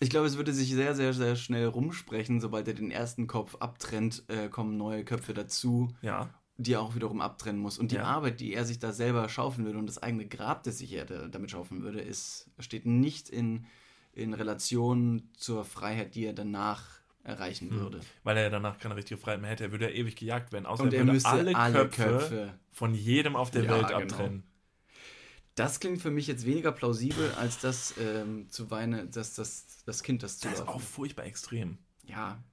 Ich 0.00 0.10
glaube, 0.10 0.26
es 0.26 0.36
würde 0.36 0.52
sich 0.52 0.72
sehr, 0.72 0.94
sehr, 0.94 1.12
sehr 1.14 1.36
schnell 1.36 1.66
rumsprechen, 1.66 2.40
sobald 2.40 2.68
er 2.68 2.74
den 2.74 2.90
ersten 2.90 3.26
Kopf 3.26 3.56
abtrennt, 3.60 4.24
äh, 4.28 4.48
kommen 4.48 4.76
neue 4.76 5.04
Köpfe 5.04 5.32
dazu, 5.32 5.88
ja, 6.02 6.28
die 6.58 6.74
er 6.74 6.80
auch 6.82 6.94
wiederum 6.94 7.20
abtrennen 7.20 7.60
muss. 7.60 7.78
Und 7.78 7.92
die 7.92 7.96
Ja. 7.96 8.04
Arbeit, 8.04 8.40
die 8.40 8.52
er 8.54 8.64
sich 8.64 8.78
da 8.78 8.92
selber 8.92 9.28
schaufeln 9.28 9.66
würde 9.66 9.78
und 9.78 9.86
das 9.86 10.02
eigene 10.02 10.26
Grab, 10.26 10.62
das 10.64 10.78
sich 10.78 10.92
er 10.92 11.04
da- 11.04 11.28
damit 11.28 11.50
schaufeln 11.50 11.82
würde, 11.82 12.00
ist, 12.00 12.50
steht 12.58 12.86
nicht 12.86 13.28
in, 13.28 13.66
in 14.12 14.32
Relation 14.34 15.28
zur 15.36 15.64
Freiheit, 15.64 16.14
die 16.14 16.24
er 16.24 16.32
danach 16.32 16.84
erreichen 17.24 17.70
Hm. 17.70 17.80
würde. 17.80 18.00
weil 18.22 18.36
er 18.36 18.44
ja 18.44 18.50
danach 18.50 18.78
keine 18.78 18.96
richtige 18.96 19.18
Freiheit 19.20 19.40
mehr 19.40 19.50
hätte. 19.50 19.64
Er 19.64 19.72
würde 19.72 19.86
ja 19.90 19.94
ewig 19.96 20.14
gejagt 20.16 20.52
werden. 20.52 20.64
Außer 20.64 20.84
Und 20.84 20.92
er 20.92 21.00
er 21.00 21.04
würde 21.06 21.12
müsste 21.14 21.28
alle, 21.30 21.56
alle 21.56 21.72
Köpfe, 21.88 22.02
Köpfe 22.04 22.54
von 22.70 22.94
jedem 22.94 23.34
auf 23.36 23.50
der 23.50 23.64
Ja, 23.64 23.70
Welt 23.72 23.88
genau. 23.88 24.16
Das 25.56 25.80
klingt 25.80 26.00
für 26.00 26.10
mich 26.10 26.26
jetzt 26.26 26.46
weniger 26.46 26.70
plausibel, 26.70 27.32
als 27.32 27.58
das 27.58 27.94
ähm, 27.98 28.50
zu 28.50 28.70
weinen, 28.70 29.10
dass 29.10 29.34
das, 29.34 29.82
das 29.86 30.02
Kind 30.02 30.22
das 30.22 30.38
Das 30.38 30.52
ist 30.52 30.68
auch 30.68 30.80
furchtbar 30.80 31.24
extrem. 31.24 31.78
Ja, 32.04 32.44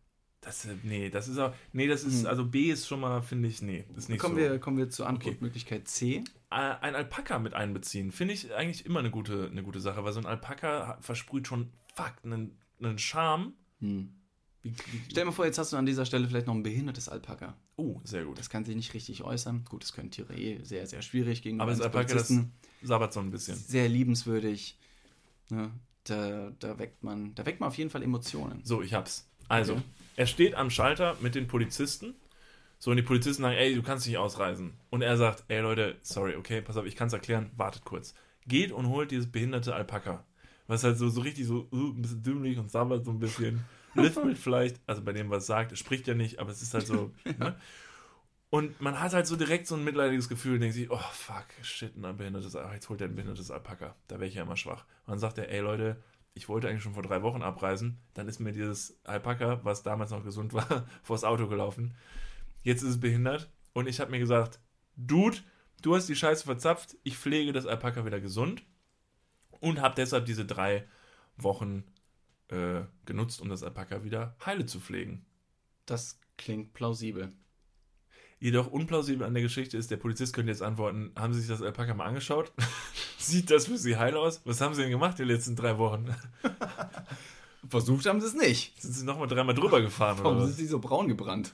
Das, 0.41 0.66
äh, 0.66 0.76
nee, 0.84 1.10
das 1.10 1.28
ist 1.28 1.38
auch, 1.38 1.54
nee, 1.72 1.88
das 1.88 2.04
ist, 2.04 2.26
also 2.26 2.45
B 2.45 2.72
ist 2.72 2.88
schon 2.88 2.99
mal, 3.01 3.22
finde 3.22 3.49
ich, 3.49 3.62
nee, 3.62 3.86
ist 3.95 4.10
nicht 4.10 4.20
Kommen, 4.20 4.36
so. 4.36 4.41
wir, 4.41 4.60
kommen 4.60 4.78
wir 4.78 4.89
zur 4.89 5.08
Antwortmöglichkeit 5.08 5.88
C. 5.88 6.24
Äh, 6.49 6.56
ein 6.56 6.95
Alpaka 6.95 7.39
mit 7.39 7.54
einbeziehen, 7.54 8.12
finde 8.12 8.34
ich 8.34 8.54
eigentlich 8.54 8.86
immer 8.86 8.99
eine 8.99 9.12
gute, 9.12 9.47
eine 9.51 9.64
gute 9.64 9.80
Sache, 9.80 10.04
weil 10.04 10.14
so 10.14 10.20
ein 10.20 10.26
Alpaka 10.26 10.97
versprüht 11.01 11.47
schon, 11.47 11.72
fuck, 11.95 12.14
einen, 12.24 12.58
einen 12.82 12.99
Charme. 12.99 13.54
Hm. 13.80 14.14
Wie, 14.64 14.72
wie, 14.72 15.01
Stell 15.09 15.24
dir 15.24 15.26
mal 15.26 15.32
vor, 15.32 15.45
jetzt 15.45 15.57
hast 15.57 15.74
du 15.74 15.78
an 15.78 15.86
dieser 15.86 16.05
Stelle 16.05 16.28
vielleicht 16.28 16.47
noch 16.47 16.55
ein 16.55 16.64
behindertes 16.64 17.09
Alpaka. 17.09 17.55
oh, 17.76 17.99
sehr 18.05 18.24
gut. 18.24 18.39
Das 18.39 18.49
kann 18.49 18.64
sich 18.64 18.76
nicht 18.76 18.93
richtig 18.93 19.24
äußern. 19.24 19.66
Gut, 19.70 19.84
das 19.84 19.93
können 19.93 20.09
Tiere 20.09 20.34
eh 20.36 20.64
sehr, 20.64 20.88
sehr 20.88 21.01
schwierig 21.01 21.41
gegenüber 21.41 21.64
Aber 21.64 21.72
das 21.72 21.82
Alpaka, 21.82 22.14
das 22.14 22.34
sabbert 22.82 23.14
so 23.14 23.20
ein 23.20 23.30
bisschen. 23.30 23.55
Sehr 23.55 23.89
liebenswürdig. 23.89 24.78
Ne? 25.49 25.72
Da, 26.05 26.51
da, 26.59 26.80
weckt 26.80 27.03
man, 27.03 27.36
da 27.36 27.45
weckt 27.45 27.59
man 27.59 27.68
auf 27.68 27.78
jeden 27.78 27.89
Fall 27.89 28.03
Emotionen. 28.03 28.61
So, 28.64 28.82
ich 28.82 28.93
hab's. 28.93 29.28
Also, 29.49 29.74
Okay. 29.74 29.84
er 30.16 30.28
steht 30.28 30.55
am 30.55 30.70
Schalter 30.70 31.18
mit 31.22 31.36
den 31.36 31.47
Polizisten. 31.47 32.16
So, 32.80 32.91
und 32.91 32.97
die 32.97 33.03
Polizisten 33.03 33.43
sagen, 33.43 33.55
ey, 33.55 33.76
du 33.76 33.84
kannst 33.84 34.07
nicht 34.07 34.18
ausreisen. 34.18 34.74
Und 34.89 35.01
er 35.01 35.16
sagt, 35.16 35.45
ey 35.47 35.61
Leute, 35.61 35.97
sorry, 36.01 36.36
okay, 36.36 36.61
pass 36.61 36.76
auf, 36.76 36.86
ich 36.86 36.95
kann's 36.95 37.14
erklären, 37.14 37.51
wartet 37.55 37.86
kurz. 37.86 38.14
Geht 38.47 38.72
und 38.72 38.88
holt 38.89 39.11
dieses 39.11 39.32
behinderte 39.32 39.74
Alpaka. 39.74 40.26
Was 40.68 40.84
halt 40.84 40.97
so, 40.97 41.07
so 41.09 41.22
richtig 41.22 41.45
so 41.45 41.68
uh, 41.72 41.91
ein 41.91 42.01
bisschen 42.01 42.24
dümmlich 42.24 42.57
und 42.57 42.72
sabbert 42.72 43.05
so 43.05 43.11
ein 43.11 43.20
bisschen. 43.20 43.64
Lispelt 43.96 44.38
vielleicht, 44.39 44.82
also 44.88 45.04
bei 45.04 45.14
dem, 45.14 45.30
was 45.30 45.46
sagt, 45.46 45.72
es 45.72 45.80
spricht 45.80 46.08
ja 46.08 46.14
nicht, 46.14 46.39
aber 46.39 46.52
es 46.52 46.62
ist 46.62 46.74
halt 46.74 46.88
so. 46.88 47.12
ne? 47.38 47.56
Und 48.50 48.80
man 48.82 49.00
hat 49.00 49.14
halt 49.14 49.26
so 49.26 49.36
direkt 49.36 49.66
so 49.66 49.74
ein 49.74 49.84
mitleidiges 49.84 50.30
Gefühl 50.30 50.54
und 50.54 50.60
denkt 50.62 50.76
sich, 50.76 50.91
oh 50.91 51.00
fuck, 51.12 51.48
shit, 51.64 51.96
ein 51.98 52.18
behindertes, 52.18 52.56
ach, 52.56 52.72
jetzt 52.72 52.88
holt 52.88 53.02
er 53.02 53.08
ein 53.08 53.16
behindertes 53.16 53.50
Alpaka. 53.50 53.96
Da 54.08 54.20
wäre 54.20 54.28
ich 54.28 54.36
ja 54.36 54.44
immer 54.44 54.58
schwach. 54.58 54.86
Und 55.06 55.14
dann 55.14 55.18
sagt 55.20 55.39
er, 55.39 55.50
ey 55.50 55.60
Leute, 55.60 55.98
ich 56.36 56.50
wollte 56.50 56.70
eigentlich 56.70 56.84
schon 56.84 56.94
vor 56.94 57.02
drei 57.02 57.24
Wochen 57.24 57.41
abreisen. 57.41 57.98
Dann 58.14 58.28
ist 58.28 58.39
mir 58.39 58.52
dieses 58.52 59.00
Alpaka, 59.06 59.60
was 59.64 59.82
damals 59.82 60.12
noch 60.12 60.24
gesund 60.24 60.54
war, 60.54 60.86
vors 61.04 61.24
Auto 61.24 61.48
gelaufen. 61.48 61.96
Jetzt 62.62 62.84
ist 62.84 62.89
es 62.89 63.00
behindert. 63.00 63.50
Und 63.74 63.88
ich 63.88 64.00
habe 64.00 64.12
mir 64.12 64.20
gesagt, 64.20 64.60
Dude, 64.98 65.39
du 65.82 65.96
hast 65.96 66.08
die 66.08 66.16
Scheiße 66.16 66.46
verzapft. 66.46 66.96
Ich 67.04 67.18
pflege 67.18 67.54
das 67.54 67.66
Alpaka 67.66 68.06
wieder 68.06 68.20
gesund. 68.20 68.64
Und 69.62 69.82
habe 69.82 69.96
deshalb 69.96 70.26
diese 70.26 70.46
drei 70.46 70.86
Wochen 71.38 71.84
äh, 72.50 72.82
genutzt, 73.06 73.41
um 73.41 73.50
das 73.50 73.64
Alpaka 73.64 74.04
wieder 74.04 74.36
heile 74.46 74.66
zu 74.66 74.80
pflegen. 74.80 75.26
Das 75.86 76.20
klingt 76.38 76.74
plausibel. 76.74 77.32
Jedoch 78.39 78.68
unplausibel 78.68 79.26
an 79.26 79.34
der 79.34 79.44
Geschichte 79.44 79.78
ist, 79.78 79.89
der 79.89 79.98
Polizist 79.98 80.34
könnte 80.34 80.52
jetzt 80.52 80.62
antworten, 80.62 81.12
haben 81.18 81.34
Sie 81.34 81.39
sich 81.39 81.50
das 81.50 81.62
Alpaka 81.62 81.94
mal 81.94 82.06
angeschaut? 82.06 82.52
Sieht 83.18 83.50
das 83.50 83.68
für 83.68 83.78
Sie 83.78 83.96
heil 83.96 84.18
aus? 84.18 84.41
Was 84.44 84.60
haben 84.60 84.74
Sie 84.74 84.82
denn 84.82 84.91
gemacht 84.91 85.18
die 85.18 85.24
letzten 85.24 85.56
drei 85.56 85.78
Wochen? 85.78 86.14
Versucht 87.70 88.06
haben 88.06 88.20
sie 88.20 88.28
es 88.28 88.34
nicht. 88.34 88.82
Sind 88.82 88.94
Sie 88.94 89.06
nochmal 89.06 89.28
dreimal 89.28 89.56
drüber 89.56 89.82
gefahren 89.82 90.16
oder 90.20 90.26
Warum 90.26 90.38
was? 90.39 90.48
sind 90.48 90.58
sie 90.58 90.68
so 90.68 90.80
braun 90.80 91.08
gebrannt? 91.08 91.54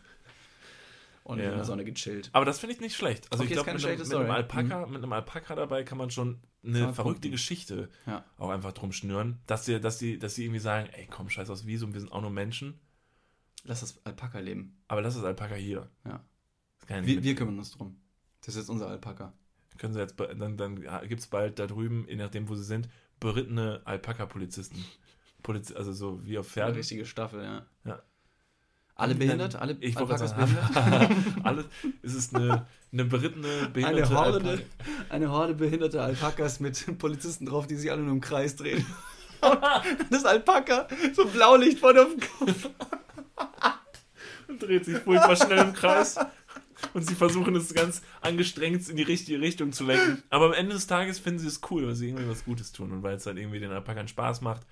Und 1.30 1.38
Ja. 1.38 1.50
in 1.52 1.56
der 1.58 1.64
Sonne 1.66 1.86
gechillt. 1.86 2.30
Aber 2.34 2.44
das 2.46 2.58
finde 2.60 2.74
ich 2.74 2.82
nicht 2.82 2.96
schlecht. 2.96 3.28
Also 3.32 3.44
Okay, 3.44 3.54
ich 3.54 3.56
glaube, 3.64 3.72
mit, 3.74 3.84
einem- 3.86 3.92
mit, 3.92 4.00
einem 4.02 4.06
Story. 4.10 4.24
Mhm. 4.26 4.32
Alpaka, 4.32 4.86
mit 4.88 4.98
einem 5.04 5.14
Alpaka 5.14 5.56
dabei 5.56 5.84
kann 5.84 5.98
man 6.00 6.10
schon 6.10 6.40
eine 6.64 6.80
man 6.86 6.94
verrückte 6.96 7.04
punkten. 7.04 7.32
Geschichte 7.32 7.90
Ja. 8.08 8.26
auch 8.38 8.50
einfach 8.50 8.72
drum 8.74 8.92
schnüren, 8.92 9.40
dass 9.46 9.66
die, 9.66 9.80
dass 9.80 10.00
die, 10.00 10.18
dass 10.18 10.34
die 10.34 10.46
irgendwie 10.46 10.60
sagen, 10.60 10.90
ey 10.92 11.08
komm, 11.10 11.30
scheiß 11.30 11.50
aus 11.52 11.68
Visum, 11.68 11.94
wir 11.94 12.00
sind 12.00 12.12
auch 12.12 12.22
nur 12.22 12.32
Menschen, 12.32 12.80
Lass 13.64 13.82
das 13.82 14.04
Alpaka 14.06 14.40
leben. 14.40 14.78
aber 14.88 15.02
lass 15.02 15.16
das 15.16 15.24
Alpaka 15.24 15.54
hier. 15.56 15.90
Ja. 16.06 16.24
Ja 16.90 17.06
Wir, 17.06 17.22
wir 17.22 17.36
kümmern 17.36 17.60
uns 17.60 17.72
drum. 17.72 17.98
Das 18.42 18.56
ist 18.56 18.62
jetzt 18.62 18.70
unser 18.70 18.88
Alpaka. 18.88 19.34
können 19.78 19.94
sie 19.94 20.00
jetzt, 20.00 20.20
dann, 20.20 20.58
dann 20.58 20.82
gibt 21.08 21.22
es 21.22 21.28
bald 21.28 21.60
da 21.60 21.68
drüben, 21.68 22.06
je 22.10 22.16
nachdem 22.16 22.50
wo 22.50 22.56
sie 22.56 22.64
sind, 22.64 22.90
berittene 23.20 23.82
Alpaka-Polizisten. 23.86 24.84
Poliz 25.44 25.72
also 25.72 25.94
so 25.94 26.26
wie 26.26 26.38
auf 26.40 26.46
Eine 26.48 26.52
Pferden. 26.54 26.76
richtige 26.76 27.06
Staffel, 27.06 27.44
ja. 27.44 27.66
Ja. 27.86 28.02
Alle 29.00 29.16
behindert? 29.16 29.56
Alle 29.56 29.78
Ich 29.80 29.98
Alpakas 29.98 30.34
behindert? 30.36 30.74
sagen, 30.74 31.36
alles, 31.44 31.66
es 32.04 32.14
ist 32.14 32.36
eine, 32.36 32.66
eine 32.92 33.06
berittene, 33.06 33.70
behinderte 33.74 34.08
Eine 34.10 34.16
Horde, 34.18 34.50
Alpaka. 34.50 34.64
eine 35.10 35.30
Horde 35.32 35.54
behinderter 35.56 36.04
Alpakas 36.04 36.60
mit 36.60 36.98
Polizisten 36.98 37.46
drauf, 37.46 37.66
die 37.68 37.76
sich 37.76 37.92
alle 37.92 38.02
nur 38.02 38.12
im 38.14 38.22
Kreis 38.22 38.56
drehen. 38.56 38.86
Das 40.10 40.26
Alpaka, 40.26 40.90
so 41.14 41.26
Blaulicht 41.26 41.80
vor 41.80 41.94
dem 41.94 42.20
Kopf. 42.20 42.70
und 44.50 44.62
dreht 44.62 44.84
sich 44.84 44.98
furchtbar 44.98 45.36
schnell 45.38 45.60
im 45.60 45.74
Kreis. 45.74 46.18
Und 46.94 47.08
sie 47.08 47.16
versuchen 47.16 47.56
es 47.56 47.74
ganz 47.74 48.02
angestrengt 48.22 48.88
in 48.90 48.98
die 48.98 49.04
richtige 49.04 49.40
Richtung 49.40 49.72
zu 49.72 49.86
lenken. 49.86 50.24
Aber 50.30 50.48
am 50.48 50.54
Ende 50.54 50.74
des 50.74 50.88
Tages 50.88 51.20
finden 51.20 51.40
sie 51.40 51.48
es 51.48 51.62
cool, 51.70 51.88
weil 51.88 51.96
sie 51.96 52.08
irgendwie 52.10 52.28
was 52.30 52.44
Gutes 52.44 52.74
tun 52.74 52.92
und 52.92 53.04
weil 53.04 53.16
es 53.16 53.26
halt 53.26 53.38
irgendwie 53.38 53.60
den 53.62 53.72
Alpakan 53.72 54.08
Spaß 54.10 54.42
macht. 54.42 54.64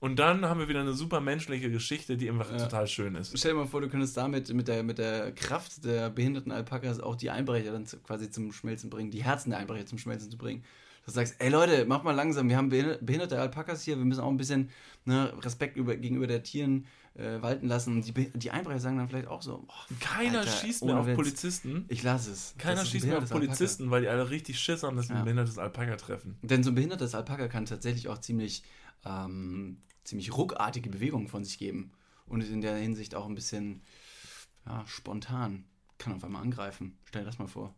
Und 0.00 0.16
dann 0.18 0.44
haben 0.44 0.60
wir 0.60 0.68
wieder 0.68 0.80
eine 0.80 0.92
super 0.92 1.20
menschliche 1.20 1.70
Geschichte, 1.70 2.16
die 2.16 2.28
einfach 2.30 2.50
Ja. 2.52 2.58
total 2.58 2.86
schön 2.86 3.14
ist. 3.16 3.36
Stell 3.36 3.52
dir 3.52 3.58
mal 3.58 3.66
vor, 3.66 3.80
du 3.80 3.88
könntest 3.88 4.16
damit 4.16 4.52
mit 4.54 4.68
der, 4.68 4.82
mit 4.84 4.98
der 4.98 5.32
Kraft 5.32 5.84
der 5.84 6.08
behinderten 6.10 6.52
Alpakas 6.52 7.00
auch 7.00 7.16
die 7.16 7.30
Einbrecher 7.30 7.72
dann 7.72 7.84
zu, 7.86 7.98
quasi 7.98 8.30
zum 8.30 8.52
Schmelzen 8.52 8.90
bringen, 8.90 9.10
die 9.10 9.24
Herzen 9.24 9.50
der 9.50 9.58
Einbrecher 9.58 9.86
zum 9.86 9.98
Schmelzen 9.98 10.30
zu 10.30 10.38
bringen. 10.38 10.62
Dass 11.04 11.14
du 11.14 11.20
sagst, 11.20 11.36
ey 11.40 11.48
Leute, 11.48 11.84
mach 11.86 12.02
mal 12.04 12.12
langsam, 12.12 12.48
wir 12.48 12.56
haben 12.56 12.68
behinder- 12.68 12.98
behinderte 13.00 13.40
Alpakas 13.40 13.82
hier, 13.82 13.96
wir 13.98 14.04
müssen 14.04 14.20
auch 14.20 14.28
ein 14.30 14.36
bisschen 14.36 14.70
ne, 15.04 15.32
Respekt 15.42 15.76
über, 15.76 15.96
gegenüber 15.96 16.26
der 16.28 16.42
Tieren 16.44 16.86
äh, 17.14 17.42
walten 17.42 17.66
lassen. 17.66 17.96
Und 17.96 18.06
die, 18.06 18.30
die 18.38 18.50
Einbrecher 18.52 18.78
sagen 18.78 18.98
dann 18.98 19.08
vielleicht 19.08 19.26
auch 19.26 19.42
so, 19.42 19.64
boah, 19.66 19.74
Keiner 19.98 20.40
Alter, 20.40 20.50
schießt 20.50 20.84
mehr 20.84 20.98
auf. 20.98 21.12
Polizisten. 21.14 21.86
Ich 21.88 22.02
lasse 22.04 22.30
es. 22.30 22.54
Keiner 22.58 22.84
schießt 22.84 23.06
mehr 23.06 23.18
auf 23.18 23.24
behindertes 23.24 23.32
Alpaka. 23.32 23.46
Polizisten, 23.56 23.90
weil 23.90 24.02
die 24.02 24.08
alle 24.08 24.30
richtig 24.30 24.60
Schiss 24.60 24.82
haben, 24.84 24.96
dass 24.96 25.06
sie 25.08 25.14
Ja. 25.14 25.20
ein 25.20 25.24
behindertes 25.24 25.58
Alpaka 25.58 25.96
treffen. 25.96 26.36
Denn 26.42 26.62
so 26.62 26.70
ein 26.70 26.74
behindertes 26.76 27.14
Alpaka 27.16 27.48
kann 27.48 27.64
tatsächlich 27.64 28.06
auch 28.08 28.18
ziemlich, 28.18 28.62
ähm, 29.06 29.78
ziemlich 30.08 30.36
ruckartige 30.36 30.90
Bewegungen 30.90 31.28
von 31.28 31.44
sich 31.44 31.58
geben. 31.58 31.92
Und 32.26 32.42
in 32.42 32.60
der 32.60 32.76
Hinsicht 32.76 33.14
auch 33.14 33.26
ein 33.26 33.34
bisschen 33.34 33.82
ja, 34.66 34.84
spontan. 34.86 35.64
Kann 35.98 36.12
auf 36.14 36.24
einmal 36.24 36.42
angreifen. 36.42 36.98
Stell 37.04 37.22
dir 37.22 37.26
das 37.26 37.38
mal 37.38 37.48
vor. 37.48 37.74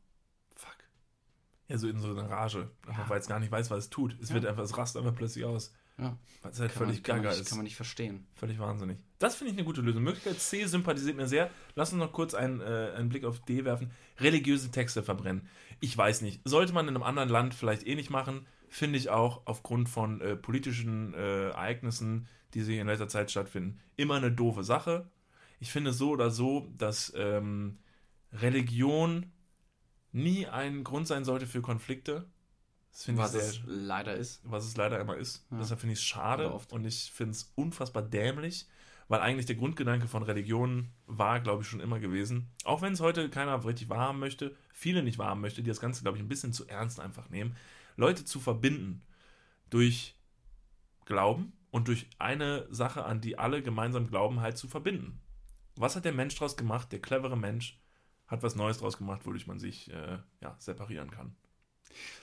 Fuck. 0.54 0.76
Ja, 1.68 1.78
so 1.78 1.88
in 1.88 1.98
so 2.00 2.10
einer 2.10 2.28
Rage. 2.28 2.70
Einfach 2.86 3.04
Ja. 3.04 3.08
weil 3.10 3.20
es 3.20 3.28
gar 3.28 3.38
nicht 3.40 3.52
weiß, 3.52 3.70
was 3.70 3.84
es 3.84 3.90
tut. 3.90 4.16
Es 4.20 4.28
Ja. 4.30 4.34
wird 4.34 4.46
einfach, 4.46 4.62
es 4.64 4.76
rast 4.76 4.96
einfach 4.96 5.14
plötzlich 5.14 5.44
aus. 5.44 5.72
Ja. 5.98 6.16
Weil 6.42 6.52
es 6.52 6.60
halt 6.60 6.72
Kann, 6.72 6.86
völlig 6.86 7.02
gaga 7.02 7.30
ist. 7.30 7.48
kann 7.48 7.58
man 7.58 7.64
nicht 7.64 7.76
verstehen. 7.76 8.26
Völlig 8.34 8.58
wahnsinnig. 8.58 8.98
Das 9.18 9.36
finde 9.36 9.52
ich 9.52 9.58
eine 9.58 9.66
gute 9.66 9.82
Lösung. 9.82 10.02
Möglichkeit 10.02 10.40
C 10.40 10.64
sympathisiert 10.66 11.16
mir 11.16 11.26
sehr. 11.28 11.50
Lass 11.74 11.92
uns 11.92 12.00
noch 12.00 12.12
kurz 12.12 12.34
einen, 12.34 12.60
äh, 12.60 12.92
einen 12.96 13.08
Blick 13.10 13.24
auf 13.24 13.40
D 13.40 13.64
werfen. 13.64 13.90
Religiöse 14.18 14.70
Texte 14.70 15.02
verbrennen. 15.02 15.46
Ich 15.80 15.96
weiß 15.96 16.22
nicht. 16.22 16.40
Sollte 16.44 16.72
man 16.72 16.88
in 16.88 16.94
einem 16.94 17.02
anderen 17.02 17.28
Land 17.28 17.54
vielleicht 17.54 17.86
eh 17.86 17.94
nicht 17.94 18.10
machen, 18.10 18.46
finde 18.70 18.98
ich 18.98 19.10
auch 19.10 19.42
aufgrund 19.46 19.88
von 19.88 20.20
äh, 20.20 20.36
politischen 20.36 21.12
äh, 21.12 21.48
Ereignissen, 21.48 22.28
die 22.54 22.62
sich 22.62 22.78
in 22.78 22.86
letzter 22.86 23.08
Zeit 23.08 23.30
stattfinden, 23.30 23.80
immer 23.96 24.14
eine 24.14 24.32
doofe 24.32 24.64
Sache. 24.64 25.10
Ich 25.58 25.72
finde 25.72 25.92
so 25.92 26.10
oder 26.10 26.30
so, 26.30 26.72
dass 26.78 27.12
ähm, 27.16 27.78
Religion 28.32 29.32
nie 30.12 30.46
ein 30.46 30.84
Grund 30.84 31.08
sein 31.08 31.24
sollte 31.24 31.46
für 31.46 31.60
Konflikte. 31.60 32.26
Was 33.08 33.32
sehr 33.32 33.42
es 33.42 33.60
leider 33.66 34.14
ist. 34.14 34.40
was 34.44 34.64
es 34.64 34.76
leider 34.76 34.98
immer 35.00 35.16
ist. 35.16 35.46
Ja. 35.50 35.58
Deshalb 35.58 35.80
finde 35.80 35.92
ich 35.92 36.00
es 36.00 36.04
schade 36.04 36.50
und 36.50 36.84
ich 36.84 37.12
finde 37.12 37.32
es 37.32 37.52
unfassbar 37.54 38.02
dämlich, 38.02 38.66
weil 39.08 39.20
eigentlich 39.20 39.46
der 39.46 39.56
Grundgedanke 39.56 40.08
von 40.08 40.22
Religion 40.22 40.90
war, 41.06 41.40
glaube 41.40 41.62
ich, 41.62 41.68
schon 41.68 41.80
immer 41.80 42.00
gewesen. 42.00 42.48
Auch 42.64 42.82
wenn 42.82 42.92
es 42.92 43.00
heute 43.00 43.28
keiner 43.30 43.64
richtig 43.64 43.88
wahrhaben 43.88 44.18
möchte, 44.18 44.56
viele 44.72 45.02
nicht 45.02 45.18
wahrhaben 45.18 45.40
möchte, 45.40 45.62
die 45.62 45.68
das 45.68 45.80
Ganze, 45.80 46.02
glaube 46.02 46.18
ich, 46.18 46.24
ein 46.24 46.28
bisschen 46.28 46.52
zu 46.52 46.66
ernst 46.66 46.98
einfach 46.98 47.28
nehmen, 47.30 47.56
Leute 47.96 48.24
zu 48.24 48.40
verbinden 48.40 49.02
durch 49.68 50.16
Glauben 51.04 51.52
und 51.70 51.88
durch 51.88 52.08
eine 52.18 52.66
Sache, 52.70 53.04
an 53.04 53.20
die 53.20 53.38
alle 53.38 53.62
gemeinsam 53.62 54.08
glauben, 54.08 54.40
halt 54.40 54.58
zu 54.58 54.68
verbinden. 54.68 55.20
Was 55.76 55.96
hat 55.96 56.04
der 56.04 56.12
Mensch 56.12 56.34
daraus 56.34 56.56
gemacht? 56.56 56.92
Der 56.92 57.00
clevere 57.00 57.36
Mensch 57.36 57.80
hat 58.26 58.42
was 58.42 58.56
Neues 58.56 58.78
daraus 58.78 58.98
gemacht, 58.98 59.26
wodurch 59.26 59.46
man 59.46 59.58
sich 59.58 59.90
äh, 59.90 60.18
ja, 60.40 60.56
separieren 60.58 61.10
kann. 61.10 61.34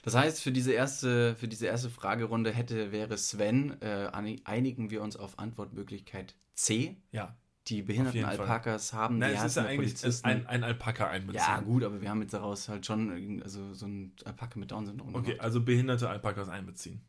Das 0.03 0.15
heißt, 0.15 0.41
für 0.41 0.51
diese 0.51 0.71
erste, 0.71 1.35
für 1.35 1.47
diese 1.47 1.67
erste 1.67 1.89
Fragerunde 1.89 2.51
hätte, 2.51 2.91
wäre 2.91 3.17
Sven, 3.17 3.81
äh, 3.81 4.09
einig- 4.13 4.41
einigen 4.45 4.89
wir 4.89 5.01
uns 5.01 5.17
auf 5.17 5.39
Antwortmöglichkeit 5.39 6.35
C. 6.55 6.95
Ja, 7.11 7.35
Die 7.67 7.81
behinderten 7.81 8.17
jeden 8.19 8.29
Fall. 8.29 8.39
Alpakas 8.39 8.93
haben 8.93 9.17
Nein, 9.17 9.31
die 9.31 9.37
es 9.37 9.43
ist 9.43 9.55
ja 9.57 9.63
eigentlich 9.65 9.93
Polizisten. 9.95 10.25
ein, 10.27 10.47
ein 10.47 10.63
Alpaka 10.63 11.07
einbeziehen. 11.09 11.43
ja, 11.45 11.59
gut, 11.59 11.83
aber 11.83 12.01
wir 12.01 12.09
haben 12.09 12.21
jetzt 12.21 12.33
daraus 12.33 12.69
halt 12.69 12.85
schon 12.85 13.41
also 13.43 13.73
so 13.73 13.85
ein 13.85 14.13
Alpaka 14.25 14.57
mit 14.59 14.71
Down-Syndrom 14.71 15.13
Okay, 15.15 15.25
gemacht. 15.31 15.41
also 15.41 15.61
behinderte 15.61 16.09
Alpakas 16.09 16.47
einbeziehen. 16.49 17.01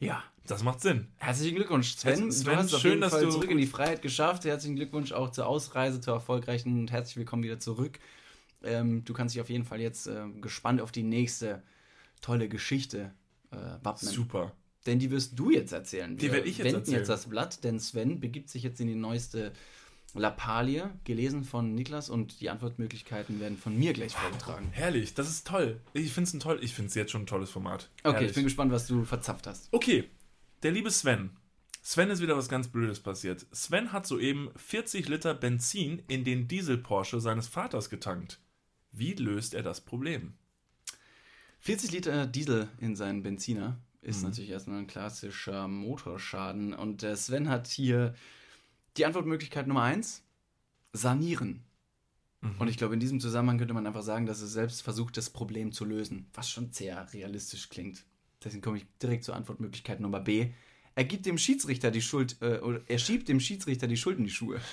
Ja. 0.00 0.22
Das 0.46 0.62
macht 0.62 0.80
Sinn. 0.80 1.08
Herzlichen 1.16 1.54
Glückwunsch, 1.56 1.94
Sven. 1.96 2.30
Sven, 2.30 2.44
du 2.52 2.56
hast 2.58 2.66
es 2.66 2.74
auf 2.74 2.80
schön, 2.80 2.90
jeden 2.92 3.00
dass 3.02 3.12
Fall 3.12 3.24
du- 3.24 3.30
zurück 3.30 3.50
in 3.50 3.56
die 3.58 3.66
Freiheit 3.66 4.02
geschafft. 4.02 4.44
Herzlichen 4.44 4.76
Glückwunsch 4.76 5.12
auch 5.12 5.30
zur 5.30 5.46
Ausreise, 5.46 6.00
zur 6.00 6.14
erfolgreichen 6.14 6.78
und 6.80 6.90
herzlich 6.92 7.16
willkommen 7.16 7.42
wieder 7.44 7.58
zurück. 7.60 7.98
Ähm, 8.62 9.04
du 9.04 9.14
kannst 9.14 9.34
dich 9.34 9.40
auf 9.40 9.48
jeden 9.48 9.64
Fall 9.64 9.80
jetzt 9.80 10.06
ähm, 10.06 10.42
gespannt 10.42 10.80
auf 10.82 10.92
die 10.92 11.02
nächste 11.02 11.62
tolle 12.20 12.48
Geschichte 12.48 13.12
äh, 13.52 13.56
wappnen. 13.82 14.10
Super. 14.12 14.52
Denn 14.86 14.98
die 14.98 15.10
wirst 15.10 15.38
du 15.38 15.50
jetzt 15.50 15.72
erzählen. 15.72 16.16
Die 16.16 16.30
werd 16.30 16.46
ich 16.46 16.58
jetzt 16.58 16.66
wenden 16.66 16.80
erzählen. 16.80 16.98
jetzt 16.98 17.08
das 17.08 17.26
Blatt, 17.26 17.64
denn 17.64 17.80
Sven 17.80 18.20
begibt 18.20 18.50
sich 18.50 18.62
jetzt 18.62 18.80
in 18.80 18.86
die 18.86 18.94
neueste 18.94 19.52
Lappalie, 20.12 20.90
gelesen 21.04 21.42
von 21.42 21.74
Niklas 21.74 22.08
und 22.08 22.40
die 22.40 22.50
Antwortmöglichkeiten 22.50 23.40
werden 23.40 23.56
von 23.58 23.76
mir 23.76 23.92
gleich 23.92 24.14
vorgetragen. 24.14 24.68
Herrlich, 24.72 25.14
das 25.14 25.28
ist 25.28 25.46
toll. 25.46 25.80
Ich 25.92 26.12
finde 26.12 26.28
es 26.28 26.34
ein 26.34 26.40
toll, 26.40 26.58
ich 26.62 26.74
finde 26.74 26.88
es 26.88 26.94
jetzt 26.94 27.10
schon 27.10 27.22
ein 27.22 27.26
tolles 27.26 27.50
Format. 27.50 27.90
Okay, 28.02 28.12
Herrlich. 28.14 28.30
ich 28.30 28.34
bin 28.34 28.44
gespannt, 28.44 28.70
was 28.70 28.86
du 28.86 29.04
verzapft 29.04 29.46
hast. 29.46 29.68
Okay, 29.72 30.04
der 30.62 30.70
liebe 30.70 30.90
Sven 30.90 31.30
Sven 31.86 32.08
ist 32.08 32.22
wieder 32.22 32.34
was 32.34 32.48
ganz 32.48 32.68
Blödes 32.68 33.00
passiert. 33.00 33.44
Sven 33.52 33.92
hat 33.92 34.06
soeben 34.06 34.50
40 34.56 35.06
Liter 35.06 35.34
Benzin 35.34 36.02
in 36.08 36.24
den 36.24 36.48
Diesel-Porsche 36.48 37.20
seines 37.20 37.46
Vaters 37.46 37.90
getankt. 37.90 38.40
Wie 38.90 39.12
löst 39.12 39.52
er 39.52 39.62
das 39.62 39.82
Problem? 39.82 40.32
40 41.58 41.92
Liter 41.92 42.26
Diesel 42.26 42.68
in 42.78 42.96
seinen 42.96 43.22
Benziner 43.22 43.76
ist 44.04 44.18
Mhm. 44.22 44.28
natürlich 44.28 44.50
erstmal 44.50 44.78
ein 44.78 44.86
klassischer 44.86 45.66
Motorschaden. 45.68 46.74
Und 46.74 47.02
äh, 47.02 47.16
Sven 47.16 47.48
hat 47.48 47.66
hier 47.66 48.14
die 48.96 49.06
Antwortmöglichkeit 49.06 49.66
Nummer 49.66 49.82
1, 49.82 50.22
sanieren. 50.92 51.64
Mhm. 52.40 52.54
Und 52.58 52.68
ich 52.68 52.76
glaube, 52.76 52.94
in 52.94 53.00
diesem 53.00 53.20
Zusammenhang 53.20 53.58
könnte 53.58 53.74
man 53.74 53.86
einfach 53.86 54.02
sagen, 54.02 54.26
dass 54.26 54.40
er 54.40 54.46
selbst 54.46 54.82
versucht, 54.82 55.16
das 55.16 55.30
Problem 55.30 55.72
zu 55.72 55.84
lösen, 55.84 56.26
was 56.34 56.48
schon 56.50 56.72
sehr 56.72 57.12
realistisch 57.12 57.68
klingt. 57.68 58.04
Deswegen 58.42 58.62
komme 58.62 58.76
ich 58.78 58.86
direkt 59.02 59.24
zur 59.24 59.34
Antwortmöglichkeit 59.34 60.00
Nummer 60.00 60.20
B. 60.20 60.50
Er 60.94 61.04
gibt 61.04 61.26
dem 61.26 61.38
Schiedsrichter 61.38 61.90
die 61.90 62.02
Schuld, 62.02 62.36
äh, 62.40 62.58
oder 62.58 62.80
er 62.86 62.98
schiebt 62.98 63.28
dem 63.28 63.40
Schiedsrichter 63.40 63.88
die 63.88 63.96
Schuld 63.96 64.18
in 64.18 64.24
die 64.24 64.30
Schuhe. 64.30 64.60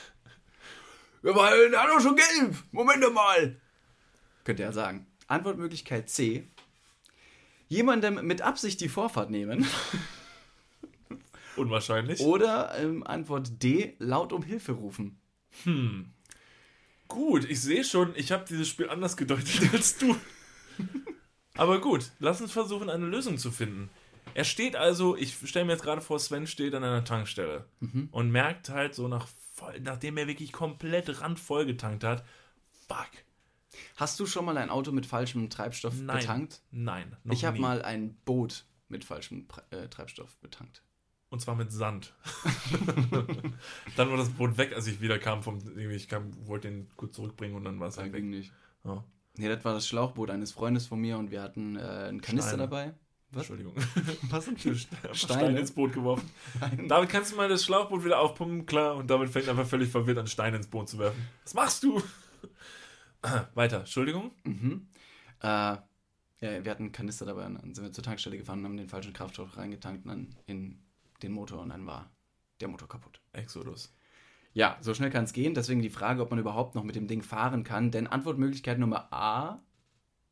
Ja, 1.23 1.35
weil 1.35 1.77
hat 1.77 1.87
doch 1.87 1.99
schon 2.01 2.15
gelb. 2.15 2.55
Moment 2.71 3.13
mal. 3.13 3.55
Könnte 4.43 4.63
er 4.63 4.73
sagen. 4.73 5.05
Antwortmöglichkeit 5.27 6.09
C. 6.09 6.47
Jemandem 7.71 8.25
mit 8.27 8.41
Absicht 8.41 8.81
die 8.81 8.89
Vorfahrt 8.89 9.29
nehmen. 9.29 9.65
Unwahrscheinlich. 11.55 12.19
Oder 12.19 12.77
ähm, 12.77 13.07
Antwort 13.07 13.63
D. 13.63 13.95
Laut 13.97 14.33
um 14.33 14.43
Hilfe 14.43 14.73
rufen. 14.73 15.21
Gut, 17.07 17.49
ich 17.49 17.61
sehe 17.61 17.85
schon, 17.85 18.13
ich 18.17 18.33
habe 18.33 18.43
dieses 18.47 18.67
Spiel 18.67 18.89
anders 18.89 19.15
gedeutet 19.15 19.61
als 19.73 19.97
du. 19.97 20.17
Aber 21.55 21.79
gut, 21.79 22.11
lass 22.19 22.41
uns 22.41 22.51
versuchen, 22.51 22.89
eine 22.89 23.05
Lösung 23.05 23.37
zu 23.37 23.51
finden. 23.51 23.89
Er 24.33 24.43
steht 24.43 24.75
also, 24.75 25.15
ich 25.15 25.37
stelle 25.45 25.63
mir 25.63 25.71
jetzt 25.71 25.83
gerade 25.83 26.01
vor, 26.01 26.19
Sven 26.19 26.47
steht 26.47 26.75
an 26.75 26.83
einer 26.83 27.05
Tankstelle 27.05 27.65
und 28.11 28.31
merkt 28.31 28.67
halt 28.67 28.95
so 28.95 29.07
nach 29.07 29.27
nachdem 29.81 30.17
er 30.17 30.27
wirklich 30.27 30.51
komplett 30.51 31.21
randvoll 31.21 31.65
getankt 31.65 32.03
hat, 32.03 32.25
fuck. 32.87 33.11
Hast 33.95 34.19
du 34.19 34.25
schon 34.25 34.45
mal 34.45 34.57
ein 34.57 34.69
Auto 34.69 34.91
mit 34.91 35.05
falschem 35.05 35.49
Treibstoff 35.49 35.93
Nein. 35.99 36.19
betankt? 36.19 36.61
Nein, 36.71 37.15
noch 37.23 37.33
Ich 37.33 37.45
habe 37.45 37.59
mal 37.59 37.81
ein 37.81 38.15
Boot 38.25 38.65
mit 38.87 39.05
falschem 39.05 39.47
äh, 39.69 39.87
Treibstoff 39.87 40.37
betankt. 40.37 40.83
Und 41.29 41.39
zwar 41.39 41.55
mit 41.55 41.71
Sand. 41.71 42.13
dann 43.95 44.09
war 44.09 44.17
das 44.17 44.29
Boot 44.29 44.57
weg, 44.57 44.73
als 44.75 44.87
ich 44.87 44.99
wieder 44.99 45.17
kam 45.17 45.43
vom. 45.43 45.59
Ich 45.77 46.09
kam, 46.09 46.31
wollte 46.45 46.69
den 46.69 46.89
kurz 46.97 47.15
zurückbringen 47.15 47.55
und 47.55 47.63
dann 47.63 47.79
war 47.79 47.87
es 47.87 47.97
halt 47.97 48.11
weg. 48.11 48.23
nicht. 48.23 48.51
Ja, 48.83 49.03
Nee, 49.37 49.47
das 49.47 49.63
war 49.63 49.73
das 49.73 49.87
Schlauchboot 49.87 50.29
eines 50.29 50.51
Freundes 50.51 50.87
von 50.87 50.99
mir 50.99 51.17
und 51.17 51.31
wir 51.31 51.41
hatten 51.41 51.77
äh, 51.77 51.79
einen 51.79 52.21
Kanister 52.21 52.49
Steine. 52.49 52.63
dabei. 52.63 52.93
Was? 53.31 53.49
Entschuldigung. 53.49 53.73
Was 54.29 54.43
denn 54.45 54.57
für 54.57 54.75
Steine 54.75 55.15
Steine? 55.15 55.59
ins 55.59 55.71
Boot 55.71 55.93
geworfen. 55.93 56.29
David, 56.89 57.09
kannst 57.09 57.31
du 57.31 57.37
mal 57.37 57.47
das 57.47 57.63
Schlauchboot 57.63 58.03
wieder 58.03 58.19
aufpumpen? 58.19 58.65
Klar. 58.65 58.97
Und 58.97 59.09
David 59.09 59.29
fängt 59.29 59.47
einfach 59.47 59.65
völlig 59.65 59.89
verwirrt 59.89 60.17
an, 60.17 60.27
Steine 60.27 60.57
ins 60.57 60.67
Boot 60.67 60.89
zu 60.89 60.99
werfen. 60.99 61.25
Was 61.43 61.53
machst 61.53 61.83
du? 61.83 62.03
Weiter. 63.53 63.79
Entschuldigung. 63.79 64.31
Mhm. 64.43 64.87
Äh, 65.41 65.77
ja, 66.41 66.63
wir 66.63 66.71
hatten 66.71 66.83
einen 66.83 66.91
Kanister 66.91 67.25
dabei 67.25 67.45
und 67.45 67.55
dann 67.55 67.75
sind 67.75 67.83
wir 67.83 67.91
zur 67.91 68.03
Tankstelle 68.03 68.37
gefahren 68.37 68.59
und 68.59 68.65
haben 68.65 68.77
den 68.77 68.89
falschen 68.89 69.13
Kraftstoff 69.13 69.57
reingetankt 69.57 70.05
und 70.05 70.09
dann 70.09 70.35
in 70.47 70.79
den 71.21 71.33
Motor 71.33 71.61
und 71.61 71.69
dann 71.69 71.85
war 71.85 72.11
der 72.59 72.67
Motor 72.67 72.87
kaputt. 72.87 73.21
Exodus. 73.33 73.93
Ja, 74.53 74.77
so 74.81 74.93
schnell 74.93 75.11
kann 75.11 75.23
es 75.23 75.33
gehen. 75.33 75.53
Deswegen 75.53 75.81
die 75.81 75.89
Frage, 75.89 76.21
ob 76.21 76.31
man 76.31 76.39
überhaupt 76.39 76.75
noch 76.75 76.83
mit 76.83 76.95
dem 76.95 77.07
Ding 77.07 77.21
fahren 77.21 77.63
kann. 77.63 77.91
Denn 77.91 78.07
Antwortmöglichkeit 78.07 78.79
Nummer 78.79 79.13
A, 79.13 79.63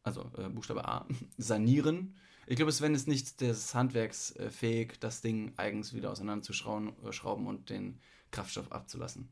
also 0.03 0.31
äh, 0.37 0.49
Buchstabe 0.49 0.87
A, 0.87 1.07
sanieren. 1.37 2.15
Ich 2.47 2.55
glaube, 2.55 2.71
Sven 2.71 2.95
ist 2.95 3.07
nicht 3.07 3.41
des 3.41 3.75
Handwerks 3.75 4.35
äh, 4.35 4.49
fähig, 4.49 4.99
das 4.99 5.21
Ding 5.21 5.53
eigens 5.57 5.93
wieder 5.93 6.11
auseinanderzuschrauben 6.11 6.93
äh, 7.05 7.11
schrauben 7.13 7.47
und 7.47 7.69
den 7.69 7.99
Kraftstoff 8.31 8.71
abzulassen. 8.71 9.29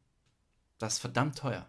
Das 0.79 0.93
ist 0.93 0.99
verdammt 0.99 1.37
teuer. 1.37 1.67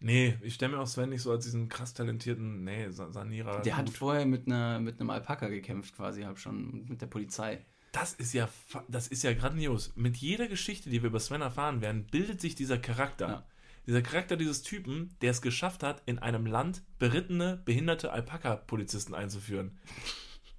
Nee, 0.00 0.36
ich 0.42 0.54
stelle 0.54 0.72
mir 0.72 0.80
auch 0.80 0.86
Sven 0.86 1.10
nicht 1.10 1.22
so 1.22 1.30
als 1.30 1.44
diesen 1.44 1.68
krass 1.68 1.92
talentierten, 1.94 2.64
nee, 2.64 2.88
Sa- 2.90 3.12
Sanierer. 3.12 3.60
Der 3.62 3.76
hat 3.76 3.86
Gut. 3.86 3.96
vorher 3.96 4.24
mit, 4.26 4.46
einer, 4.46 4.80
mit 4.80 4.98
einem 4.98 5.10
Alpaka 5.10 5.48
gekämpft, 5.48 5.94
quasi, 5.96 6.22
halb 6.22 6.38
schon, 6.38 6.86
mit 6.88 7.00
der 7.02 7.06
Polizei. 7.06 7.64
Das 7.92 8.12
ist 8.14 8.32
ja, 8.34 8.48
das 8.88 9.08
ist 9.08 9.22
ja 9.22 9.32
grandios. 9.34 9.92
Mit 9.96 10.16
jeder 10.16 10.48
Geschichte, 10.48 10.90
die 10.90 11.02
wir 11.02 11.08
über 11.08 11.20
Sven 11.20 11.40
erfahren 11.40 11.80
werden, 11.80 12.06
bildet 12.06 12.40
sich 12.40 12.54
dieser 12.54 12.78
Charakter. 12.78 13.28
Ja. 13.28 13.46
Dieser 13.86 14.02
Charakter 14.02 14.36
dieses 14.36 14.62
Typen, 14.62 15.14
der 15.20 15.30
es 15.30 15.40
geschafft 15.42 15.82
hat, 15.82 16.02
in 16.06 16.18
einem 16.18 16.44
Land 16.44 16.82
berittene, 16.98 17.62
behinderte 17.64 18.10
Alpaka-Polizisten 18.12 19.14
einzuführen. 19.14 19.78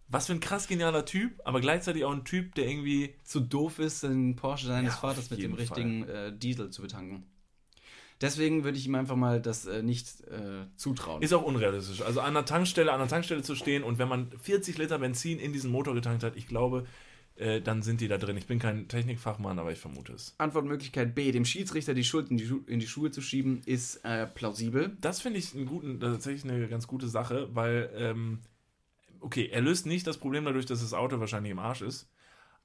Was 0.08 0.28
für 0.28 0.34
ein 0.34 0.40
krass 0.40 0.68
genialer 0.68 1.04
Typ, 1.04 1.42
aber 1.44 1.60
gleichzeitig 1.60 2.06
auch 2.06 2.14
ein 2.14 2.24
Typ, 2.24 2.56
der 2.56 2.68
irgendwie 2.68 3.16
Zu 3.24 3.42
doof 3.42 3.80
ist, 3.80 4.04
den 4.04 4.36
Porsche 4.38 4.68
seines 4.68 4.94
Ja, 4.94 5.00
Vaters 5.00 5.30
mit 5.30 5.40
dem 5.40 5.52
jeden 5.52 5.56
richtigen 5.56 6.04
äh, 6.08 6.36
Diesel 6.38 6.70
zu 6.70 6.82
betanken. 6.82 7.26
Deswegen 8.22 8.64
würde 8.64 8.78
ich 8.78 8.88
ihm 8.88 8.96
einfach 8.96 9.16
mal 9.16 9.42
das 9.42 9.66
äh, 9.66 9.84
nicht 9.84 10.22
äh, 10.22 10.66
zutrauen. 10.76 11.22
Ist 11.22 11.34
auch 11.34 11.44
unrealistisch. 11.44 12.02
Also 12.02 12.22
an 12.22 12.34
der 12.34 12.46
Tankstelle, 12.46 12.92
an 12.92 13.00
der 13.00 13.08
Tankstelle 13.08 13.44
zu 13.44 13.56
stehen 13.56 13.84
und 13.84 14.00
wenn 14.00 14.08
man 14.08 14.32
40 14.42 14.78
Liter 14.78 14.98
Benzin 14.98 15.40
in 15.40 15.54
diesen 15.54 15.72
Motor 15.72 15.94
getankt 15.94 16.24
hat, 16.24 16.36
ich 16.36 16.48
glaube, 16.48 16.86
äh, 17.38 17.62
dann 17.62 17.84
sind 17.84 18.02
die 18.02 18.08
da 18.08 18.18
drin. 18.18 18.36
Ich 18.38 18.48
bin 18.48 18.58
kein 18.58 18.88
Technikfachmann, 18.88 19.60
aber 19.60 19.72
ich 19.72 19.78
vermute 19.78 20.14
es. 20.14 20.34
Antwortmöglichkeit 20.40 21.14
B, 21.14 21.32
dem 21.32 21.46
Schiedsrichter 21.46 21.94
die 21.94 22.04
Schuld 22.04 22.32
in 22.32 22.38
die, 22.38 22.48
Schu 22.48 22.62
in 22.66 22.80
die 22.80 22.88
Schuhe 22.88 23.12
zu 23.12 23.22
schieben, 23.22 23.62
ist 23.66 23.98
äh, 24.04 24.26
plausibel. 24.26 24.98
Das 25.00 25.22
finde 25.22 25.38
ich 25.38 25.54
einen 25.54 25.68
guten, 25.68 26.00
tatsächlich 26.00 26.52
eine 26.52 26.68
ganz 26.68 26.88
gute 26.88 27.08
Sache, 27.08 27.50
weil, 27.54 27.92
ähm, 27.96 28.40
okay, 29.20 29.50
er 29.52 29.62
löst 29.62 29.86
nicht 29.86 30.08
das 30.08 30.18
Problem 30.18 30.46
dadurch, 30.46 30.66
dass 30.66 30.82
das 30.82 30.94
Auto 30.94 31.20
wahrscheinlich 31.20 31.52
im 31.52 31.60
Arsch 31.60 31.84
ist. 31.84 32.10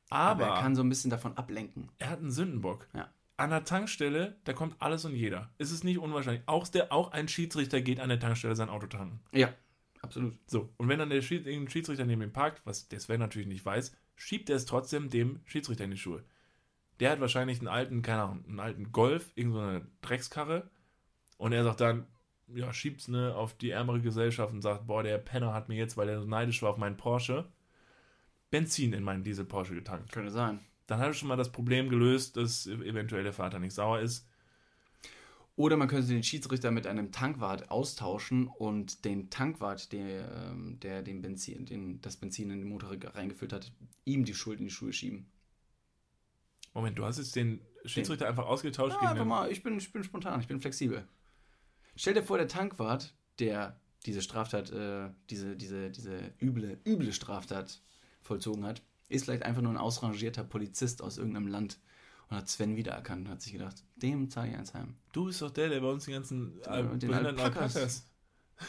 Aber, 0.08 0.46
er 0.46 0.60
kann 0.60 0.74
so 0.74 0.82
ein 0.82 0.88
bisschen 0.88 1.10
davon 1.10 1.36
ablenken. 1.36 1.90
er 1.98 2.10
hat 2.10 2.20
einen 2.20 2.30
Sündenbock. 2.30 2.88
Ja. 2.94 3.10
An 3.42 3.50
der 3.50 3.64
Tankstelle, 3.64 4.36
da 4.44 4.52
kommt 4.52 4.76
alles 4.78 5.04
und 5.04 5.16
jeder. 5.16 5.50
Es 5.58 5.72
ist 5.72 5.82
nicht 5.82 5.98
unwahrscheinlich. 5.98 6.44
Auch, 6.46 6.68
der, 6.68 6.92
auch 6.92 7.10
ein 7.10 7.26
Schiedsrichter 7.26 7.80
geht 7.80 7.98
an 7.98 8.08
der 8.08 8.20
Tankstelle 8.20 8.54
sein 8.54 8.68
Auto 8.68 8.86
tanken. 8.86 9.18
Ja, 9.32 9.52
absolut. 10.00 10.38
So, 10.46 10.72
und 10.76 10.88
wenn 10.88 11.00
dann 11.00 11.10
der 11.10 11.22
Schiedsrichter 11.22 12.04
neben 12.04 12.22
ihm 12.22 12.32
parkt, 12.32 12.64
was 12.64 12.86
der 12.86 13.00
Sven 13.00 13.18
natürlich 13.18 13.48
nicht 13.48 13.66
weiß, 13.66 13.96
schiebt 14.14 14.48
er 14.48 14.54
es 14.54 14.64
trotzdem 14.64 15.10
dem 15.10 15.40
Schiedsrichter 15.44 15.82
in 15.82 15.90
die 15.90 15.96
Schuhe. 15.96 16.22
Der 17.00 17.10
hat 17.10 17.20
wahrscheinlich 17.20 17.58
einen 17.58 17.66
alten, 17.66 18.02
keine 18.02 18.22
Ahnung, 18.22 18.44
einen 18.46 18.60
alten 18.60 18.92
Golf, 18.92 19.32
irgendeine 19.34 19.88
Dreckskarre. 20.02 20.70
Und 21.36 21.50
er 21.50 21.64
sagt 21.64 21.80
dann, 21.80 22.06
ja, 22.46 22.72
schiebt's 22.72 23.08
ne, 23.08 23.34
auf 23.34 23.54
die 23.54 23.70
ärmere 23.70 24.00
Gesellschaft 24.00 24.52
und 24.52 24.62
sagt, 24.62 24.86
boah, 24.86 25.02
der 25.02 25.18
Penner 25.18 25.52
hat 25.52 25.68
mir 25.68 25.74
jetzt, 25.74 25.96
weil 25.96 26.08
er 26.08 26.20
so 26.20 26.28
neidisch 26.28 26.62
war 26.62 26.70
auf 26.70 26.78
meinen 26.78 26.96
Porsche, 26.96 27.50
Benzin 28.52 28.92
in 28.92 29.02
meinen 29.02 29.24
Diesel 29.24 29.46
Porsche 29.46 29.74
getankt. 29.74 30.12
Könnte 30.12 30.30
sein. 30.30 30.60
Dann 30.86 30.98
hat 30.98 31.08
er 31.08 31.14
schon 31.14 31.28
mal 31.28 31.36
das 31.36 31.52
Problem 31.52 31.88
gelöst, 31.88 32.36
dass 32.36 32.66
eventuell 32.66 33.24
der 33.24 33.32
Vater 33.32 33.58
nicht 33.58 33.74
sauer 33.74 34.00
ist. 34.00 34.26
Oder 35.54 35.76
man 35.76 35.88
könnte 35.88 36.08
den 36.08 36.22
Schiedsrichter 36.22 36.70
mit 36.70 36.86
einem 36.86 37.12
Tankwart 37.12 37.70
austauschen 37.70 38.46
und 38.46 39.04
den 39.04 39.28
Tankwart, 39.28 39.92
der, 39.92 40.50
ähm, 40.50 40.80
der 40.80 41.02
den 41.02 41.20
Benzin, 41.20 41.66
den, 41.66 42.00
das 42.00 42.16
Benzin 42.16 42.50
in 42.50 42.60
den 42.60 42.68
Motor 42.68 42.96
reingefüllt 43.14 43.52
hat, 43.52 43.70
ihm 44.04 44.24
die 44.24 44.34
Schuld 44.34 44.60
in 44.60 44.66
die 44.66 44.72
Schuhe 44.72 44.92
schieben. 44.92 45.30
Moment, 46.72 46.98
du 46.98 47.04
hast 47.04 47.18
jetzt 47.18 47.36
den 47.36 47.60
Schiedsrichter 47.84 48.28
einfach 48.28 48.46
ausgetauscht 48.46 48.94
Ja, 48.94 49.00
gegen 49.00 49.10
einfach 49.10 49.24
den... 49.24 49.28
mal, 49.28 49.52
ich 49.52 49.62
bin, 49.62 49.76
ich 49.76 49.92
bin 49.92 50.02
spontan, 50.04 50.40
ich 50.40 50.48
bin 50.48 50.60
flexibel. 50.60 51.06
Stell 51.96 52.14
dir 52.14 52.22
vor, 52.22 52.38
der 52.38 52.48
Tankwart, 52.48 53.14
der 53.38 53.78
diese 54.06 54.22
Straftat, 54.22 54.72
äh, 54.72 55.10
diese, 55.28 55.54
diese, 55.54 55.90
diese 55.90 56.32
üble, 56.40 56.80
üble 56.86 57.12
Straftat 57.12 57.82
vollzogen 58.22 58.64
hat, 58.64 58.82
ist 59.12 59.24
vielleicht 59.24 59.42
einfach 59.42 59.62
nur 59.62 59.72
ein 59.72 59.78
ausrangierter 59.78 60.44
Polizist 60.44 61.02
aus 61.02 61.18
irgendeinem 61.18 61.48
Land 61.48 61.78
und 62.28 62.36
hat 62.36 62.48
Sven 62.48 62.76
wiedererkannt 62.76 63.26
und 63.26 63.32
hat 63.32 63.42
sich 63.42 63.52
gedacht, 63.52 63.84
dem 63.96 64.30
zahle 64.30 64.50
ich 64.50 64.56
eins 64.56 64.74
heim. 64.74 64.96
Du 65.12 65.26
bist 65.26 65.42
doch 65.42 65.50
der, 65.50 65.68
der 65.68 65.80
bei 65.80 65.88
uns 65.88 66.04
die 66.04 66.12
ganzen 66.12 66.60
äh, 66.62 66.82
den 66.82 67.10
behinderten 67.10 67.40
Alpakas. 67.40 67.76
Alpakas 67.76 68.06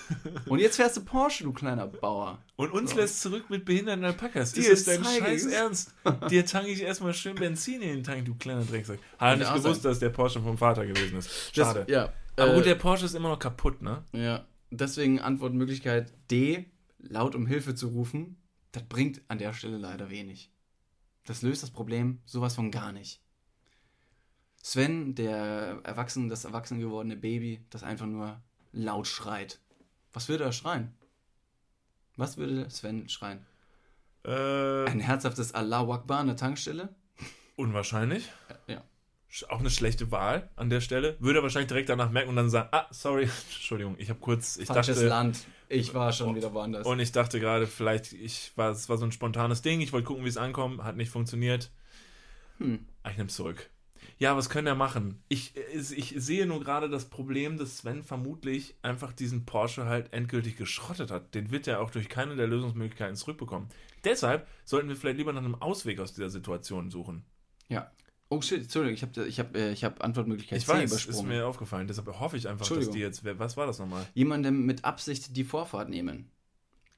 Und 0.48 0.60
jetzt 0.60 0.78
fährst 0.78 0.98
du 0.98 1.02
Porsche, 1.02 1.44
du 1.44 1.54
kleiner 1.54 1.88
Bauer. 1.88 2.40
Und 2.56 2.72
uns 2.72 2.96
lässt 2.96 3.22
zurück 3.22 3.50
mit 3.50 3.66
behinderten 3.66 4.04
Alpakas. 4.04 4.52
Dir 4.54 4.72
Ist 4.72 4.88
das 4.88 5.02
dein 5.02 5.04
scheiß. 5.04 5.46
Ernst? 5.48 5.94
Dir 6.30 6.46
tanke 6.46 6.72
ich 6.72 6.82
erstmal 6.82 7.14
schön 7.14 7.36
Benzin 7.36 7.82
in 7.82 7.90
den 7.90 8.04
Tank, 8.04 8.26
du 8.26 8.36
kleiner 8.36 8.64
Drecksack. 8.64 9.00
Hat 9.18 9.40
Ja, 9.40 9.54
nicht 9.54 9.64
gewusst, 9.64 9.86
dass 9.86 10.00
der 10.00 10.10
Porsche 10.10 10.42
vom 10.42 10.58
Vater 10.58 10.86
gewesen 10.86 11.18
ist. 11.18 11.56
Schade. 11.56 11.82
Das, 11.82 11.90
ja. 11.90 12.14
Aber 12.36 12.54
äh, 12.54 12.56
gut, 12.56 12.66
der 12.66 12.76
Porsche 12.76 13.06
ist 13.06 13.14
immer 13.14 13.30
noch 13.30 13.40
kaputt, 13.40 13.82
ne? 13.82 14.04
Ja, 14.14 14.46
deswegen 14.72 15.20
Antwortmöglichkeit 15.20 16.12
D, 16.32 16.66
laut 17.00 17.36
um 17.36 17.46
Hilfe 17.46 17.76
zu 17.76 17.88
rufen. 17.90 18.38
Das 18.74 18.84
bringt 18.84 19.22
an 19.30 19.38
der 19.38 19.54
Stelle 19.54 19.78
leider 19.78 20.10
wenig. 20.10 20.52
Das 21.26 21.42
löst 21.42 21.64
das 21.64 21.72
Problem 21.72 22.20
sowas 22.26 22.56
von 22.56 22.70
gar 22.70 22.92
nicht. 22.92 23.22
Sven, 24.62 25.16
der 25.16 25.80
erwachsen, 25.84 26.28
das 26.30 26.44
erwachsen 26.46 26.80
gewordene 26.80 27.16
Baby, 27.16 27.66
das 27.70 27.84
einfach 27.84 28.06
nur 28.06 28.42
laut 28.72 29.08
schreit. 29.08 29.60
Was 30.12 30.28
würde 30.28 30.44
er 30.44 30.52
schreien? 30.52 30.94
Was 32.18 32.38
würde 32.38 32.70
Sven 32.70 33.10
schreien? 33.10 33.46
Äh, 34.26 34.86
Ein 34.86 35.00
herzhaftes 35.00 35.54
Allahu 35.54 35.94
Akbar 35.94 36.20
an 36.20 36.28
der 36.28 36.36
Tankstelle? 36.38 36.94
unwahrscheinlich. 37.56 38.32
Auch 39.50 39.60
eine 39.60 39.70
schlechte 39.72 40.12
Wahl 40.12 40.50
an 40.56 40.70
der 40.70 40.80
Stelle. 40.82 41.16
Würde 41.20 41.40
er 41.40 41.44
wahrscheinlich 41.44 41.68
direkt 41.70 41.90
danach 41.90 42.12
merken 42.12 42.30
und 42.30 42.36
dann 42.36 42.50
sagen, 42.50 42.70
ah, 42.72 42.86
sorry, 42.92 43.24
Entschuldigung, 43.54 43.96
ich 43.98 44.10
habe 44.10 44.20
kurz, 44.20 44.58
ich 44.58 44.68
Falsches 44.68 44.98
dachte, 44.98 45.08
Land. 45.08 45.40
Ich 45.70 45.94
war 45.96 46.14
schon 46.14 46.36
wieder 46.36 46.54
woanders. 46.54 46.86
und 46.86 47.00
ich 47.00 47.12
dachte 47.12 47.40
gerade, 47.40 47.66
vielleicht, 47.66 48.14
ich 48.14 48.52
war, 48.56 48.70
es 48.72 48.90
war 48.90 48.98
so 48.98 49.06
ein 49.06 49.12
spontanes 49.12 49.64
Ding, 49.64 49.82
ich 49.82 49.92
wollte 49.92 50.06
gucken, 50.06 50.24
wie 50.24 50.30
es 50.30 50.38
ankommt, 50.38 50.84
hat 50.84 50.96
nicht 50.98 51.10
funktioniert. 51.10 51.72
Hm. 52.60 52.86
Ah, 53.02 53.10
Ich 53.10 53.18
nehme 53.18 53.30
zurück. 53.30 53.70
Ja, 54.20 54.38
was 54.38 54.50
können 54.50 54.68
er 54.68 54.76
machen? 54.76 55.24
Ich, 55.30 55.54
ich 55.74 56.14
sehe 56.16 56.46
nur 56.46 56.60
gerade 56.64 56.90
das 56.90 57.06
Problem, 57.10 57.58
dass 57.58 57.78
Sven 57.78 58.04
vermutlich 58.04 58.76
einfach 58.84 59.12
diesen 59.14 59.46
Porsche 59.46 59.86
halt 59.86 60.14
endgültig 60.14 60.58
geschrottet 60.58 61.10
hat. 61.10 61.34
Den 61.34 61.50
wird 61.52 61.68
er 61.68 61.82
auch 61.82 61.90
durch 61.90 62.08
keine 62.10 62.36
der 62.36 62.48
Lösungsmöglichkeiten 62.48 63.16
zurückbekommen. 63.16 63.70
Deshalb 64.04 64.48
sollten 64.66 64.90
wir 64.90 64.96
vielleicht 64.96 65.18
lieber 65.18 65.34
nach 65.34 65.44
einem 65.44 65.56
Ausweg 65.56 66.00
aus 66.00 66.14
dieser 66.14 66.30
Situation 66.30 66.92
suchen. 66.92 67.26
Ja. 67.70 67.90
Oh 68.34 68.42
shit, 68.42 68.64
Entschuldigung, 68.64 68.96
ich 68.96 69.02
habe 69.04 69.28
ich 69.28 69.40
hab, 69.40 69.56
äh, 69.56 69.72
ich 69.72 69.84
hab 69.84 70.04
Antwortmöglichkeit 70.04 70.58
Ich 70.60 70.66
C 70.66 70.72
weiß, 70.74 70.92
ist 70.92 71.06
übersprungen. 71.06 71.32
mir 71.32 71.46
aufgefallen. 71.48 71.88
Deshalb 71.88 72.08
hoffe 72.20 72.38
ich 72.38 72.48
einfach, 72.48 72.68
dass 72.68 72.90
die 72.90 73.00
jetzt. 73.00 73.24
Was 73.24 73.58
war 73.58 73.68
das 73.68 73.80
nochmal? 73.80 74.06
Jemandem 74.14 74.66
mit 74.66 74.86
Absicht 74.86 75.36
die 75.38 75.44
Vorfahrt 75.44 75.90
nehmen. 75.90 76.30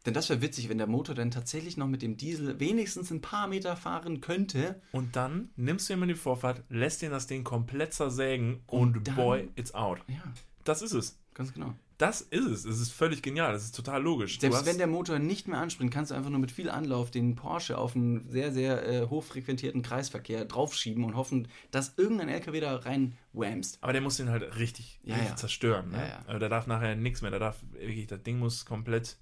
Denn 0.05 0.13
das 0.13 0.29
wäre 0.29 0.41
witzig, 0.41 0.69
wenn 0.69 0.77
der 0.77 0.86
Motor 0.88 1.15
dann 1.15 1.31
tatsächlich 1.31 1.77
noch 1.77 1.88
mit 1.88 2.03
dem 2.03 2.15
Diesel 2.15 2.59
wenigstens 2.59 3.09
ein 3.11 3.21
paar 3.21 3.47
Meter 3.47 3.75
fahren 3.75 4.21
könnte. 4.21 4.79
Und 4.91 5.15
dann 5.15 5.49
nimmst 5.55 5.89
du 5.89 5.93
ihm 5.93 6.03
in 6.03 6.09
die 6.09 6.13
Vorfahrt, 6.15 6.63
lässt 6.69 7.01
ihn 7.01 7.09
das 7.09 7.25
Ding 7.27 7.43
komplett 7.43 7.93
zersägen 7.93 8.61
und, 8.67 8.97
Und 8.97 9.07
dann- 9.07 9.15
boy, 9.15 9.49
it's 9.55 9.73
out. 9.73 9.97
Ja, 10.07 10.23
Das 10.63 10.81
ist 10.83 10.93
es. 10.93 11.17
ganz 11.33 11.53
genau. 11.53 11.73
Das 11.98 12.20
ist 12.22 12.46
es. 12.46 12.66
Es 12.66 12.80
ist 12.82 12.91
völlig 12.91 13.22
genial. 13.22 13.54
Das 13.54 13.64
ist 13.64 13.76
total 13.76 14.04
logisch. 14.04 14.39
Selbst 14.39 14.58
hast- 14.58 14.66
wenn 14.66 14.78
der 14.78 14.88
Motor 14.88 15.18
nicht 15.20 15.48
mehr 15.48 15.60
anspringt, 15.60 15.93
kannst 15.93 16.12
du 16.12 16.16
einfach 16.16 16.30
nur 16.30 16.39
mit 16.39 16.52
viel 16.52 16.70
Anlauf 16.70 17.10
den 17.10 17.36
Porsche 17.36 17.78
auf 17.78 17.96
einen 17.96 18.30
sehr, 18.30 18.52
sehr 18.52 18.86
äh, 18.88 19.08
hochfrequentierten 19.08 19.82
Kreisverkehr 19.82 20.43
draufschieben 20.46 21.04
und 21.06 21.16
hoffen, 21.16 21.48
dass 21.72 21.93
irgendein 21.98 22.28
LKW 22.30 22.60
da 22.60 22.76
rein 22.76 23.18
whamst. 23.32 23.78
Aber 23.82 23.93
der 23.93 24.02
muss 24.02 24.18
den 24.18 24.30
halt 24.30 24.58
richtig, 24.58 25.00
Ja, 25.04 25.14
richtig 25.16 25.30
ja. 25.32 25.36
zerstören. 25.38 25.91
Ne? 25.91 25.98
Ja. 26.10 26.20
Also 26.28 26.39
der 26.39 26.50
darf 26.50 26.68
nachher 26.68 26.96
nichts 26.96 27.22
mehr. 27.22 27.32
Der 27.32 27.39
darf 27.39 27.58
wirklich, 27.72 28.08
das 28.08 28.22
Ding 28.24 28.39
muss 28.39 28.66
komplett 28.66 29.18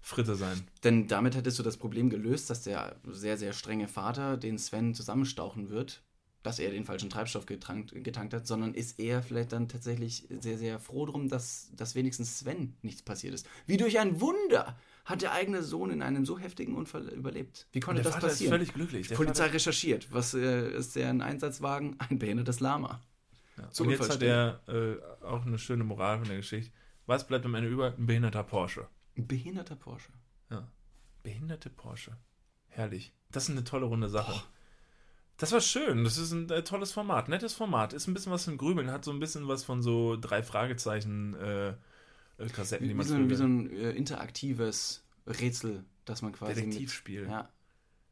Fritte 0.00 0.36
sein. 0.36 0.62
Denn 0.84 1.08
damit 1.08 1.34
hättest 1.34 1.58
du 1.58 1.62
das 1.62 1.76
Problem 1.78 2.10
gelöst, 2.10 2.48
dass 2.50 2.62
der 2.62 2.96
sehr, 3.06 3.36
sehr 3.38 3.52
strenge 3.52 3.88
Vater 3.88 4.36
den 4.36 4.56
Sven 4.58 4.94
zusammenstauchen 4.94 5.68
wird, 5.70 6.02
dass 6.46 6.60
er 6.60 6.70
den 6.70 6.84
falschen 6.84 7.10
Treibstoff 7.10 7.44
getankt, 7.44 7.92
getankt 8.04 8.32
hat, 8.32 8.46
sondern 8.46 8.72
ist 8.72 9.00
er 9.00 9.20
vielleicht 9.20 9.50
dann 9.50 9.68
tatsächlich 9.68 10.28
sehr, 10.38 10.56
sehr 10.56 10.78
froh 10.78 11.04
drum, 11.04 11.28
dass, 11.28 11.72
dass 11.74 11.96
wenigstens 11.96 12.38
Sven 12.38 12.76
nichts 12.82 13.02
passiert 13.02 13.34
ist. 13.34 13.48
Wie 13.66 13.76
durch 13.76 13.98
ein 13.98 14.20
Wunder 14.20 14.78
hat 15.04 15.22
der 15.22 15.32
eigene 15.32 15.64
Sohn 15.64 15.90
in 15.90 16.02
einem 16.02 16.24
so 16.24 16.38
heftigen 16.38 16.76
Unfall 16.76 17.08
überlebt. 17.08 17.66
Wie 17.72 17.80
konnte 17.80 18.02
der 18.02 18.04
das 18.04 18.14
Vater 18.14 18.28
passieren? 18.28 18.52
ist 18.52 18.58
völlig 18.58 18.74
glücklich. 18.74 19.02
Die 19.02 19.08
Der 19.08 19.16
Polizei 19.16 19.42
Vater, 19.42 19.54
recherchiert. 19.54 20.12
Was 20.12 20.34
äh, 20.34 20.70
ist 20.70 20.94
der 20.94 21.10
ein 21.10 21.20
Einsatzwagen? 21.20 21.96
Ein 22.08 22.20
behindertes 22.20 22.60
Lama. 22.60 23.00
ja. 23.58 23.68
Und 23.80 23.90
jetzt 23.90 24.08
hat 24.08 24.22
er 24.22 24.60
äh, 24.68 25.24
auch 25.24 25.44
eine 25.44 25.58
schöne 25.58 25.82
Moral 25.82 26.18
von 26.18 26.28
der 26.28 26.36
Geschichte. 26.36 26.72
Was 27.06 27.26
bleibt 27.26 27.44
am 27.44 27.56
Ende 27.56 27.68
über? 27.68 27.92
Ein 27.98 28.06
behinderter 28.06 28.44
Porsche. 28.44 28.86
Ein 29.16 29.26
behinderter 29.26 29.74
Porsche. 29.74 30.12
Ja. 30.50 30.68
Behinderte 31.24 31.70
Porsche. 31.70 32.16
Herrlich. 32.68 33.12
Das 33.32 33.44
ist 33.44 33.50
eine 33.50 33.64
tolle 33.64 33.86
runde 33.86 34.08
Sache. 34.08 34.42
Das 35.38 35.52
war 35.52 35.60
schön. 35.60 36.04
Das 36.04 36.16
ist 36.16 36.32
ein 36.32 36.48
äh, 36.50 36.62
tolles 36.64 36.92
Format. 36.92 37.28
Nettes 37.28 37.52
Format. 37.52 37.92
Ist 37.92 38.06
ein 38.06 38.14
bisschen 38.14 38.32
was 38.32 38.44
zum 38.44 38.56
Grübeln. 38.56 38.90
Hat 38.90 39.04
so 39.04 39.10
ein 39.10 39.20
bisschen 39.20 39.46
was 39.48 39.64
von 39.64 39.82
so 39.82 40.16
drei 40.16 40.42
Fragezeichen 40.42 41.34
äh, 41.34 41.68
äh, 41.70 41.74
Kassetten, 42.52 42.84
Wie, 42.84 42.88
die 42.88 42.94
wie, 42.94 42.96
man 42.98 43.06
so, 43.06 43.14
ein- 43.14 43.30
wie 43.30 43.34
so 43.34 43.44
ein 43.44 43.70
äh, 43.70 43.90
interaktives 43.92 45.04
Rätsel, 45.26 45.84
das 46.04 46.22
man 46.22 46.32
quasi 46.32 46.54
Detektivspiel. 46.54 47.22
Mit, 47.22 47.30
ja, 47.30 47.48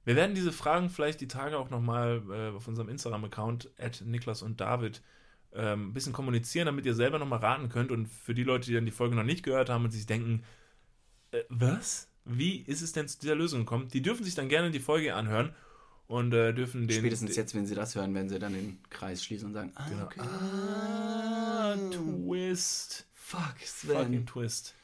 Wir 0.04 0.16
werden 0.16 0.34
diese 0.34 0.52
Fragen 0.52 0.90
vielleicht 0.90 1.20
die 1.20 1.28
Tage 1.28 1.56
auch 1.58 1.70
nochmal 1.70 2.22
äh, 2.30 2.56
auf 2.56 2.68
unserem 2.68 2.88
Instagram-Account 2.90 3.70
at 3.78 4.02
Niklas 4.04 4.42
und 4.42 4.60
David 4.60 5.00
ähm, 5.52 5.88
ein 5.90 5.92
bisschen 5.94 6.12
kommunizieren, 6.12 6.66
damit 6.66 6.84
ihr 6.84 6.94
selber 6.94 7.18
nochmal 7.18 7.38
raten 7.38 7.68
könnt. 7.68 7.90
Und 7.92 8.06
für 8.06 8.34
die 8.34 8.42
Leute, 8.44 8.66
die 8.66 8.74
dann 8.74 8.86
die 8.86 8.90
Folge 8.92 9.14
noch 9.16 9.22
nicht 9.24 9.44
gehört 9.44 9.70
haben 9.70 9.84
und 9.84 9.92
sich 9.92 10.04
denken, 10.06 10.42
äh, 11.30 11.42
was? 11.48 12.10
Wie 12.26 12.56
ist 12.62 12.82
es 12.82 12.92
denn 12.92 13.06
zu 13.08 13.18
dieser 13.20 13.34
Lösung 13.34 13.60
gekommen? 13.60 13.88
Die 13.88 14.02
dürfen 14.02 14.24
sich 14.24 14.34
dann 14.34 14.48
gerne 14.48 14.70
die 14.70 14.80
Folge 14.80 15.14
anhören 15.14 15.54
und 16.07 16.32
äh, 16.34 16.52
dürfen 16.52 16.86
den. 16.86 16.98
Spätestens 16.98 17.34
jetzt, 17.36 17.55
wenn 17.55 17.66
sie 17.66 17.74
das 17.74 17.94
hören, 17.94 18.14
werden 18.14 18.28
sie 18.28 18.38
dann 18.38 18.52
den 18.52 18.78
Kreis 18.90 19.24
schließen 19.24 19.48
und 19.48 19.55
sagen, 19.55 19.72
ah, 19.74 19.88
Genau. 19.88 20.05
okay. 20.05 20.20
Ah, 20.20 21.76
Twist. 21.90 23.07
Fuck, 23.14 23.57
Sven. 23.64 23.96
Fucking 23.96 24.26
Twist. 24.26 24.74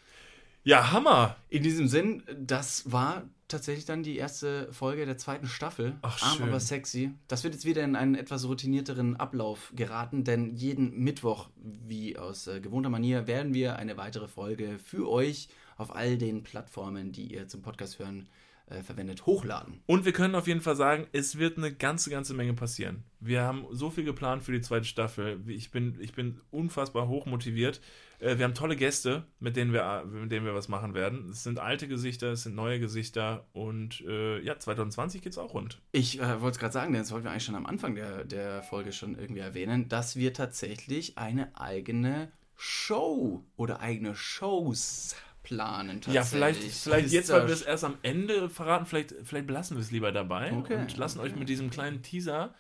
Ja, 0.62 0.92
Hammer. 0.92 1.36
In 1.48 1.62
diesem 1.62 1.88
Sinn, 1.88 2.22
das 2.38 2.90
war 2.92 3.24
tatsächlich 3.48 3.84
dann 3.84 4.02
die 4.02 4.16
erste 4.16 4.72
Folge 4.72 5.04
der 5.06 5.16
zweiten 5.18 5.46
Staffel. 5.46 5.94
Ach, 6.02 6.22
Arm 6.22 6.36
schön. 6.38 6.48
aber 6.48 6.60
sexy. 6.60 7.12
Das 7.28 7.42
wird 7.44 7.54
jetzt 7.54 7.64
wieder 7.64 7.82
in 7.82 7.96
einen 7.96 8.14
etwas 8.14 8.46
routinierteren 8.46 9.16
Ablauf 9.16 9.72
geraten, 9.74 10.22
denn 10.24 10.54
jeden 10.54 10.98
Mittwoch, 11.00 11.48
wie 11.56 12.16
aus 12.16 12.46
äh, 12.46 12.60
gewohnter 12.60 12.90
Manier, 12.90 13.26
werden 13.26 13.54
wir 13.54 13.76
eine 13.76 13.96
weitere 13.96 14.28
Folge 14.28 14.78
für 14.78 15.08
euch 15.10 15.48
auf 15.76 15.94
all 15.94 16.16
den 16.18 16.42
Plattformen, 16.42 17.10
die 17.12 17.32
ihr 17.32 17.48
zum 17.48 17.62
Podcast 17.62 17.98
hören, 17.98 18.28
äh, 18.70 18.82
verwendet, 18.82 19.26
hochladen. 19.26 19.82
Und 19.86 20.04
wir 20.04 20.12
können 20.12 20.34
auf 20.34 20.46
jeden 20.46 20.60
Fall 20.60 20.76
sagen, 20.76 21.06
es 21.12 21.38
wird 21.38 21.58
eine 21.58 21.74
ganze, 21.74 22.10
ganze 22.10 22.34
Menge 22.34 22.54
passieren. 22.54 23.04
Wir 23.18 23.42
haben 23.42 23.66
so 23.70 23.90
viel 23.90 24.04
geplant 24.04 24.42
für 24.42 24.52
die 24.52 24.60
zweite 24.60 24.86
Staffel. 24.86 25.40
Ich 25.46 25.70
bin, 25.70 25.98
ich 26.00 26.12
bin 26.12 26.40
unfassbar 26.50 27.08
hoch 27.08 27.26
motiviert. 27.26 27.80
Äh, 28.20 28.38
Wir 28.38 28.44
haben 28.44 28.54
tolle 28.54 28.76
Gäste, 28.76 29.24
mit 29.40 29.56
denen 29.56 29.72
wir, 29.72 30.04
mit 30.06 30.30
denen 30.30 30.46
wir 30.46 30.54
was 30.54 30.68
machen 30.68 30.94
werden. 30.94 31.30
Es 31.30 31.42
sind 31.42 31.58
alte 31.58 31.88
Gesichter, 31.88 32.32
es 32.32 32.44
sind 32.44 32.54
neue 32.54 32.78
Gesichter 32.80 33.46
und 33.52 34.02
äh, 34.06 34.40
ja, 34.40 34.58
2020 34.58 35.22
geht's 35.22 35.38
auch 35.38 35.54
rund. 35.54 35.80
Ich 35.92 36.20
äh, 36.20 36.40
wollte 36.40 36.54
es 36.54 36.58
gerade 36.58 36.72
sagen, 36.72 36.92
denn 36.92 37.02
das 37.02 37.12
wollten 37.12 37.24
wir 37.24 37.32
eigentlich 37.32 37.44
schon 37.44 37.56
am 37.56 37.66
Anfang 37.66 37.94
der, 37.94 38.24
der 38.24 38.62
Folge 38.62 38.92
schon 38.92 39.18
irgendwie 39.18 39.40
erwähnen, 39.40 39.88
dass 39.88 40.16
wir 40.16 40.32
tatsächlich 40.32 41.18
eine 41.18 41.58
eigene 41.58 42.30
Show 42.56 43.42
oder 43.56 43.80
eigene 43.80 44.14
Shows 44.14 45.16
planen. 45.42 46.00
Ja, 46.06 46.22
vielleicht, 46.22 46.60
tatsächlich. 46.60 46.82
vielleicht 46.82 47.06
Ist 47.06 47.12
jetzt, 47.12 47.32
weil 47.32 47.46
wir 47.46 47.54
es 47.54 47.62
erst 47.62 47.84
am 47.84 47.96
Ende 48.02 48.50
verraten, 48.50 48.86
vielleicht, 48.86 49.14
vielleicht 49.24 49.46
belassen 49.46 49.76
wir 49.76 49.82
es 49.82 49.90
lieber 49.90 50.12
dabei 50.12 50.52
Okay, 50.52 50.76
und 50.76 50.96
lassen 50.96 51.20
euch 51.20 51.30
okay. 51.30 51.38
mit 51.38 51.48
diesem 51.48 51.70
kleinen 51.70 52.02
Teaser 52.02 52.54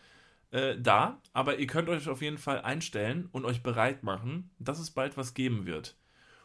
äh, 0.50 0.76
da. 0.78 1.20
Aber 1.32 1.58
ihr 1.58 1.66
könnt 1.66 1.88
euch 1.88 2.08
auf 2.08 2.22
jeden 2.22 2.38
Fall 2.38 2.62
einstellen 2.62 3.28
und 3.32 3.44
euch 3.44 3.62
bereit 3.62 4.02
machen, 4.02 4.50
dass 4.58 4.78
es 4.78 4.90
bald 4.90 5.16
was 5.16 5.34
geben 5.34 5.66
wird. 5.66 5.96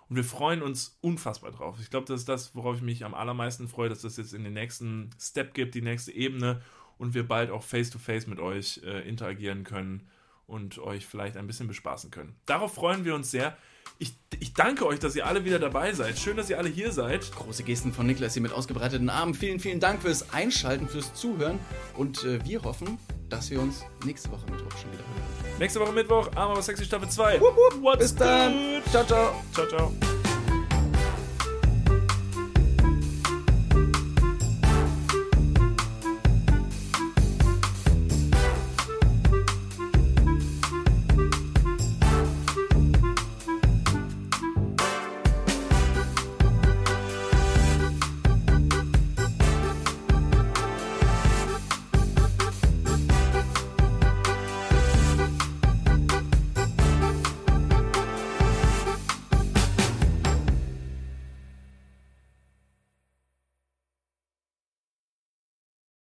Und 0.08 0.18
wir 0.18 0.24
freuen 0.24 0.62
uns 0.62 0.98
unfassbar 1.02 1.52
drauf. 1.52 1.78
Ich 1.82 1.90
glaube, 1.90 2.06
das 2.06 2.22
ist 2.22 2.30
das, 2.30 2.56
worauf 2.56 2.78
ich 2.78 2.84
mich 2.84 3.04
am 3.06 3.16
allermeisten 3.16 3.68
freue, 3.68 3.90
dass 3.90 4.02
das 4.02 4.18
jetzt 4.18 4.34
in 4.34 4.44
den 4.44 4.54
nächsten 4.54 5.10
Step 5.20 5.54
gibt, 5.54 5.74
die 5.74 5.82
nächste 5.82 6.12
Ebene 6.12 6.62
und 6.98 7.14
wir 7.14 7.28
bald 7.28 7.50
auch 7.50 7.64
face-to-face 7.64 8.28
mit 8.28 8.40
euch 8.40 8.82
äh, 8.84 9.08
interagieren 9.08 9.64
können 9.64 10.08
und 10.46 10.78
euch 10.78 11.06
vielleicht 11.06 11.38
ein 11.38 11.48
bisschen 11.48 11.68
bespaßen 11.68 12.12
können. 12.12 12.36
Darauf 12.46 12.76
freuen 12.76 13.04
wir 13.04 13.16
uns 13.16 13.32
sehr. 13.32 13.58
Ich, 13.98 14.14
ich 14.40 14.54
danke 14.54 14.86
euch, 14.86 15.00
dass 15.00 15.16
ihr 15.16 15.26
alle 15.26 15.46
wieder 15.46 15.60
dabei 15.60 15.94
seid. 15.94 16.18
Schön, 16.18 16.38
dass 16.38 16.50
ihr 16.50 16.58
alle 16.58 16.70
hier 16.70 16.92
seid. 16.92 17.32
Große 17.32 17.64
Gesten 17.64 17.94
von 17.94 18.06
Niklas 18.06 18.34
hier 18.34 18.42
mit 18.42 18.52
ausgebreiteten 18.52 19.10
Armen. 19.10 19.34
Vielen, 19.34 19.60
vielen 19.60 19.80
Dank 19.80 20.02
fürs 20.02 20.34
Einschalten, 20.34 20.88
fürs 20.88 21.14
Zuhören. 21.14 21.60
Und 21.96 22.24
äh, 22.24 22.44
wir 22.46 22.62
hoffen, 22.64 22.98
dass 23.30 23.50
wir 23.50 23.62
uns 23.62 23.84
nächste 24.06 24.32
Woche 24.32 24.46
Mittwoch 24.52 24.78
schon 24.78 24.92
wieder 24.92 25.04
hören. 25.04 25.60
Nächste 25.60 25.80
Woche 25.80 25.94
Mittwoch, 25.94 26.30
Arm 26.36 26.52
aber 26.52 26.62
sexy 26.62 26.84
Staffel 26.86 27.10
2. 27.10 27.40
What's 27.40 28.00
Bis 28.00 28.16
dann. 28.16 28.54
good? 28.54 28.92
Ciao, 28.92 29.06
ciao. 29.06 29.44
Ciao, 29.54 29.68
ciao. 29.68 30.25